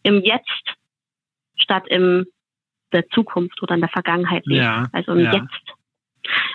im 0.03 0.21
Jetzt 0.23 0.75
statt 1.55 1.83
im 1.87 2.25
der 2.91 3.07
Zukunft 3.09 3.61
oder 3.61 3.75
in 3.75 3.81
der 3.81 3.89
Vergangenheit 3.89 4.45
lebt. 4.45 4.61
Ja, 4.61 4.87
also 4.91 5.13
im 5.13 5.19
ja. 5.19 5.35
Jetzt. 5.35 5.75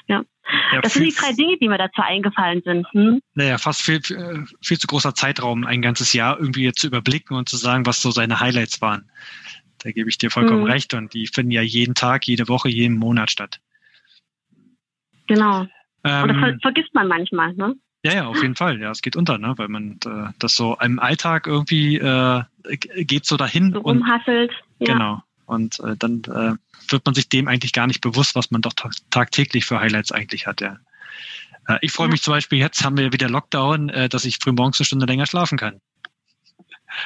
Ja. 0.06 0.22
ja 0.72 0.80
das 0.82 0.94
sind 0.94 1.04
die 1.04 1.14
drei 1.14 1.32
Dinge, 1.32 1.56
die 1.58 1.68
mir 1.68 1.78
dazu 1.78 2.02
eingefallen 2.02 2.62
sind. 2.64 2.86
Hm? 2.92 3.22
Naja, 3.34 3.58
fast 3.58 3.82
viel, 3.82 4.00
viel 4.02 4.78
zu 4.78 4.86
großer 4.86 5.14
Zeitraum, 5.14 5.64
ein 5.64 5.82
ganzes 5.82 6.12
Jahr 6.12 6.38
irgendwie 6.38 6.70
zu 6.72 6.86
überblicken 6.86 7.36
und 7.36 7.48
zu 7.48 7.56
sagen, 7.56 7.86
was 7.86 8.02
so 8.02 8.10
seine 8.10 8.40
Highlights 8.40 8.80
waren. 8.82 9.10
Da 9.78 9.90
gebe 9.90 10.08
ich 10.08 10.18
dir 10.18 10.30
vollkommen 10.30 10.64
hm. 10.64 10.70
recht 10.70 10.94
und 10.94 11.12
die 11.12 11.26
finden 11.26 11.50
ja 11.50 11.62
jeden 11.62 11.94
Tag, 11.94 12.26
jede 12.26 12.48
Woche, 12.48 12.68
jeden 12.68 12.98
Monat 12.98 13.30
statt. 13.30 13.60
Genau. 15.32 15.66
Ähm, 16.04 16.24
Oder 16.24 16.34
ver 16.34 16.58
vergisst 16.60 16.94
man 16.94 17.08
manchmal, 17.08 17.54
ne? 17.54 17.74
Ja, 18.04 18.12
ja, 18.14 18.26
auf 18.26 18.42
jeden 18.42 18.56
Fall. 18.56 18.80
Ja, 18.80 18.90
es 18.90 19.00
geht 19.00 19.16
unter, 19.16 19.38
ne? 19.38 19.54
weil 19.56 19.68
man 19.68 19.98
äh, 20.04 20.32
das 20.38 20.56
so 20.56 20.76
im 20.82 20.98
Alltag 20.98 21.46
irgendwie 21.46 21.96
äh, 21.96 22.42
geht 22.96 23.24
so 23.24 23.36
dahin. 23.36 23.72
So 23.72 23.80
umhasselt. 23.80 24.52
Ja. 24.80 24.92
Genau. 24.92 25.22
Und 25.46 25.78
äh, 25.80 25.96
dann 25.96 26.22
äh, 26.24 26.90
wird 26.90 27.06
man 27.06 27.14
sich 27.14 27.28
dem 27.28 27.46
eigentlich 27.46 27.72
gar 27.72 27.86
nicht 27.86 28.00
bewusst, 28.00 28.34
was 28.34 28.50
man 28.50 28.60
doch 28.60 28.72
tagtäglich 29.10 29.64
für 29.64 29.80
Highlights 29.80 30.10
eigentlich 30.10 30.46
hat. 30.46 30.60
Ja. 30.60 30.78
Äh, 31.68 31.78
ich 31.80 31.92
freue 31.92 32.08
ja. 32.08 32.12
mich 32.12 32.22
zum 32.22 32.32
Beispiel, 32.32 32.58
jetzt 32.58 32.84
haben 32.84 32.96
wir 32.96 33.12
wieder 33.12 33.30
Lockdown, 33.30 33.88
äh, 33.88 34.08
dass 34.08 34.24
ich 34.24 34.38
früh 34.42 34.52
morgens 34.52 34.80
eine 34.80 34.86
Stunde 34.86 35.06
länger 35.06 35.26
schlafen 35.26 35.56
kann. 35.56 35.80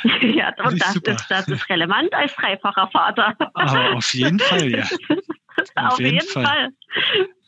ja, 0.23 0.53
und 0.65 0.81
das, 0.81 0.97
ist, 0.97 1.27
das 1.29 1.47
ist 1.47 1.69
relevant 1.69 2.13
als 2.13 2.35
dreifacher 2.35 2.89
Vater. 2.91 3.37
Aber 3.55 3.93
auf 3.93 4.15
jeden 4.15 4.41
Fall, 4.41 4.71
ja. 4.71 4.87
Auf, 5.75 5.99
jeden, 5.99 6.15
jeden, 6.15 6.29
Fall. 6.29 6.45
Fall. 6.45 6.69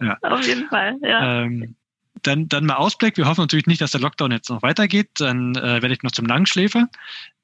Ja. 0.01 0.19
Auf 0.23 0.47
jeden 0.47 0.69
Fall, 0.69 0.97
ja. 1.03 1.43
Ähm, 1.43 1.75
dann, 2.23 2.49
dann 2.49 2.67
mal 2.67 2.77
Ausblick. 2.77 3.17
Wir 3.17 3.27
hoffen 3.27 3.43
natürlich 3.43 3.67
nicht, 3.67 3.81
dass 3.81 3.93
der 3.93 4.01
Lockdown 4.01 4.33
jetzt 4.33 4.51
noch 4.51 4.63
weitergeht. 4.63 5.09
Dann 5.15 5.55
äh, 5.55 5.83
werde 5.83 5.93
ich 5.93 6.03
noch 6.03 6.13
zum 6.13 6.27
Langschläfer. 6.27 6.89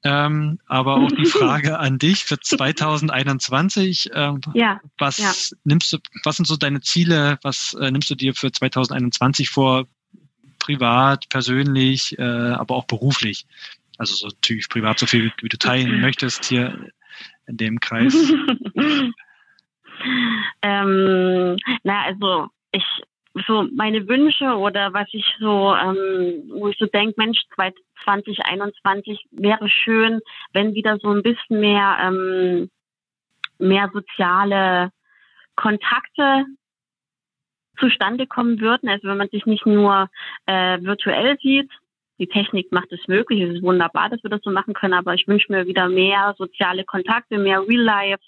Ähm, 0.03 0.59
aber 0.67 0.97
auch 0.97 1.11
die 1.11 1.25
Frage 1.25 1.79
an 1.79 1.97
dich 1.97 2.25
für 2.25 2.39
2021. 2.39 4.09
Ähm, 4.13 4.41
ja, 4.53 4.79
was 4.97 5.17
ja. 5.17 5.31
nimmst 5.63 5.93
du, 5.93 5.97
was 6.23 6.37
sind 6.37 6.45
so 6.45 6.57
deine 6.57 6.81
Ziele? 6.81 7.39
Was 7.41 7.75
äh, 7.79 7.91
nimmst 7.91 8.09
du 8.09 8.15
dir 8.15 8.33
für 8.33 8.51
2021 8.51 9.49
vor? 9.49 9.87
Privat, 10.59 11.29
persönlich, 11.29 12.17
äh, 12.17 12.23
aber 12.23 12.75
auch 12.75 12.85
beruflich. 12.85 13.45
Also 13.97 14.15
so 14.15 14.27
natürlich 14.27 14.67
privat 14.67 14.97
so 14.97 15.05
viel, 15.05 15.31
wie 15.41 15.49
du 15.49 15.57
teilen 15.57 16.01
möchtest 16.01 16.45
hier 16.45 16.91
in 17.45 17.57
dem 17.57 17.79
Kreis. 17.79 18.15
ähm, 20.61 21.57
na, 21.83 22.03
also 22.03 22.47
ich 22.71 22.83
so 23.47 23.67
meine 23.73 24.07
Wünsche 24.07 24.55
oder 24.55 24.93
was 24.93 25.07
ich 25.11 25.25
so, 25.39 25.75
ähm, 25.75 26.49
wo 26.49 26.69
ich 26.69 26.77
so 26.77 26.85
denke, 26.85 27.15
Mensch, 27.17 27.39
2021 28.05 29.27
wäre 29.31 29.67
schön, 29.67 30.21
wenn 30.53 30.73
wieder 30.73 30.97
so 30.99 31.09
ein 31.09 31.21
bisschen 31.21 31.59
mehr, 31.59 31.97
ähm, 32.01 32.69
mehr 33.59 33.89
soziale 33.93 34.91
Kontakte 35.55 36.45
zustande 37.77 38.25
kommen 38.25 38.61
würden. 38.61 38.87
Also 38.87 39.09
wenn 39.09 39.17
man 39.17 39.29
sich 39.29 39.45
nicht 39.45 39.65
nur 39.65 40.09
äh, 40.45 40.81
virtuell 40.81 41.37
sieht, 41.41 41.69
die 42.19 42.27
Technik 42.27 42.71
macht 42.71 42.91
es 42.91 43.07
möglich, 43.07 43.41
es 43.41 43.55
ist 43.55 43.63
wunderbar, 43.63 44.09
dass 44.09 44.23
wir 44.23 44.29
das 44.29 44.41
so 44.43 44.51
machen 44.51 44.73
können, 44.73 44.93
aber 44.93 45.13
ich 45.13 45.27
wünsche 45.27 45.51
mir 45.51 45.67
wieder 45.67 45.89
mehr 45.89 46.35
soziale 46.37 46.83
Kontakte, 46.83 47.37
mehr 47.37 47.61
Real 47.67 47.81
Life 47.81 48.23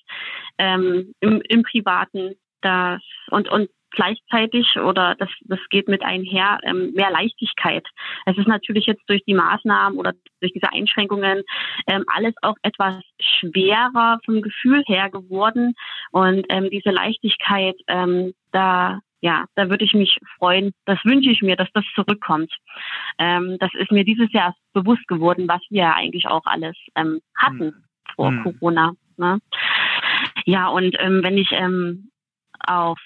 ähm, 0.57 1.13
im, 1.19 1.41
im 1.41 1.63
Privaten 1.63 2.35
das 2.61 3.01
und 3.29 3.49
und 3.49 3.69
gleichzeitig 3.91 4.77
oder 4.77 5.15
das, 5.15 5.29
das 5.41 5.59
geht 5.69 5.87
mit 5.87 6.03
einher, 6.03 6.59
ähm, 6.63 6.93
mehr 6.93 7.09
Leichtigkeit. 7.09 7.85
Es 8.25 8.37
ist 8.37 8.47
natürlich 8.47 8.85
jetzt 8.85 9.03
durch 9.07 9.23
die 9.25 9.33
Maßnahmen 9.33 9.97
oder 9.97 10.13
durch 10.39 10.53
diese 10.53 10.71
Einschränkungen 10.71 11.43
ähm, 11.87 12.03
alles 12.07 12.35
auch 12.41 12.55
etwas 12.61 13.01
schwerer 13.19 14.19
vom 14.25 14.41
Gefühl 14.41 14.83
her 14.85 15.09
geworden. 15.09 15.73
Und 16.11 16.45
ähm, 16.49 16.69
diese 16.69 16.91
Leichtigkeit, 16.91 17.75
ähm, 17.87 18.33
da 18.51 18.99
ja, 19.21 19.45
da 19.55 19.69
würde 19.69 19.83
ich 19.83 19.93
mich 19.93 20.19
freuen. 20.37 20.73
Das 20.85 20.99
wünsche 21.03 21.29
ich 21.29 21.41
mir, 21.41 21.55
dass 21.55 21.69
das 21.73 21.85
zurückkommt. 21.95 22.53
Ähm, 23.17 23.57
das 23.59 23.71
ist 23.73 23.91
mir 23.91 24.03
dieses 24.03 24.31
Jahr 24.31 24.55
bewusst 24.73 25.07
geworden, 25.07 25.47
was 25.47 25.61
wir 25.69 25.95
eigentlich 25.95 26.27
auch 26.27 26.45
alles 26.45 26.77
ähm, 26.95 27.19
hatten 27.35 27.59
hm. 27.59 27.83
vor 28.15 28.29
hm. 28.29 28.43
Corona. 28.43 28.93
Ne? 29.17 29.39
Ja, 30.45 30.67
und 30.67 30.95
ähm, 30.99 31.23
wenn 31.23 31.37
ich 31.37 31.51
ähm, 31.51 32.11
auf 32.59 32.99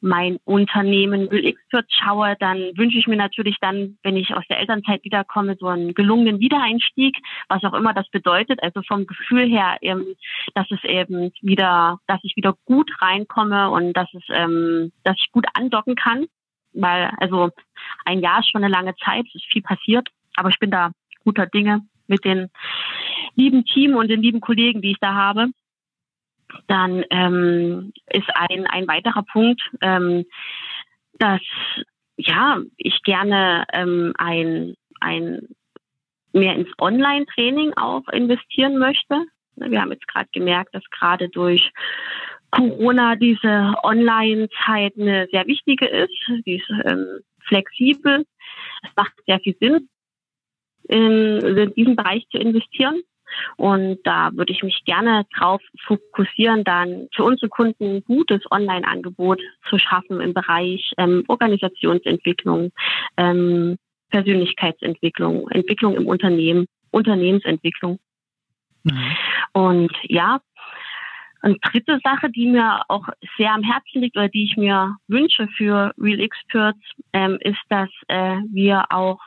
mein 0.00 0.38
Unternehmen 0.44 1.30
Will 1.30 1.44
Expert 1.44 1.86
schaue, 1.90 2.36
dann 2.40 2.58
wünsche 2.76 2.98
ich 2.98 3.06
mir 3.06 3.16
natürlich 3.16 3.56
dann, 3.60 3.98
wenn 4.02 4.16
ich 4.16 4.34
aus 4.34 4.44
der 4.48 4.58
Elternzeit 4.58 5.04
wiederkomme, 5.04 5.56
so 5.58 5.66
einen 5.66 5.94
gelungenen 5.94 6.40
Wiedereinstieg, 6.40 7.16
was 7.48 7.62
auch 7.64 7.74
immer 7.74 7.92
das 7.92 8.08
bedeutet. 8.10 8.62
Also 8.62 8.82
vom 8.82 9.06
Gefühl 9.06 9.48
her, 9.48 9.76
eben, 9.80 10.16
dass 10.54 10.70
es 10.70 10.82
eben 10.84 11.32
wieder, 11.42 11.98
dass 12.06 12.20
ich 12.22 12.36
wieder 12.36 12.54
gut 12.64 12.90
reinkomme 13.00 13.70
und 13.70 13.92
dass 13.92 14.08
es, 14.14 14.24
ähm, 14.30 14.92
dass 15.04 15.16
ich 15.18 15.30
gut 15.32 15.46
andocken 15.54 15.96
kann. 15.96 16.26
Weil, 16.72 17.10
also 17.18 17.50
ein 18.04 18.20
Jahr 18.20 18.40
ist 18.40 18.50
schon 18.50 18.64
eine 18.64 18.72
lange 18.72 18.94
Zeit, 19.04 19.26
es 19.26 19.34
ist 19.34 19.52
viel 19.52 19.62
passiert, 19.62 20.08
aber 20.36 20.48
ich 20.50 20.58
bin 20.58 20.70
da 20.70 20.92
guter 21.24 21.46
Dinge 21.46 21.82
mit 22.06 22.24
den 22.24 22.48
lieben 23.34 23.64
Team 23.64 23.96
und 23.96 24.08
den 24.08 24.22
lieben 24.22 24.40
Kollegen, 24.40 24.80
die 24.80 24.92
ich 24.92 24.98
da 25.00 25.14
habe 25.14 25.50
dann 26.66 27.04
ähm, 27.10 27.92
ist 28.10 28.28
ein, 28.34 28.66
ein 28.66 28.88
weiterer 28.88 29.22
Punkt, 29.22 29.60
ähm, 29.80 30.24
dass 31.18 31.40
ja 32.16 32.60
ich 32.76 33.02
gerne 33.02 33.64
ähm, 33.72 34.12
ein, 34.18 34.74
ein 35.00 35.48
mehr 36.32 36.54
ins 36.54 36.70
Online-Training 36.78 37.74
auch 37.76 38.06
investieren 38.08 38.78
möchte. 38.78 39.24
Wir 39.56 39.80
haben 39.80 39.92
jetzt 39.92 40.06
gerade 40.08 40.28
gemerkt, 40.32 40.74
dass 40.74 40.84
gerade 40.90 41.28
durch 41.28 41.70
Corona 42.50 43.16
diese 43.16 43.74
Online-Zeit 43.82 44.94
eine 44.98 45.28
sehr 45.30 45.46
wichtige 45.46 45.86
ist. 45.86 46.14
Die 46.46 46.56
ist 46.56 46.70
ähm, 46.84 47.20
flexibel. 47.46 48.24
Es 48.82 48.90
macht 48.96 49.12
sehr 49.26 49.40
viel 49.40 49.56
Sinn, 49.60 49.88
in, 50.88 51.40
in 51.40 51.74
diesen 51.74 51.96
Bereich 51.96 52.26
zu 52.30 52.38
investieren. 52.38 53.02
Und 53.56 53.98
da 54.04 54.30
würde 54.34 54.52
ich 54.52 54.62
mich 54.62 54.84
gerne 54.84 55.26
darauf 55.38 55.62
fokussieren, 55.84 56.64
dann 56.64 57.08
für 57.14 57.24
unsere 57.24 57.48
Kunden 57.48 57.96
ein 57.96 58.04
gutes 58.04 58.40
Online-Angebot 58.50 59.40
zu 59.68 59.78
schaffen 59.78 60.20
im 60.20 60.34
Bereich 60.34 60.92
ähm, 60.98 61.24
Organisationsentwicklung, 61.28 62.72
ähm, 63.16 63.76
Persönlichkeitsentwicklung, 64.10 65.48
Entwicklung 65.50 65.94
im 65.94 66.06
Unternehmen, 66.06 66.66
Unternehmensentwicklung. 66.90 67.98
Mhm. 68.82 69.16
Und 69.52 69.92
ja, 70.04 70.40
eine 71.42 71.56
dritte 71.58 71.98
Sache, 72.04 72.30
die 72.30 72.46
mir 72.46 72.82
auch 72.88 73.08
sehr 73.38 73.52
am 73.52 73.62
Herzen 73.62 74.02
liegt 74.02 74.16
oder 74.16 74.28
die 74.28 74.44
ich 74.44 74.56
mir 74.56 74.96
wünsche 75.08 75.48
für 75.56 75.92
Real 75.98 76.20
Experts, 76.20 76.80
ähm, 77.12 77.38
ist, 77.40 77.60
dass 77.68 77.88
äh, 78.08 78.36
wir 78.50 78.84
auch 78.90 79.20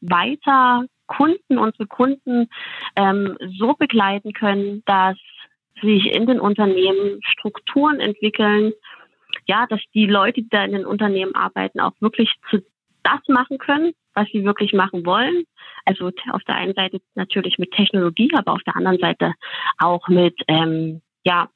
weiter 0.00 0.84
Kunden, 1.06 1.58
unsere 1.58 1.86
Kunden 1.86 2.48
ähm, 2.96 3.36
so 3.58 3.74
begleiten 3.74 4.32
können, 4.32 4.82
dass 4.86 5.16
sich 5.82 6.06
in 6.14 6.26
den 6.26 6.40
Unternehmen 6.40 7.20
Strukturen 7.22 8.00
entwickeln, 8.00 8.72
ja, 9.46 9.66
dass 9.66 9.80
die 9.92 10.06
Leute, 10.06 10.42
die 10.42 10.48
da 10.48 10.64
in 10.64 10.72
den 10.72 10.86
Unternehmen 10.86 11.34
arbeiten, 11.34 11.80
auch 11.80 11.92
wirklich 12.00 12.30
zu 12.50 12.62
das 13.02 13.20
machen 13.28 13.58
können, 13.58 13.92
was 14.14 14.26
sie 14.32 14.44
wirklich 14.44 14.72
machen 14.72 15.04
wollen. 15.04 15.44
Also 15.84 16.10
auf 16.30 16.42
der 16.44 16.56
einen 16.56 16.74
Seite 16.74 17.00
natürlich 17.14 17.58
mit 17.58 17.70
Technologie, 17.72 18.30
aber 18.34 18.52
auf 18.52 18.62
der 18.62 18.76
anderen 18.76 18.98
Seite 18.98 19.34
auch 19.78 20.08
mit 20.08 20.34
ähm, 20.48 21.02
ja, 21.22 21.50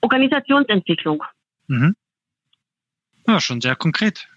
Organisationsentwicklung. 0.00 1.24
Mhm. 1.66 1.96
Ja, 3.26 3.40
schon 3.40 3.60
sehr 3.60 3.76
konkret 3.76 4.28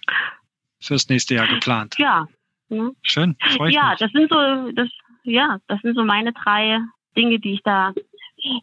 fürs 0.79 1.07
nächste 1.09 1.35
Jahr 1.35 1.47
geplant. 1.47 1.95
Ja, 1.99 2.27
Ne? 2.71 2.91
Schön. 3.03 3.35
Ja, 3.69 3.89
mich. 3.89 3.99
das 3.99 4.11
sind 4.11 4.31
so, 4.31 4.71
das, 4.71 4.89
ja, 5.23 5.59
das 5.67 5.81
sind 5.81 5.95
so 5.95 6.05
meine 6.05 6.31
drei 6.31 6.79
Dinge, 7.17 7.39
die 7.39 7.53
ich 7.53 7.63
da 7.63 7.93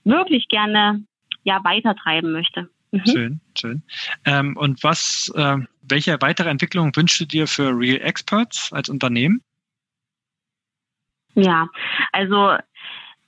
wirklich 0.05 0.49
gerne 0.49 1.05
ja 1.45 1.63
weitertreiben 1.63 2.33
möchte. 2.33 2.71
Mhm. 2.91 3.07
Schön, 3.07 3.41
schön. 3.57 3.83
Ähm, 4.25 4.57
und 4.57 4.83
was, 4.83 5.31
äh, 5.37 5.59
welche 5.83 6.21
weitere 6.23 6.49
Entwicklung 6.49 6.97
wünschst 6.97 7.21
du 7.21 7.27
dir 7.27 7.47
für 7.47 7.69
Real 7.69 8.01
Experts 8.01 8.73
als 8.73 8.89
Unternehmen? 8.89 9.43
Ja, 11.35 11.69
also 12.13 12.57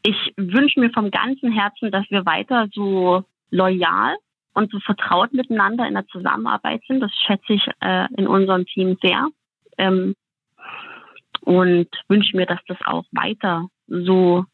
ich 0.02 0.32
wünsche 0.36 0.80
mir 0.80 0.90
vom 0.90 1.10
ganzen 1.10 1.52
Herzen, 1.52 1.90
dass 1.90 2.10
wir 2.10 2.24
weiter 2.24 2.68
so 2.72 3.24
loyal 3.50 4.16
und 4.54 4.70
so 4.70 4.80
vertraut 4.80 5.34
miteinander 5.34 5.86
in 5.86 5.94
der 5.94 6.06
Zusammenarbeit 6.06 6.82
sind. 6.88 7.00
Das 7.00 7.12
schätze 7.26 7.52
ich 7.52 7.68
äh, 7.80 8.06
in 8.16 8.26
unserem 8.26 8.64
Team 8.64 8.96
sehr. 9.02 9.28
Ähm, 9.76 10.14
und 11.40 11.88
wünsche 12.08 12.36
mir, 12.36 12.46
dass 12.46 12.60
das 12.66 12.78
auch 12.84 13.04
weiter 13.12 13.68
so 13.86 14.44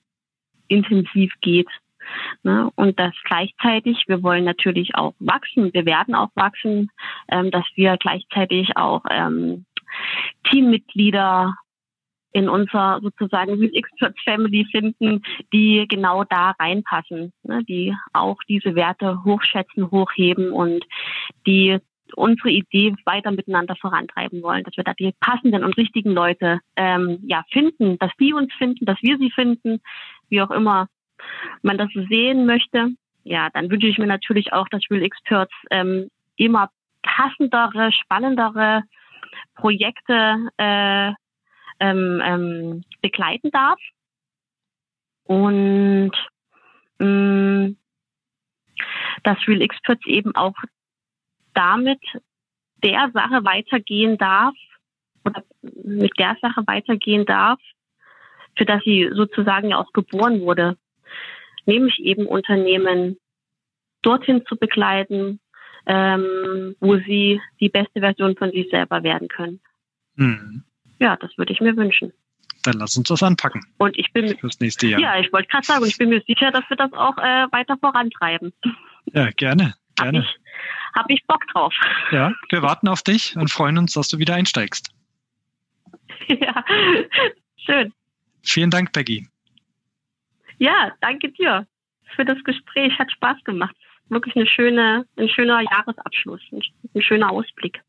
intensiv 0.69 1.33
geht. 1.41 1.69
Ne? 2.43 2.71
Und 2.77 2.99
dass 2.99 3.15
gleichzeitig, 3.25 4.05
wir 4.07 4.23
wollen 4.23 4.45
natürlich 4.45 4.95
auch 4.95 5.15
wachsen, 5.19 5.73
wir 5.75 5.87
werden 5.87 6.15
auch 6.15 6.31
wachsen, 6.35 6.91
ähm, 7.29 7.51
dass 7.51 7.65
wir 7.75 7.97
gleichzeitig 7.97 8.77
auch 8.77 9.03
ähm, 9.11 9.65
Teammitglieder 10.45 11.57
in 12.33 12.49
unserer 12.51 13.01
sozusagen 13.01 13.55
Real 13.55 14.13
Family 14.25 14.67
finden, 14.71 15.23
die 15.55 15.87
genau 15.89 16.23
da 16.25 16.51
reinpassen, 16.61 17.33
ne? 17.43 17.65
die 17.65 17.97
auch 18.13 18.37
diese 18.47 18.75
Werte 18.75 19.25
hochschätzen, 19.25 19.91
hochheben 19.91 20.53
und 20.53 20.85
die 21.47 21.79
unsere 22.15 22.51
Idee 22.51 22.95
weiter 23.05 23.31
miteinander 23.31 23.77
vorantreiben 23.77 24.43
wollen, 24.43 24.65
dass 24.65 24.77
wir 24.77 24.85
da 24.85 24.95
die 24.95 25.13
passenden 25.21 25.65
und 25.65 25.77
richtigen 25.77 26.11
Leute 26.11 26.61
ähm, 26.77 27.19
ja 27.23 27.45
finden, 27.51 27.99
dass 27.99 28.13
die 28.21 28.33
uns 28.33 28.53
finden, 28.55 28.85
dass 28.85 28.99
wir 29.03 29.19
sie 29.19 29.31
finden, 29.31 29.81
wie 30.29 30.41
auch 30.43 30.51
immer 30.51 30.89
man 31.63 31.79
das 31.79 31.91
sehen 32.09 32.47
möchte. 32.47 32.91
Ja, 33.25 33.51
dann 33.51 33.71
wünsche 33.71 33.89
ich 33.89 33.99
mir 33.99 34.07
natürlich 34.07 34.53
auch, 34.53 34.69
dass 34.69 34.83
Real 34.91 35.03
Experts 35.03 35.53
ähm, 35.71 36.09
immer 36.37 36.71
passendere, 37.03 37.91
spannendere 37.93 38.83
Projekte 39.55 40.49
äh, 40.59 41.13
ähm, 41.81 42.23
ähm, 42.25 42.85
begleiten 43.03 43.51
darf. 43.51 43.81
Und 45.25 46.13
mh, 46.99 47.07
mm, 47.07 47.77
dass 49.25 49.49
Real 49.49 49.63
Experts 49.63 50.07
eben 50.07 50.35
auch 50.37 50.55
damit 51.57 52.01
der 52.83 53.11
Sache 53.13 53.45
weitergehen 53.45 54.19
darf 54.19 54.55
oder 55.25 55.43
mit 55.63 56.13
der 56.19 56.37
Sache 56.41 56.63
weitergehen 56.67 57.25
darf, 57.25 57.59
für 58.57 58.65
das 58.65 58.83
sie 58.85 59.11
sozusagen 59.13 59.71
ja 59.71 59.79
auch 59.79 59.93
geboren 59.93 60.41
wurde, 60.41 60.77
nämlich 61.65 61.99
eben 61.99 62.27
Unternehmen 62.27 63.17
dorthin 64.03 64.45
zu 64.47 64.57
begleiten, 64.57 65.41
ähm, 65.87 66.77
wo 66.81 66.97
sie 66.97 67.41
die 67.61 67.69
beste 67.69 68.01
Version 68.01 68.37
von 68.37 68.51
sich 68.51 68.69
selber 68.71 69.03
werden 69.03 69.29
können. 69.29 69.61
Hm. 70.17 70.65
Ja, 70.99 71.17
das 71.17 71.37
würde 71.37 71.53
ich 71.53 71.61
mir 71.61 71.77
wünschen. 71.77 72.13
Dann 72.63 72.79
lass 72.79 72.97
uns 72.97 73.09
das 73.09 73.23
anpacken. 73.23 73.65
Und 73.79 73.97
ich 73.97 74.13
bin 74.13 74.37
fürs 74.39 74.59
nächste 74.61 74.89
Jahr. 74.89 75.01
Ja, 75.01 75.21
ich 75.21 75.33
wollte 75.33 75.49
gerade 75.49 75.67
sagen, 75.67 75.85
ich 75.87 75.99
bin 75.99 76.09
mir 76.09 76.23
sicher, 76.27 76.51
dass 76.51 76.65
wir 76.69 76.77
das 76.77 76.93
auch 76.93 77.17
äh, 77.19 77.47
weiter 77.53 77.77
vorantreiben. 77.79 78.53
Ja, 79.13 79.31
gerne, 79.31 79.75
gerne. 79.97 80.19
Hab 80.19 80.25
ich, 80.25 80.97
habe 80.97 81.13
ich 81.13 81.27
Bock 81.27 81.47
drauf. 81.49 81.75
Ja, 82.11 82.33
wir 82.51 82.63
warten 82.63 82.89
auf 82.89 83.03
dich 83.03 83.37
und 83.37 83.51
freuen 83.51 83.79
uns, 83.79 83.93
dass 83.93 84.09
du 84.09 84.19
wieder 84.19 84.35
einsteigst. 84.35 84.91
Ja, 86.29 86.65
schön. 87.57 87.93
Vielen 88.43 88.71
Dank, 88.71 88.93
Peggy. 88.93 89.29
Ja, 90.59 90.91
danke 91.01 91.31
dir 91.31 91.69
für 92.17 92.25
das 92.25 92.43
Gespräch. 92.43 92.99
Hat 92.99 93.13
Spaß 93.13 93.45
gemacht. 93.45 93.77
Wirklich 94.09 94.35
eine 94.35 94.47
schöne, 94.47 95.05
ein 95.17 95.29
schöner 95.29 95.61
Jahresabschluss, 95.61 96.41
ein 96.51 97.03
schöner 97.03 97.31
Ausblick. 97.31 97.81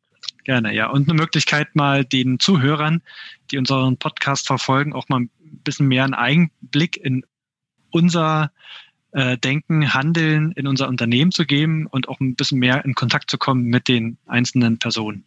Gerne, 0.44 0.74
ja. 0.74 0.90
Und 0.90 1.10
eine 1.10 1.20
Möglichkeit, 1.20 1.76
mal 1.76 2.06
den 2.06 2.40
Zuhörern, 2.40 3.02
die 3.52 3.58
unseren 3.58 3.98
Podcast 3.98 4.48
verfolgen, 4.48 4.94
auch 4.94 5.10
mal 5.10 5.22
ein 5.22 5.30
bisschen 5.40 5.88
mehr 5.88 6.06
einen 6.06 6.14
Einblick 6.14 6.98
in 6.98 7.26
unser 7.92 8.52
äh, 9.18 9.36
Denken, 9.36 9.96
Handeln 9.96 10.52
in 10.52 10.68
unser 10.68 10.88
Unternehmen 10.88 11.32
zu 11.32 11.46
geben 11.46 11.88
und 11.88 12.08
auch 12.08 12.20
ein 12.20 12.36
bisschen 12.36 12.60
mehr 12.60 12.86
in 12.86 12.94
Kontakt 12.94 13.32
zu 13.32 13.40
kommen 13.40 13.64
mit 13.64 13.88
den 13.88 14.20
einzelnen 14.28 14.78
Personen, 14.78 15.26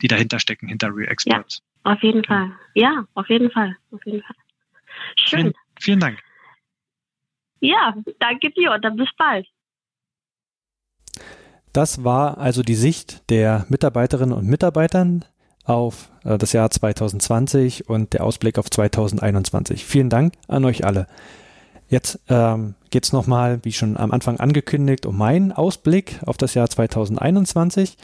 die 0.00 0.06
dahinter 0.06 0.38
stecken, 0.38 0.68
hinter 0.68 0.94
Real 0.94 1.10
Experts. 1.10 1.60
Ja, 1.84 1.92
auf 1.92 2.02
jeden 2.04 2.24
Fall. 2.24 2.52
Ja, 2.74 3.04
auf 3.14 3.28
jeden 3.28 3.50
Fall. 3.50 3.76
Auf 3.90 4.06
jeden 4.06 4.22
Fall. 4.22 4.36
Schön. 5.16 5.40
Vielen, 5.40 5.52
vielen 5.80 6.00
Dank. 6.00 6.18
Ja, 7.58 7.96
danke 8.20 8.50
dir 8.50 8.70
und 8.70 8.84
dann 8.84 8.94
bis 8.94 9.08
bald. 9.18 9.48
Das 11.72 12.04
war 12.04 12.38
also 12.38 12.62
die 12.62 12.76
Sicht 12.76 13.28
der 13.28 13.66
Mitarbeiterinnen 13.68 14.36
und 14.36 14.46
Mitarbeitern 14.46 15.24
auf 15.64 16.12
äh, 16.24 16.38
das 16.38 16.52
Jahr 16.52 16.70
2020 16.70 17.88
und 17.88 18.12
der 18.12 18.22
Ausblick 18.22 18.58
auf 18.58 18.70
2021. 18.70 19.84
Vielen 19.84 20.10
Dank 20.10 20.34
an 20.46 20.64
euch 20.64 20.84
alle. 20.84 21.08
Jetzt 21.92 22.20
ähm, 22.30 22.74
geht 22.88 23.04
es 23.04 23.12
nochmal, 23.12 23.60
wie 23.64 23.72
schon 23.72 23.98
am 23.98 24.12
Anfang 24.12 24.40
angekündigt, 24.40 25.04
um 25.04 25.18
meinen 25.18 25.52
Ausblick 25.52 26.20
auf 26.24 26.38
das 26.38 26.54
Jahr 26.54 26.66
2021, 26.70 27.98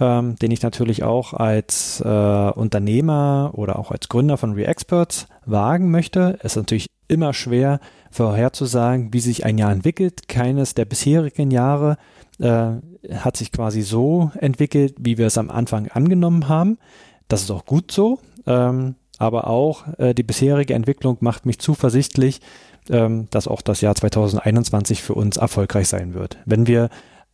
ähm, 0.00 0.34
den 0.34 0.50
ich 0.50 0.60
natürlich 0.62 1.04
auch 1.04 1.34
als 1.34 2.00
äh, 2.00 2.08
Unternehmer 2.08 3.52
oder 3.54 3.78
auch 3.78 3.92
als 3.92 4.08
Gründer 4.08 4.38
von 4.38 4.54
ReExperts 4.54 5.28
wagen 5.46 5.92
möchte. 5.92 6.36
Es 6.40 6.54
ist 6.54 6.56
natürlich 6.56 6.86
immer 7.06 7.32
schwer 7.32 7.78
vorherzusagen, 8.10 9.12
wie 9.12 9.20
sich 9.20 9.44
ein 9.44 9.56
Jahr 9.56 9.70
entwickelt. 9.70 10.26
Keines 10.26 10.74
der 10.74 10.86
bisherigen 10.86 11.52
Jahre 11.52 11.96
äh, 12.40 12.72
hat 13.14 13.36
sich 13.36 13.52
quasi 13.52 13.82
so 13.82 14.32
entwickelt, 14.40 14.96
wie 14.98 15.16
wir 15.16 15.28
es 15.28 15.38
am 15.38 15.48
Anfang 15.48 15.86
angenommen 15.86 16.48
haben. 16.48 16.76
Das 17.28 17.42
ist 17.42 17.52
auch 17.52 17.66
gut 17.66 17.92
so. 17.92 18.18
Ähm, 18.48 18.96
aber 19.18 19.48
auch 19.48 19.84
äh, 19.98 20.14
die 20.14 20.22
bisherige 20.22 20.74
Entwicklung 20.74 21.18
macht 21.20 21.44
mich 21.44 21.58
zuversichtlich, 21.58 22.40
ähm, 22.90 23.28
dass 23.30 23.48
auch 23.48 23.62
das 23.62 23.80
Jahr 23.80 23.94
2021 23.94 25.02
für 25.02 25.14
uns 25.14 25.36
erfolgreich 25.36 25.88
sein 25.88 26.14
wird. 26.14 26.38
Wenn 26.44 26.66
wir 26.66 26.90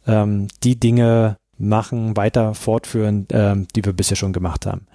ähm, 0.06 0.48
die 0.62 0.78
Dinge 0.78 1.36
machen, 1.58 2.16
weiter 2.16 2.54
fortführen, 2.54 3.26
ähm, 3.30 3.66
die 3.74 3.84
wir 3.84 3.92
bisher 3.92 4.16
schon 4.16 4.32
gemacht 4.32 4.66
haben. 4.66 4.86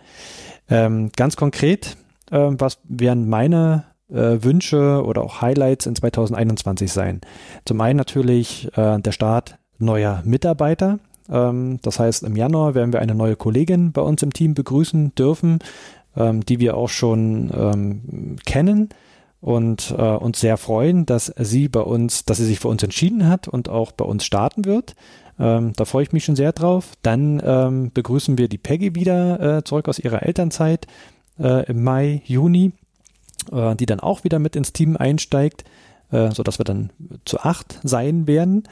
Ähm, 0.69 1.11
ganz 1.15 1.35
konkret, 1.35 1.97
äh, 2.31 2.37
was 2.37 2.79
wären 2.83 3.29
meine 3.29 3.85
äh, 4.09 4.37
Wünsche 4.41 5.03
oder 5.03 5.23
auch 5.23 5.41
Highlights 5.41 5.85
in 5.85 5.95
2021 5.95 6.91
sein? 6.91 7.21
Zum 7.65 7.79
einen 7.81 7.97
natürlich 7.97 8.69
äh, 8.75 8.99
der 8.99 9.11
Start 9.11 9.57
neuer 9.77 10.21
Mitarbeiter. 10.25 10.99
Ähm, 11.29 11.79
das 11.81 11.99
heißt, 11.99 12.23
im 12.23 12.35
Januar 12.35 12.75
werden 12.75 12.93
wir 12.93 12.99
eine 12.99 13.15
neue 13.15 13.35
Kollegin 13.35 13.91
bei 13.91 14.01
uns 14.01 14.21
im 14.21 14.33
Team 14.33 14.53
begrüßen 14.53 15.15
dürfen, 15.15 15.59
ähm, 16.15 16.45
die 16.45 16.59
wir 16.59 16.75
auch 16.75 16.89
schon 16.89 17.51
ähm, 17.55 18.35
kennen 18.45 18.89
und 19.41 19.93
äh, 19.97 20.01
uns 20.01 20.39
sehr 20.39 20.57
freuen, 20.57 21.05
dass 21.05 21.33
sie 21.37 21.69
bei 21.69 21.81
uns, 21.81 22.25
dass 22.25 22.37
sie 22.37 22.45
sich 22.45 22.59
für 22.59 22.67
uns 22.67 22.83
entschieden 22.83 23.27
hat 23.27 23.47
und 23.47 23.69
auch 23.69 23.91
bei 23.91 24.05
uns 24.05 24.25
starten 24.25 24.65
wird. 24.65 24.95
Ähm, 25.39 25.73
da 25.75 25.85
freue 25.85 26.03
ich 26.03 26.11
mich 26.11 26.25
schon 26.25 26.35
sehr 26.35 26.51
drauf. 26.51 26.93
Dann 27.01 27.41
ähm, 27.43 27.91
begrüßen 27.93 28.37
wir 28.37 28.49
die 28.49 28.57
Peggy 28.57 28.95
wieder 28.95 29.57
äh, 29.57 29.63
zurück 29.63 29.87
aus 29.87 29.99
ihrer 29.99 30.23
Elternzeit 30.23 30.87
äh, 31.39 31.65
im 31.67 31.83
Mai, 31.83 32.21
Juni, 32.25 32.73
äh, 33.51 33.75
die 33.75 33.85
dann 33.85 34.01
auch 34.01 34.25
wieder 34.25 34.39
mit 34.39 34.57
ins 34.57 34.73
Team 34.73 34.97
einsteigt, 34.97 35.63
äh, 36.11 36.31
sodass 36.31 36.59
wir 36.59 36.65
dann 36.65 36.89
zu 37.23 37.39
acht 37.39 37.79
sein 37.83 38.27
werden. 38.27 38.63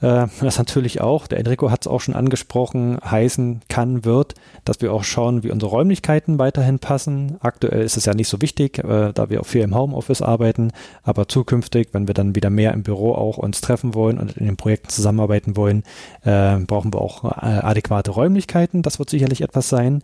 Äh, 0.00 0.26
das 0.40 0.58
natürlich 0.58 1.00
auch, 1.00 1.26
der 1.26 1.38
Enrico 1.38 1.70
hat 1.70 1.82
es 1.82 1.86
auch 1.86 2.00
schon 2.00 2.14
angesprochen, 2.14 2.98
heißen 3.04 3.62
kann, 3.68 4.04
wird, 4.04 4.34
dass 4.64 4.80
wir 4.80 4.92
auch 4.92 5.04
schauen, 5.04 5.42
wie 5.42 5.50
unsere 5.50 5.70
Räumlichkeiten 5.70 6.38
weiterhin 6.38 6.78
passen. 6.78 7.36
Aktuell 7.40 7.82
ist 7.82 7.96
es 7.96 8.04
ja 8.04 8.14
nicht 8.14 8.28
so 8.28 8.40
wichtig, 8.40 8.78
äh, 8.78 9.12
da 9.12 9.30
wir 9.30 9.40
auch 9.40 9.46
viel 9.46 9.62
im 9.62 9.74
Homeoffice 9.74 10.22
arbeiten, 10.22 10.72
aber 11.02 11.28
zukünftig, 11.28 11.88
wenn 11.92 12.06
wir 12.06 12.14
dann 12.14 12.34
wieder 12.34 12.50
mehr 12.50 12.72
im 12.72 12.82
Büro 12.82 13.14
auch 13.14 13.38
uns 13.38 13.60
treffen 13.60 13.94
wollen 13.94 14.18
und 14.18 14.36
in 14.36 14.46
den 14.46 14.56
Projekten 14.56 14.88
zusammenarbeiten 14.88 15.56
wollen, 15.56 15.84
äh, 16.22 16.58
brauchen 16.58 16.92
wir 16.92 17.00
auch 17.00 17.24
äh, 17.24 17.28
adäquate 17.38 18.10
Räumlichkeiten. 18.10 18.82
Das 18.82 18.98
wird 18.98 19.10
sicherlich 19.10 19.42
etwas 19.42 19.68
sein 19.68 20.02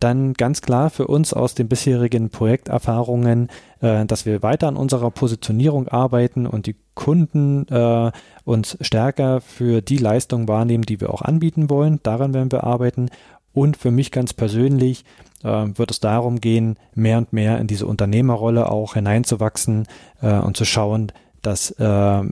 dann 0.00 0.34
ganz 0.34 0.60
klar 0.60 0.90
für 0.90 1.06
uns 1.06 1.32
aus 1.32 1.54
den 1.54 1.68
bisherigen 1.68 2.30
Projekterfahrungen, 2.30 3.48
äh, 3.80 4.04
dass 4.04 4.26
wir 4.26 4.42
weiter 4.42 4.68
an 4.68 4.76
unserer 4.76 5.10
Positionierung 5.10 5.88
arbeiten 5.88 6.46
und 6.46 6.66
die 6.66 6.76
Kunden 6.96 7.68
äh, 7.68 8.10
uns 8.44 8.76
stärker 8.80 9.40
für 9.40 9.80
die 9.82 9.98
Leistung 9.98 10.48
wahrnehmen, 10.48 10.84
die 10.84 11.00
wir 11.00 11.14
auch 11.14 11.22
anbieten 11.22 11.70
wollen. 11.70 12.00
Daran 12.02 12.34
werden 12.34 12.50
wir 12.50 12.64
arbeiten. 12.64 13.10
Und 13.52 13.76
für 13.76 13.92
mich 13.92 14.10
ganz 14.10 14.34
persönlich 14.34 15.04
äh, 15.44 15.66
wird 15.74 15.92
es 15.92 16.00
darum 16.00 16.40
gehen, 16.40 16.76
mehr 16.94 17.18
und 17.18 17.32
mehr 17.32 17.58
in 17.58 17.68
diese 17.68 17.86
Unternehmerrolle 17.86 18.68
auch 18.68 18.94
hineinzuwachsen 18.94 19.86
äh, 20.20 20.38
und 20.38 20.56
zu 20.56 20.64
schauen, 20.64 21.12
dass 21.42 21.70
äh, 21.78 22.22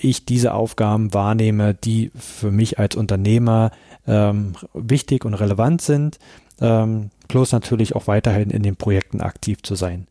ich 0.00 0.26
diese 0.26 0.52
Aufgaben 0.52 1.14
wahrnehme, 1.14 1.74
die 1.74 2.10
für 2.16 2.50
mich 2.50 2.80
als 2.80 2.96
Unternehmer 2.96 3.70
ähm, 4.06 4.54
wichtig 4.74 5.24
und 5.24 5.34
relevant 5.34 5.80
sind 5.80 6.18
ähm, 6.60 7.10
plus 7.28 7.52
natürlich 7.52 7.96
auch 7.96 8.06
weiterhin 8.06 8.50
in 8.50 8.62
den 8.62 8.76
Projekten 8.76 9.20
aktiv 9.20 9.62
zu 9.62 9.74
sein. 9.74 10.06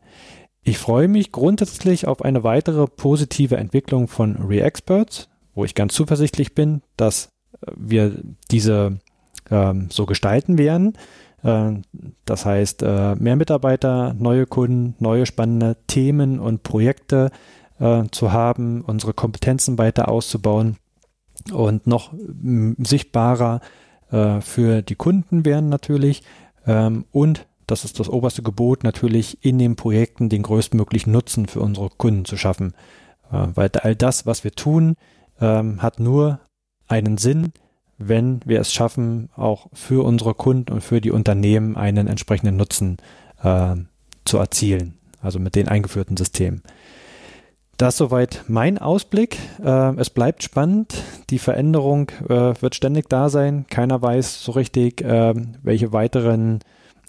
Ich 0.66 0.78
freue 0.78 1.08
mich 1.08 1.30
grundsätzlich 1.30 2.08
auf 2.08 2.24
eine 2.24 2.42
weitere 2.42 2.86
positive 2.86 3.58
Entwicklung 3.58 4.08
von 4.08 4.36
ReExperts, 4.36 5.28
wo 5.54 5.66
ich 5.66 5.74
ganz 5.74 5.92
zuversichtlich 5.92 6.54
bin, 6.54 6.80
dass 6.96 7.28
äh, 7.60 7.72
wir 7.76 8.16
diese 8.50 8.98
ähm, 9.50 9.88
so 9.90 10.06
gestalten 10.06 10.56
werden. 10.56 10.94
Äh, 11.42 11.74
das 12.24 12.46
heißt, 12.46 12.82
äh, 12.82 13.14
mehr 13.16 13.36
Mitarbeiter, 13.36 14.14
neue 14.14 14.46
Kunden, 14.46 14.94
neue 15.00 15.26
spannende 15.26 15.76
Themen 15.86 16.40
und 16.40 16.62
Projekte 16.62 17.30
äh, 17.78 18.04
zu 18.10 18.32
haben, 18.32 18.80
unsere 18.80 19.12
Kompetenzen 19.12 19.76
weiter 19.76 20.08
auszubauen 20.08 20.78
und 21.52 21.86
noch 21.86 22.14
sichtbarer 22.78 23.60
für 24.40 24.82
die 24.82 24.94
Kunden 24.94 25.44
werden 25.44 25.68
natürlich 25.68 26.22
ähm, 26.66 27.04
und 27.10 27.46
das 27.66 27.84
ist 27.84 27.98
das 28.00 28.08
oberste 28.08 28.42
Gebot, 28.42 28.84
natürlich 28.84 29.44
in 29.44 29.58
den 29.58 29.76
Projekten 29.76 30.28
den 30.28 30.42
größtmöglichen 30.42 31.12
Nutzen 31.12 31.46
für 31.46 31.60
unsere 31.60 31.90
Kunden 31.90 32.24
zu 32.24 32.36
schaffen. 32.36 32.74
Äh, 33.30 33.48
weil 33.54 33.70
all 33.82 33.96
das, 33.96 34.26
was 34.26 34.44
wir 34.44 34.52
tun, 34.52 34.96
ähm, 35.40 35.82
hat 35.82 36.00
nur 36.00 36.40
einen 36.86 37.18
Sinn, 37.18 37.52
wenn 37.96 38.40
wir 38.44 38.60
es 38.60 38.72
schaffen, 38.72 39.30
auch 39.36 39.68
für 39.72 40.04
unsere 40.04 40.34
Kunden 40.34 40.72
und 40.72 40.82
für 40.82 41.00
die 41.00 41.10
Unternehmen 41.10 41.76
einen 41.76 42.06
entsprechenden 42.06 42.56
Nutzen 42.56 42.98
äh, 43.42 43.76
zu 44.24 44.38
erzielen. 44.38 44.98
Also 45.20 45.38
mit 45.38 45.54
den 45.54 45.68
eingeführten 45.68 46.16
Systemen. 46.16 46.62
Das 47.78 47.96
soweit 47.96 48.44
mein 48.46 48.78
Ausblick. 48.78 49.38
Äh, 49.64 49.96
es 49.96 50.10
bleibt 50.10 50.42
spannend. 50.42 51.02
Die 51.30 51.38
Veränderung 51.38 52.10
äh, 52.28 52.52
wird 52.60 52.74
ständig 52.74 53.08
da 53.08 53.30
sein. 53.30 53.64
Keiner 53.70 54.02
weiß 54.02 54.44
so 54.44 54.52
richtig, 54.52 55.02
welche 55.02 55.92
weiteren 55.92 56.60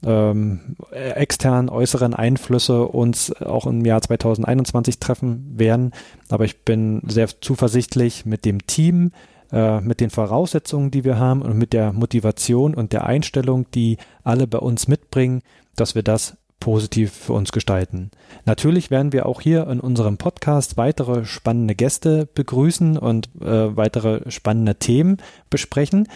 ähm, 0.04 0.76
externen, 0.92 1.70
äußeren 1.70 2.14
Einflüsse 2.14 2.88
uns 2.88 3.32
auch 3.42 3.66
im 3.66 3.86
Jahr 3.86 4.02
2021 4.02 5.00
treffen 5.00 5.54
werden. 5.58 5.92
Aber 6.30 6.46
ich 6.46 6.64
bin 6.64 7.02
sehr 7.08 7.28
zuversichtlich 7.42 8.26
mit 8.26 8.46
dem 8.46 8.66
Team, 8.68 9.12
äh, 9.52 9.82
mit 9.82 10.00
den 10.00 10.10
Voraussetzungen, 10.10 10.92
die 10.92 11.04
wir 11.04 11.20
haben 11.20 11.42
und 11.42 11.58
mit 11.58 11.74
der 11.74 11.94
Motivation 11.94 12.74
und 12.76 12.94
der 12.94 13.06
Einstellung, 13.06 13.70
die 13.72 13.98
alle 14.24 14.48
bei 14.48 14.60
uns 14.60 14.88
mitbringen, 14.88 15.42
dass 15.76 15.96
wir 15.96 16.04
das 16.04 16.38
positiv 16.60 17.12
für 17.12 17.34
uns 17.34 17.52
gestalten. 17.52 18.10
Natürlich 18.46 18.90
werden 18.90 19.14
wir 19.14 19.28
auch 19.28 19.42
hier 19.42 19.68
in 19.68 19.80
unserem 19.80 20.18
Podcast 20.18 20.78
weitere 20.78 21.26
spannende 21.26 21.76
Gäste 21.76 22.28
begrüßen 22.34 22.98
und 22.98 23.30
äh, 23.40 23.76
weitere 23.76 24.32
spannende 24.32 24.76
Themen 24.76 25.18
besprechen. 25.50 26.08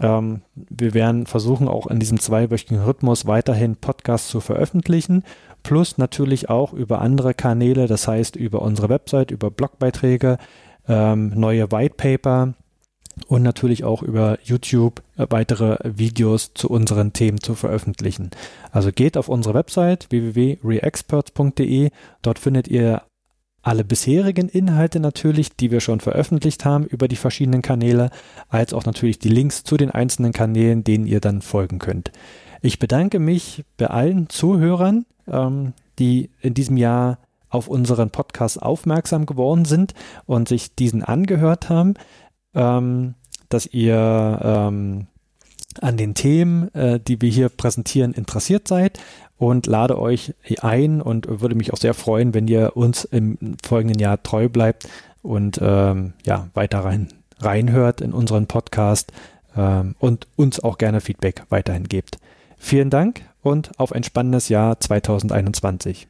Ähm, 0.00 0.42
wir 0.54 0.94
werden 0.94 1.26
versuchen, 1.26 1.68
auch 1.68 1.86
in 1.86 2.00
diesem 2.00 2.20
zweiwöchigen 2.20 2.82
Rhythmus 2.82 3.26
weiterhin 3.26 3.76
Podcasts 3.76 4.28
zu 4.28 4.40
veröffentlichen, 4.40 5.24
plus 5.62 5.98
natürlich 5.98 6.48
auch 6.50 6.72
über 6.72 7.00
andere 7.00 7.34
Kanäle, 7.34 7.86
das 7.86 8.06
heißt 8.06 8.36
über 8.36 8.62
unsere 8.62 8.88
Website, 8.88 9.30
über 9.30 9.50
Blogbeiträge, 9.50 10.38
ähm, 10.88 11.32
neue 11.34 11.72
Whitepaper, 11.72 12.54
und 13.28 13.42
natürlich 13.42 13.84
auch 13.84 14.02
über 14.02 14.38
YouTube 14.44 15.02
äh, 15.16 15.26
weitere 15.30 15.78
Videos 15.84 16.52
zu 16.54 16.68
unseren 16.68 17.12
Themen 17.12 17.40
zu 17.40 17.54
veröffentlichen. 17.54 18.30
Also 18.70 18.92
geht 18.92 19.16
auf 19.16 19.28
unsere 19.28 19.54
Website 19.54 20.08
www.reexperts.de. 20.10 21.90
Dort 22.22 22.38
findet 22.38 22.68
ihr 22.68 23.02
alle 23.66 23.84
bisherigen 23.84 24.48
Inhalte 24.48 25.00
natürlich, 25.00 25.56
die 25.56 25.70
wir 25.70 25.80
schon 25.80 26.00
veröffentlicht 26.00 26.64
haben 26.64 26.84
über 26.84 27.08
die 27.08 27.16
verschiedenen 27.16 27.62
Kanäle, 27.62 28.10
als 28.48 28.72
auch 28.72 28.84
natürlich 28.84 29.18
die 29.18 29.28
Links 29.28 29.64
zu 29.64 29.76
den 29.76 29.90
einzelnen 29.90 30.32
Kanälen, 30.32 30.84
denen 30.84 31.06
ihr 31.06 31.20
dann 31.20 31.42
folgen 31.42 31.78
könnt. 31.78 32.12
Ich 32.62 32.78
bedanke 32.78 33.18
mich 33.18 33.64
bei 33.76 33.86
allen 33.86 34.28
Zuhörern, 34.28 35.06
ähm, 35.30 35.72
die 35.98 36.30
in 36.40 36.54
diesem 36.54 36.76
Jahr 36.76 37.18
auf 37.48 37.68
unseren 37.68 38.10
Podcast 38.10 38.60
aufmerksam 38.60 39.24
geworden 39.24 39.64
sind 39.64 39.94
und 40.26 40.48
sich 40.48 40.74
diesen 40.74 41.02
angehört 41.02 41.68
haben 41.68 41.94
ähm, 42.56 43.14
dass 43.48 43.66
ihr 43.66 44.40
ähm, 44.42 45.06
an 45.80 45.96
den 45.96 46.14
Themen, 46.14 46.74
äh, 46.74 46.98
die 46.98 47.20
wir 47.20 47.30
hier 47.30 47.50
präsentieren, 47.50 48.14
interessiert 48.14 48.66
seid 48.66 48.98
und 49.38 49.66
lade 49.66 49.98
euch 49.98 50.34
ein 50.60 51.00
und 51.00 51.40
würde 51.40 51.54
mich 51.54 51.72
auch 51.72 51.78
sehr 51.78 51.94
freuen, 51.94 52.34
wenn 52.34 52.48
ihr 52.48 52.76
uns 52.76 53.04
im 53.04 53.56
folgenden 53.64 53.98
Jahr 53.98 54.22
treu 54.22 54.48
bleibt 54.48 54.88
und 55.22 55.58
ähm, 55.60 56.14
ja 56.24 56.48
weiter 56.54 56.80
rein, 56.80 57.08
reinhört 57.40 58.00
in 58.00 58.12
unseren 58.12 58.46
Podcast 58.46 59.12
ähm, 59.56 59.94
und 59.98 60.26
uns 60.36 60.60
auch 60.60 60.78
gerne 60.78 61.00
Feedback 61.00 61.44
weiterhin 61.50 61.84
gebt. 61.84 62.18
Vielen 62.56 62.90
Dank 62.90 63.22
und 63.42 63.78
auf 63.78 63.92
ein 63.92 64.02
spannendes 64.02 64.48
Jahr 64.48 64.80
2021. 64.80 66.08